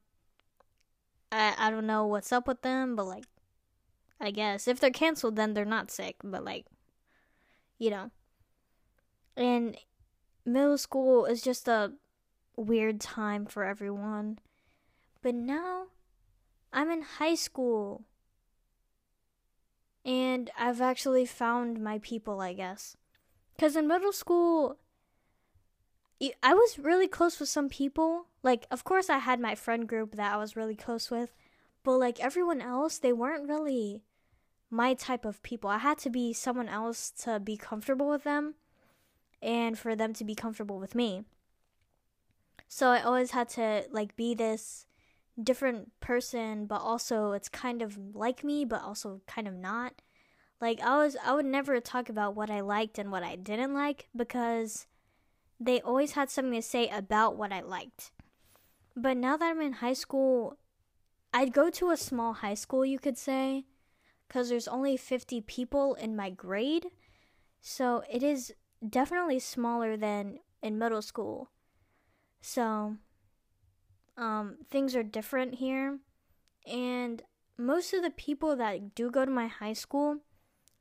I 1.32 1.54
I 1.58 1.70
don't 1.70 1.86
know 1.86 2.06
what's 2.06 2.32
up 2.32 2.46
with 2.46 2.62
them, 2.62 2.96
but 2.96 3.06
like 3.06 3.24
I 4.20 4.30
guess 4.30 4.68
if 4.68 4.78
they're 4.80 4.90
canceled 4.90 5.36
then 5.36 5.54
they're 5.54 5.64
not 5.64 5.90
sick, 5.90 6.16
but 6.22 6.44
like 6.44 6.66
you 7.78 7.90
know. 7.90 8.10
And 9.36 9.76
middle 10.44 10.78
school 10.78 11.24
is 11.24 11.42
just 11.42 11.68
a 11.68 11.92
weird 12.56 13.00
time 13.00 13.46
for 13.46 13.64
everyone. 13.64 14.38
But 15.22 15.34
now 15.34 15.86
I'm 16.72 16.90
in 16.90 17.02
high 17.02 17.34
school. 17.34 18.04
And 20.04 20.50
I've 20.58 20.80
actually 20.80 21.26
found 21.26 21.82
my 21.82 21.98
people, 21.98 22.40
I 22.40 22.54
guess. 22.54 22.96
Cuz 23.58 23.76
in 23.76 23.86
middle 23.86 24.12
school 24.12 24.78
I 26.42 26.52
was 26.52 26.78
really 26.78 27.08
close 27.08 27.40
with 27.40 27.48
some 27.48 27.68
people. 27.68 28.26
Like, 28.42 28.66
of 28.70 28.84
course, 28.84 29.08
I 29.08 29.18
had 29.18 29.40
my 29.40 29.54
friend 29.54 29.88
group 29.88 30.16
that 30.16 30.34
I 30.34 30.36
was 30.36 30.56
really 30.56 30.76
close 30.76 31.10
with, 31.10 31.34
but 31.82 31.96
like 31.96 32.20
everyone 32.20 32.60
else, 32.60 32.98
they 32.98 33.12
weren't 33.12 33.48
really 33.48 34.02
my 34.70 34.94
type 34.94 35.24
of 35.24 35.42
people. 35.42 35.70
I 35.70 35.78
had 35.78 35.98
to 35.98 36.10
be 36.10 36.32
someone 36.32 36.68
else 36.68 37.10
to 37.22 37.40
be 37.40 37.56
comfortable 37.56 38.08
with 38.08 38.24
them 38.24 38.54
and 39.42 39.78
for 39.78 39.94
them 39.96 40.12
to 40.14 40.24
be 40.24 40.34
comfortable 40.34 40.78
with 40.78 40.94
me. 40.94 41.24
So 42.68 42.88
I 42.88 43.02
always 43.02 43.32
had 43.32 43.48
to 43.50 43.84
like 43.90 44.16
be 44.16 44.34
this 44.34 44.86
different 45.42 45.90
person, 46.00 46.66
but 46.66 46.80
also 46.80 47.32
it's 47.32 47.48
kind 47.48 47.82
of 47.82 47.98
like 48.14 48.44
me, 48.44 48.64
but 48.64 48.82
also 48.82 49.22
kind 49.26 49.48
of 49.48 49.54
not. 49.54 49.94
Like 50.60 50.80
I 50.80 50.98
was 50.98 51.16
I 51.24 51.34
would 51.34 51.46
never 51.46 51.80
talk 51.80 52.08
about 52.08 52.36
what 52.36 52.50
I 52.50 52.60
liked 52.60 52.98
and 52.98 53.10
what 53.10 53.22
I 53.22 53.36
didn't 53.36 53.74
like 53.74 54.08
because 54.14 54.86
they 55.58 55.80
always 55.80 56.12
had 56.12 56.30
something 56.30 56.54
to 56.54 56.62
say 56.62 56.88
about 56.88 57.36
what 57.36 57.52
I 57.52 57.60
liked. 57.60 58.12
But 58.96 59.16
now 59.16 59.36
that 59.36 59.50
I'm 59.50 59.60
in 59.60 59.74
high 59.74 59.94
school, 59.94 60.58
I'd 61.32 61.52
go 61.52 61.70
to 61.70 61.90
a 61.90 61.96
small 61.96 62.34
high 62.34 62.54
school, 62.54 62.84
you 62.84 62.98
could 62.98 63.16
say, 63.16 63.64
because 64.26 64.48
there's 64.48 64.68
only 64.68 64.96
50 64.96 65.40
people 65.42 65.94
in 65.94 66.16
my 66.16 66.30
grade. 66.30 66.86
So 67.60 68.02
it 68.10 68.22
is 68.22 68.52
definitely 68.86 69.38
smaller 69.38 69.96
than 69.96 70.38
in 70.62 70.78
middle 70.78 71.02
school. 71.02 71.50
So 72.40 72.96
um, 74.16 74.58
things 74.70 74.94
are 74.96 75.02
different 75.02 75.56
here. 75.56 75.98
And 76.66 77.22
most 77.58 77.92
of 77.92 78.02
the 78.02 78.10
people 78.10 78.56
that 78.56 78.94
do 78.94 79.10
go 79.10 79.24
to 79.24 79.30
my 79.30 79.46
high 79.46 79.72
school, 79.72 80.18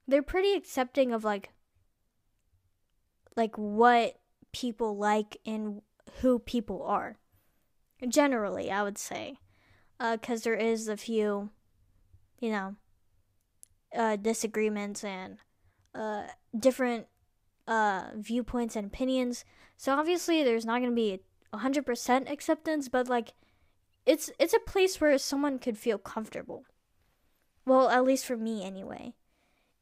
they're 0.07 0.23
pretty 0.23 0.53
accepting 0.53 1.11
of 1.11 1.23
like 1.23 1.49
like 3.35 3.57
what 3.57 4.19
people 4.51 4.97
like 4.97 5.37
and 5.45 5.81
who 6.21 6.39
people 6.39 6.83
are. 6.83 7.17
Generally, 8.07 8.71
I 8.71 8.83
would 8.83 8.97
say. 8.97 9.39
Because 9.97 10.41
uh, 10.41 10.43
there 10.45 10.55
is 10.55 10.87
a 10.87 10.95
few, 10.95 11.49
you 12.39 12.51
know, 12.51 12.75
uh, 13.95 14.15
disagreements 14.15 15.03
and 15.03 15.37
uh, 15.93 16.23
different 16.57 17.07
uh, 17.69 18.09
viewpoints 18.15 18.75
and 18.75 18.87
opinions. 18.87 19.45
So 19.77 19.93
obviously, 19.93 20.43
there's 20.43 20.65
not 20.65 20.79
going 20.79 20.89
to 20.89 20.95
be 20.95 21.21
100% 21.53 22.29
acceptance, 22.29 22.89
but 22.89 23.07
like, 23.07 23.33
it's 24.05 24.31
it's 24.39 24.55
a 24.55 24.59
place 24.59 24.99
where 24.99 25.17
someone 25.19 25.59
could 25.59 25.77
feel 25.77 25.99
comfortable. 25.99 26.65
Well, 27.65 27.89
at 27.89 28.03
least 28.03 28.25
for 28.25 28.35
me, 28.35 28.65
anyway. 28.65 29.13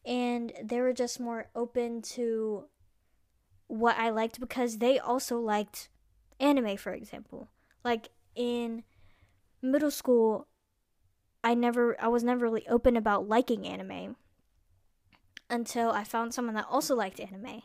And 0.05 0.51
they 0.61 0.81
were 0.81 0.93
just 0.93 1.19
more 1.19 1.47
open 1.55 2.01
to 2.13 2.65
what 3.67 3.97
I 3.97 4.09
liked 4.09 4.39
because 4.39 4.79
they 4.79 4.99
also 4.99 5.39
liked 5.39 5.89
anime, 6.39 6.75
for 6.75 6.93
example. 6.93 7.49
Like 7.85 8.09
in 8.35 8.83
middle 9.61 9.91
school, 9.91 10.47
I 11.43 11.53
never, 11.53 11.95
I 12.01 12.09
was 12.09 12.23
never 12.23 12.45
really 12.45 12.67
open 12.67 12.97
about 12.97 13.29
liking 13.29 13.65
anime 13.65 14.17
until 15.49 15.91
I 15.91 16.03
found 16.03 16.33
someone 16.33 16.55
that 16.55 16.67
also 16.69 16.95
liked 16.95 17.19
anime. 17.19 17.61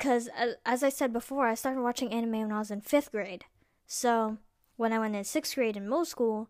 Because, 0.00 0.30
uh, 0.30 0.52
as 0.64 0.82
I 0.82 0.88
said 0.88 1.12
before, 1.12 1.46
I 1.46 1.54
started 1.54 1.82
watching 1.82 2.10
anime 2.10 2.40
when 2.40 2.52
I 2.52 2.58
was 2.58 2.70
in 2.70 2.80
fifth 2.80 3.12
grade. 3.12 3.44
So, 3.86 4.38
when 4.76 4.94
I 4.94 4.98
went 4.98 5.14
in 5.14 5.24
sixth 5.24 5.54
grade 5.54 5.76
in 5.76 5.84
middle 5.84 6.06
school, 6.06 6.48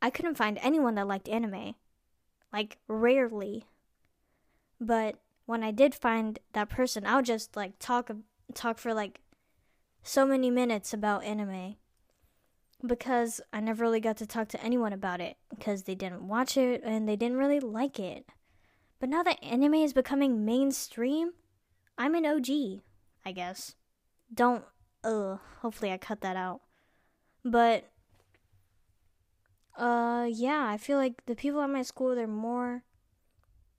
I 0.00 0.10
couldn't 0.10 0.36
find 0.36 0.56
anyone 0.62 0.94
that 0.94 1.08
liked 1.08 1.28
anime. 1.28 1.74
Like, 2.52 2.78
rarely. 2.86 3.64
But 4.80 5.16
when 5.46 5.64
I 5.64 5.72
did 5.72 5.96
find 5.96 6.38
that 6.52 6.68
person, 6.68 7.04
I 7.04 7.16
would 7.16 7.24
just 7.24 7.56
like 7.56 7.72
talk 7.80 8.08
talk 8.54 8.78
for 8.78 8.94
like 8.94 9.20
so 10.04 10.24
many 10.24 10.48
minutes 10.48 10.92
about 10.92 11.24
anime 11.24 11.74
because 12.86 13.40
I 13.52 13.58
never 13.58 13.82
really 13.82 13.98
got 13.98 14.16
to 14.18 14.26
talk 14.26 14.46
to 14.50 14.62
anyone 14.62 14.92
about 14.92 15.20
it 15.20 15.38
because 15.50 15.82
they 15.82 15.96
didn't 15.96 16.28
watch 16.28 16.56
it 16.56 16.82
and 16.84 17.08
they 17.08 17.16
didn't 17.16 17.38
really 17.38 17.58
like 17.58 17.98
it. 17.98 18.26
But 19.00 19.08
now 19.08 19.24
that 19.24 19.42
anime 19.42 19.74
is 19.74 19.92
becoming 19.92 20.44
mainstream, 20.44 21.32
I'm 21.98 22.14
an 22.14 22.24
OG, 22.24 22.48
I 23.26 23.32
guess. 23.32 23.74
Don't 24.32 24.64
uh 25.04 25.36
hopefully 25.60 25.92
I 25.92 25.98
cut 25.98 26.20
that 26.22 26.36
out. 26.36 26.60
But 27.44 27.84
uh 29.76 30.26
yeah, 30.30 30.66
I 30.68 30.78
feel 30.78 30.96
like 30.96 31.26
the 31.26 31.34
people 31.34 31.60
at 31.60 31.70
my 31.70 31.82
school 31.82 32.14
they're 32.14 32.26
more 32.26 32.84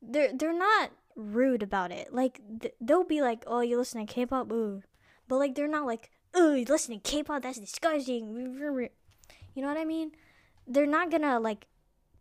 they're 0.02 0.32
they're 0.36 0.54
not 0.58 0.92
rude 1.16 1.64
about 1.64 1.92
it. 1.92 2.14
Like 2.14 2.42
th- 2.62 2.76
they'll 2.80 3.04
be 3.04 3.22
like, 3.22 3.44
"Oh, 3.48 3.62
you 3.62 3.78
listen 3.78 4.06
to 4.06 4.12
K-pop?" 4.12 4.52
Ooh. 4.52 4.84
But 5.28 5.38
like 5.38 5.56
they're 5.56 5.68
not 5.68 5.86
like, 5.86 6.12
"Oh, 6.34 6.54
you 6.54 6.66
listen 6.66 7.00
to 7.00 7.10
K-pop? 7.10 7.42
That's 7.44 7.60
disgusting." 7.60 8.36
You 9.56 9.62
know 9.62 9.68
what 9.68 9.78
I 9.78 9.86
mean? 9.86 10.12
They're 10.68 10.86
not 10.86 11.12
gonna 11.12 11.40
like 11.40 11.68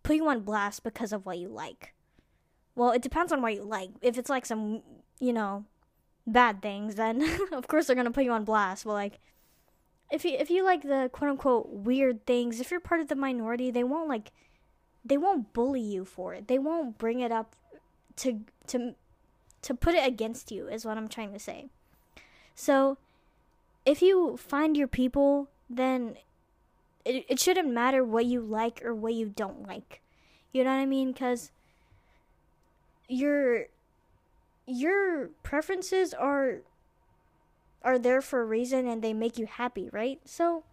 put 0.03 0.17
you 0.17 0.29
on 0.29 0.41
blast 0.41 0.83
because 0.83 1.13
of 1.13 1.25
what 1.27 1.39
you 1.39 1.49
like. 1.49 1.95
Well, 2.75 2.91
it 2.91 3.03
depends 3.03 3.33
on 3.33 3.43
what 3.43 3.55
you 3.55 3.63
like. 3.63 3.91
If 4.03 4.19
it's 4.19 4.31
like 4.31 4.47
some, 4.47 4.83
you 5.21 5.33
know, 5.33 5.65
bad 6.33 6.63
things, 6.63 6.95
then 6.95 7.23
of 7.53 7.67
course 7.69 7.87
they're 7.87 7.97
gonna 7.97 8.11
put 8.11 8.25
you 8.25 8.33
on 8.33 8.45
blast. 8.45 8.85
But 8.85 8.93
like, 8.93 9.19
if 10.11 10.25
you 10.25 10.37
if 10.39 10.51
you 10.51 10.65
like 10.65 10.83
the 10.83 11.11
quote 11.13 11.31
unquote 11.31 11.69
weird 11.69 12.27
things, 12.27 12.61
if 12.61 12.71
you're 12.71 12.81
part 12.81 13.01
of 13.01 13.09
the 13.09 13.17
minority, 13.17 13.71
they 13.71 13.85
won't 13.85 14.09
like 14.09 14.33
they 15.05 15.17
won't 15.17 15.53
bully 15.53 15.81
you 15.81 16.05
for 16.05 16.35
it. 16.35 16.49
They 16.49 16.59
won't 16.59 16.99
bring 16.99 17.21
it 17.21 17.33
up 17.33 17.57
to 18.17 18.41
to 18.69 18.95
to 19.63 19.75
put 19.75 19.95
it 19.95 20.07
against 20.07 20.51
you 20.51 20.69
is 20.69 20.85
what 20.85 20.97
I'm 20.97 21.09
trying 21.09 21.33
to 21.33 21.39
say. 21.39 21.69
So, 22.55 22.99
if 23.85 24.03
you 24.03 24.37
find 24.37 24.77
your 24.77 24.89
people, 24.89 25.49
then 25.71 26.17
it, 27.05 27.25
it 27.29 27.41
shouldn't 27.41 27.71
matter 27.71 28.05
what 28.05 28.27
you 28.27 28.41
like 28.41 28.85
or 28.85 28.95
what 28.95 29.15
you 29.15 29.29
don't 29.29 29.67
like. 29.67 30.01
You 30.53 30.65
know 30.65 30.71
what 30.71 30.81
I 30.81 30.87
mean? 30.87 31.15
Cuz 31.15 31.51
your 33.09 33.67
your 34.69 35.29
preferences 35.43 36.13
are 36.13 36.59
are 37.83 37.99
there 37.99 38.21
for 38.21 38.43
a 38.43 38.45
reason 38.45 38.87
and 38.87 39.03
they 39.03 39.15
make 39.15 39.39
you 39.39 39.47
happy, 39.47 39.89
right? 39.93 40.21
So, 40.25 40.65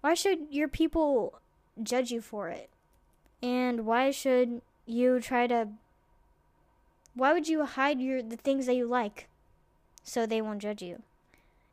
why 0.00 0.14
should 0.14 0.48
your 0.50 0.68
people 0.68 1.40
judge 1.82 2.10
you 2.10 2.20
for 2.20 2.48
it? 2.48 2.68
And 3.42 3.86
why 3.86 4.10
should 4.10 4.60
you 4.84 5.20
try 5.20 5.46
to 5.46 5.68
why 7.14 7.32
would 7.32 7.48
you 7.48 7.64
hide 7.64 8.00
your 8.00 8.22
the 8.22 8.36
things 8.36 8.66
that 8.66 8.74
you 8.74 8.86
like 8.86 9.28
so 10.02 10.26
they 10.26 10.42
won't 10.42 10.62
judge 10.62 10.82
you? 10.82 11.02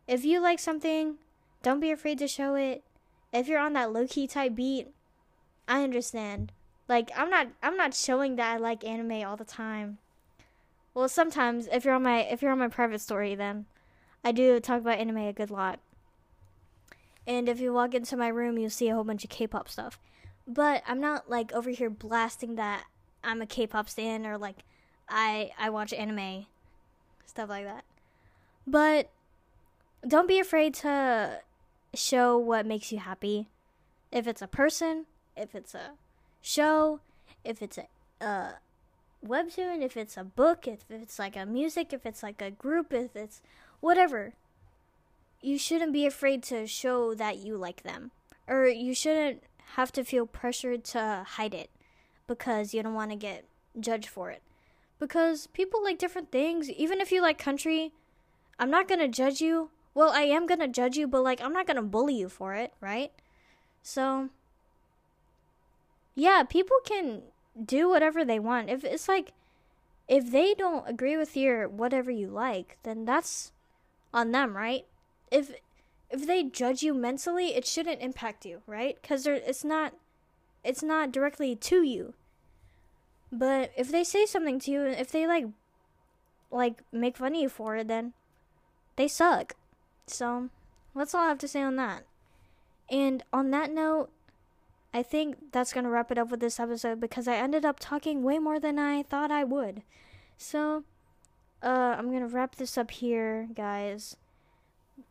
If 0.07 0.23
you 0.23 0.39
like 0.39 0.59
something, 0.59 1.15
don't 1.61 1.79
be 1.79 1.91
afraid 1.91 2.19
to 2.19 2.27
show 2.27 2.55
it. 2.55 2.83
If 3.33 3.47
you're 3.47 3.59
on 3.59 3.73
that 3.73 3.91
low 3.91 4.07
key 4.07 4.27
type 4.27 4.55
beat, 4.55 4.87
I 5.67 5.83
understand. 5.83 6.51
Like 6.87 7.11
I'm 7.17 7.29
not 7.29 7.47
I'm 7.61 7.75
not 7.75 7.93
showing 7.93 8.37
that 8.37 8.53
I 8.53 8.57
like 8.57 8.85
anime 8.85 9.27
all 9.27 9.35
the 9.35 9.43
time. 9.43 9.97
Well, 10.95 11.09
sometimes 11.09 11.67
if 11.71 11.85
you're 11.85 11.93
on 11.93 12.03
my 12.03 12.21
if 12.21 12.41
you're 12.41 12.51
on 12.51 12.57
my 12.57 12.69
private 12.69 13.01
story 13.01 13.35
then 13.35 13.65
I 14.23 14.31
do 14.31 14.59
talk 14.59 14.81
about 14.81 14.97
anime 14.97 15.17
a 15.17 15.33
good 15.33 15.51
lot. 15.51 15.79
And 17.27 17.49
if 17.49 17.59
you 17.59 17.73
walk 17.73 17.93
into 17.93 18.17
my 18.17 18.29
room, 18.29 18.57
you'll 18.57 18.69
see 18.69 18.89
a 18.89 18.95
whole 18.95 19.03
bunch 19.03 19.23
of 19.23 19.29
K-pop 19.29 19.67
stuff. 19.67 19.99
But 20.47 20.83
I'm 20.87 21.01
not 21.01 21.29
like 21.29 21.51
over 21.53 21.69
here 21.69 21.89
blasting 21.89 22.55
that 22.55 22.85
I'm 23.23 23.41
a 23.41 23.45
K-pop 23.45 23.89
stan 23.89 24.25
or 24.25 24.37
like 24.37 24.63
I 25.09 25.51
I 25.59 25.69
watch 25.69 25.91
anime 25.91 26.45
stuff 27.25 27.49
like 27.49 27.65
that. 27.65 27.83
But 28.65 29.09
don't 30.07 30.27
be 30.27 30.39
afraid 30.39 30.73
to 30.75 31.41
show 31.93 32.37
what 32.37 32.65
makes 32.65 32.91
you 32.91 32.99
happy. 32.99 33.49
If 34.11 34.27
it's 34.27 34.41
a 34.41 34.47
person, 34.47 35.07
if 35.35 35.55
it's 35.55 35.75
a 35.75 35.91
show, 36.41 37.01
if 37.43 37.61
it's 37.61 37.77
a, 37.77 37.87
a 38.23 38.53
webtoon, 39.25 39.81
if 39.81 39.97
it's 39.97 40.17
a 40.17 40.23
book, 40.23 40.67
if 40.67 40.79
it's 40.89 41.19
like 41.19 41.35
a 41.35 41.45
music, 41.45 41.93
if 41.93 42.05
it's 42.05 42.23
like 42.23 42.41
a 42.41 42.51
group, 42.51 42.93
if 42.93 43.15
it's 43.15 43.41
whatever. 43.79 44.33
You 45.41 45.57
shouldn't 45.57 45.93
be 45.93 46.05
afraid 46.05 46.41
to 46.43 46.65
show 46.65 47.13
that 47.15 47.37
you 47.37 47.57
like 47.57 47.83
them. 47.83 48.11
Or 48.47 48.67
you 48.67 48.93
shouldn't 48.93 49.43
have 49.75 49.91
to 49.93 50.03
feel 50.03 50.25
pressured 50.25 50.83
to 50.85 51.25
hide 51.27 51.53
it 51.53 51.69
because 52.27 52.73
you 52.73 52.81
don't 52.81 52.93
want 52.93 53.11
to 53.11 53.17
get 53.17 53.45
judged 53.79 54.07
for 54.07 54.31
it. 54.31 54.41
Because 54.97 55.47
people 55.47 55.83
like 55.83 55.97
different 55.97 56.31
things. 56.31 56.69
Even 56.69 57.01
if 57.01 57.11
you 57.11 57.21
like 57.21 57.37
country, 57.37 57.91
I'm 58.57 58.71
not 58.71 58.87
going 58.87 59.01
to 59.01 59.07
judge 59.07 59.41
you 59.41 59.69
well, 59.95 60.11
I 60.11 60.23
am 60.23 60.45
gonna 60.45 60.67
judge 60.67 60.97
you, 60.97 61.07
but 61.07 61.23
like 61.23 61.41
I'm 61.41 61.53
not 61.53 61.65
gonna 61.65 61.81
bully 61.81 62.15
you 62.15 62.27
for 62.27 62.53
it, 62.53 62.73
right? 62.81 63.13
So 63.81 64.29
yeah, 66.13 66.43
people 66.43 66.77
can 66.85 67.21
do 67.63 67.89
whatever 67.89 68.25
they 68.25 68.39
want. 68.39 68.69
If 68.69 68.83
it's 68.83 69.07
like 69.07 69.33
if 70.07 70.31
they 70.31 70.53
don't 70.53 70.87
agree 70.87 71.17
with 71.17 71.35
your 71.35 71.67
whatever 71.67 72.11
you 72.11 72.27
like, 72.27 72.77
then 72.83 73.05
that's 73.05 73.51
on 74.13 74.31
them, 74.31 74.55
right? 74.55 74.85
If 75.31 75.51
if 76.09 76.27
they 76.27 76.43
judge 76.43 76.83
you 76.83 76.93
mentally, 76.93 77.55
it 77.55 77.65
shouldn't 77.65 78.01
impact 78.01 78.45
you, 78.45 78.61
right? 78.67 79.01
Cuz 79.01 79.25
it's 79.25 79.63
not 79.63 79.93
it's 80.63 80.83
not 80.83 81.11
directly 81.11 81.55
to 81.55 81.83
you. 81.83 82.13
But 83.31 83.71
if 83.75 83.91
they 83.91 84.03
say 84.03 84.25
something 84.25 84.59
to 84.59 84.71
you, 84.71 84.83
if 84.83 85.11
they 85.11 85.27
like 85.27 85.45
like 86.51 86.83
make 86.91 87.17
fun 87.17 87.35
of 87.35 87.41
you 87.41 87.49
for 87.49 87.75
it, 87.75 87.87
then 87.87 88.13
they 88.95 89.07
suck. 89.07 89.55
So, 90.07 90.49
that's 90.95 91.13
all 91.13 91.25
I 91.25 91.29
have 91.29 91.39
to 91.39 91.47
say 91.47 91.61
on 91.61 91.75
that. 91.77 92.03
And 92.89 93.23
on 93.33 93.51
that 93.51 93.71
note, 93.71 94.09
I 94.95 95.03
think 95.03 95.51
that's 95.51 95.73
going 95.73 95.83
to 95.83 95.89
wrap 95.89 96.09
it 96.09 96.17
up 96.17 96.31
with 96.31 96.39
this 96.39 96.57
episode 96.57 97.01
because 97.01 97.27
I 97.27 97.35
ended 97.35 97.65
up 97.65 97.81
talking 97.81 98.23
way 98.23 98.39
more 98.39 98.61
than 98.61 98.79
I 98.79 99.03
thought 99.03 99.29
I 99.29 99.43
would. 99.43 99.81
So, 100.37 100.85
uh, 101.61 101.95
I'm 101.97 102.07
going 102.07 102.21
to 102.21 102.33
wrap 102.33 102.55
this 102.55 102.77
up 102.77 102.91
here, 102.91 103.49
guys. 103.53 104.15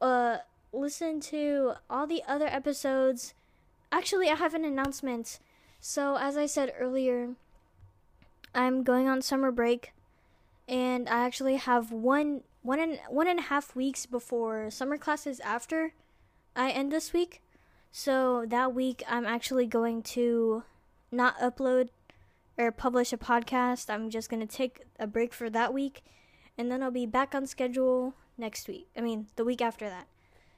Uh, 0.00 0.38
listen 0.72 1.20
to 1.20 1.74
all 1.90 2.06
the 2.06 2.22
other 2.26 2.46
episodes. 2.46 3.34
Actually, 3.92 4.30
I 4.30 4.36
have 4.36 4.54
an 4.54 4.64
announcement. 4.64 5.38
So, 5.82 6.16
as 6.16 6.38
I 6.38 6.46
said 6.46 6.72
earlier, 6.78 7.34
I'm 8.54 8.84
going 8.84 9.06
on 9.06 9.20
summer 9.20 9.50
break, 9.52 9.92
and 10.66 11.10
I 11.10 11.26
actually 11.26 11.56
have 11.56 11.92
one 11.92 12.40
one 12.62 12.80
and 12.80 13.00
one 13.10 13.28
and 13.28 13.38
a 13.38 13.42
half 13.42 13.76
weeks 13.76 14.06
before 14.06 14.70
summer 14.70 14.96
classes 14.96 15.40
after 15.40 15.92
I 16.56 16.70
end 16.70 16.90
this 16.90 17.12
week. 17.12 17.42
So 17.96 18.44
that 18.48 18.74
week 18.74 19.04
I'm 19.08 19.24
actually 19.24 19.66
going 19.66 20.02
to 20.14 20.64
not 21.12 21.38
upload 21.38 21.90
or 22.58 22.72
publish 22.72 23.12
a 23.12 23.16
podcast. 23.16 23.88
I'm 23.88 24.10
just 24.10 24.28
going 24.28 24.44
to 24.44 24.52
take 24.52 24.80
a 24.98 25.06
break 25.06 25.32
for 25.32 25.48
that 25.50 25.72
week 25.72 26.02
and 26.58 26.72
then 26.72 26.82
I'll 26.82 26.90
be 26.90 27.06
back 27.06 27.36
on 27.36 27.46
schedule 27.46 28.14
next 28.36 28.66
week. 28.66 28.88
I 28.96 29.00
mean, 29.00 29.28
the 29.36 29.44
week 29.44 29.62
after 29.62 29.88
that. 29.88 30.08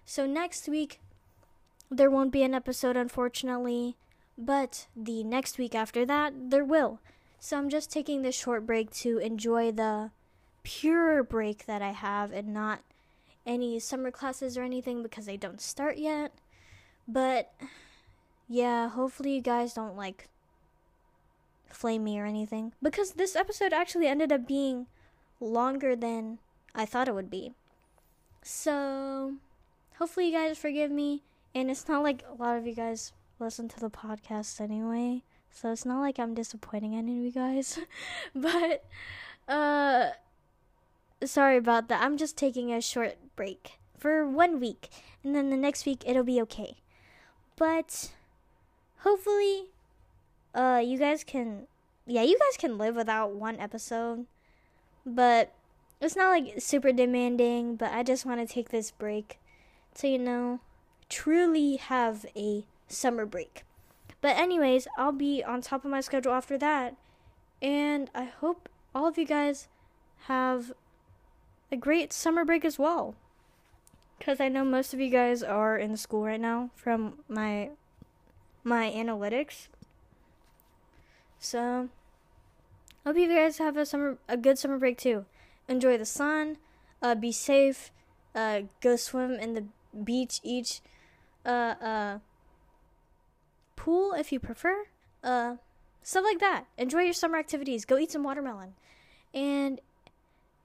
So 0.07 0.25
next 0.25 0.67
week 0.67 0.99
there 1.91 2.09
won't 2.09 2.33
be 2.33 2.43
an 2.43 2.55
episode 2.55 2.97
unfortunately, 2.97 3.97
but 4.39 4.87
the 4.97 5.23
next 5.23 5.59
week 5.59 5.75
after 5.75 6.07
that 6.07 6.33
there 6.49 6.65
will. 6.65 7.01
So 7.39 7.59
I'm 7.59 7.69
just 7.69 7.93
taking 7.93 8.23
this 8.23 8.35
short 8.35 8.65
break 8.65 8.91
to 9.03 9.19
enjoy 9.19 9.73
the 9.73 10.11
pure 10.63 11.23
break 11.23 11.67
that 11.67 11.83
I 11.83 11.91
have 11.91 12.33
and 12.33 12.55
not 12.55 12.81
any 13.45 13.79
summer 13.79 14.11
classes 14.11 14.57
or 14.57 14.63
anything 14.63 15.03
because 15.03 15.27
they 15.27 15.37
don't 15.37 15.61
start 15.61 15.99
yet. 15.99 16.33
But 17.09 17.53
yeah, 18.49 18.89
hopefully 18.89 19.35
you 19.35 19.41
guys 19.41 19.75
don't 19.75 19.97
like 19.97 20.29
flame 21.69 22.05
me 22.05 22.19
or 22.19 22.27
anything 22.27 22.73
because 22.83 23.13
this 23.13 23.37
episode 23.37 23.73
actually 23.73 24.07
ended 24.07 24.33
up 24.33 24.47
being 24.47 24.87
longer 25.41 25.95
than 25.95 26.39
I 26.75 26.87
thought 26.87 27.09
it 27.09 27.15
would 27.15 27.31
be. 27.31 27.53
So, 28.43 29.35
hopefully 29.99 30.27
you 30.27 30.33
guys 30.33 30.57
forgive 30.57 30.91
me 30.91 31.23
and 31.55 31.71
it's 31.71 31.89
not 31.89 32.03
like 32.03 32.25
a 32.29 32.41
lot 32.41 32.57
of 32.57 32.67
you 32.67 32.75
guys 32.75 33.13
listen 33.39 33.69
to 33.69 33.81
the 33.81 33.91
podcast 33.91 34.61
anyway. 34.61 35.23
So 35.51 35.73
it's 35.73 35.87
not 35.87 36.01
like 36.01 36.19
I'm 36.19 36.35
disappointing 36.35 36.95
any 36.95 37.19
of 37.19 37.25
you 37.25 37.33
guys. 37.33 37.79
but 38.35 38.85
uh 39.49 40.11
sorry 41.25 41.57
about 41.57 41.89
that. 41.89 42.03
I'm 42.03 42.17
just 42.17 42.37
taking 42.37 42.73
a 42.73 42.81
short 42.81 43.17
break 43.37 43.79
for 43.99 44.29
one 44.29 44.61
week, 44.61 44.91
and 45.25 45.35
then 45.35 45.49
the 45.51 45.57
next 45.57 45.87
week 45.87 46.03
it'll 46.07 46.25
be 46.25 46.41
okay. 46.43 46.77
But 47.57 48.13
hopefully, 48.99 49.67
uh, 50.55 50.83
you 50.85 50.99
guys 50.99 51.25
can, 51.25 51.67
yeah, 52.07 52.23
you 52.23 52.39
guys 52.39 52.57
can 52.59 52.79
live 52.79 52.97
without 52.97 53.33
one 53.33 53.59
episode. 53.59 54.27
But 55.05 55.53
it's 56.01 56.17
not 56.17 56.31
like 56.31 56.61
super 56.61 56.93
demanding. 56.93 57.77
But 57.77 57.93
I 57.93 58.03
just 58.03 58.27
want 58.27 58.47
to 58.47 58.53
take 58.53 58.69
this 58.69 58.91
break 58.91 59.39
to 59.97 60.09
you 60.09 60.19
know 60.19 60.61
truly 61.09 61.77
have 61.77 62.27
a 62.37 62.65
summer 62.89 63.27
break. 63.27 63.65
But 64.21 64.37
anyways, 64.37 64.89
I'll 64.97 65.13
be 65.13 65.43
on 65.43 65.61
top 65.61 65.85
of 65.85 65.91
my 65.91 66.01
schedule 66.01 66.33
after 66.33 66.59
that, 66.59 66.97
and 67.63 68.11
I 68.15 68.25
hope 68.25 68.69
all 68.95 69.07
of 69.07 69.19
you 69.19 69.27
guys 69.27 69.69
have 70.25 70.73
a 71.71 71.77
great 71.77 72.13
summer 72.13 72.45
break 72.45 72.65
as 72.65 72.79
well. 72.79 73.15
Because 74.19 74.41
I 74.41 74.49
know 74.49 74.65
most 74.65 74.95
of 74.95 75.01
you 75.01 75.11
guys 75.11 75.43
are 75.43 75.77
in 75.77 75.97
school 75.97 76.25
right 76.25 76.41
now 76.41 76.71
from 76.75 77.21
my 77.29 77.71
my 78.65 78.91
analytics. 78.91 79.69
So, 81.39 81.89
hope 83.05 83.17
you 83.17 83.29
guys 83.29 83.59
have 83.59 83.77
a 83.77 83.87
summer 83.87 84.19
a 84.29 84.37
good 84.37 84.59
summer 84.59 84.79
break 84.79 84.99
too. 84.99 85.27
Enjoy 85.69 85.97
the 85.97 86.07
sun. 86.07 86.57
Uh, 87.03 87.15
be 87.15 87.31
safe. 87.31 87.91
Uh, 88.35 88.63
go 88.81 88.97
swim 88.97 89.33
in 89.33 89.55
the 89.55 89.65
beach 90.05 90.41
each 90.43 90.81
uh 91.47 91.75
uh 91.81 92.19
pool 93.77 94.13
if 94.15 94.33
you 94.33 94.41
prefer. 94.41 94.87
Uh, 95.23 95.57
stuff 96.03 96.25
like 96.25 96.41
that. 96.41 96.65
Enjoy 96.77 97.01
your 97.01 97.13
summer 97.13 97.39
activities. 97.39 97.85
Go 97.85 97.99
eat 97.99 98.11
some 98.11 98.25
watermelon. 98.25 98.75
And 99.33 99.81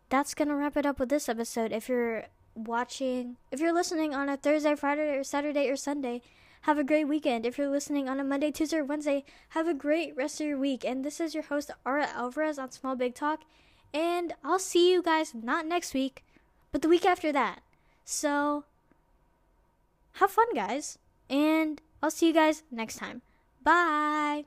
that's 0.10 0.34
gonna 0.34 0.56
wrap 0.56 0.76
it 0.78 0.86
up 0.86 1.00
with 1.00 1.10
this 1.10 1.30
episode. 1.30 1.72
If 1.72 1.88
you're 1.88 2.26
watching, 2.64 3.38
if 3.52 3.60
you're 3.60 3.74
listening 3.74 4.14
on 4.14 4.30
a 4.30 4.38
Thursday, 4.38 4.76
Friday, 4.76 5.16
or 5.16 5.24
Saturday, 5.24 5.70
or 5.70 5.76
Sunday, 5.76 6.22
have 6.62 6.78
a 6.78 6.84
great 6.84 7.06
weekend. 7.06 7.46
If 7.46 7.58
you're 7.58 7.70
listening 7.70 8.08
on 8.08 8.20
a 8.20 8.24
Monday, 8.24 8.52
Tuesday, 8.52 8.78
or 8.78 8.84
Wednesday, 8.84 9.24
have 9.50 9.68
a 9.68 9.74
great 9.74 10.16
rest 10.16 10.40
of 10.40 10.48
your 10.48 10.58
week. 10.58 10.84
And 10.86 11.04
this 11.04 11.20
is 11.20 11.34
your 11.34 11.44
host, 11.44 11.72
Ara 11.86 12.08
Alvarez 12.08 12.60
on 12.60 12.72
Small 12.72 12.96
Big 12.96 13.16
Talk. 13.16 13.42
And 13.94 14.34
I'll 14.44 14.60
see 14.60 14.92
you 14.92 15.02
guys 15.02 15.34
not 15.34 15.66
next 15.66 15.94
week, 15.94 16.24
but 16.72 16.82
the 16.82 16.90
week 16.90 17.06
after 17.06 17.32
that. 17.32 17.62
So, 18.06 18.66
have 20.14 20.32
fun, 20.32 20.54
guys. 20.54 20.98
And 21.30 21.82
I'll 22.02 22.12
see 22.12 22.28
you 22.28 22.34
guys 22.34 22.64
next 22.72 22.98
time. 22.98 23.22
Bye. 23.64 24.46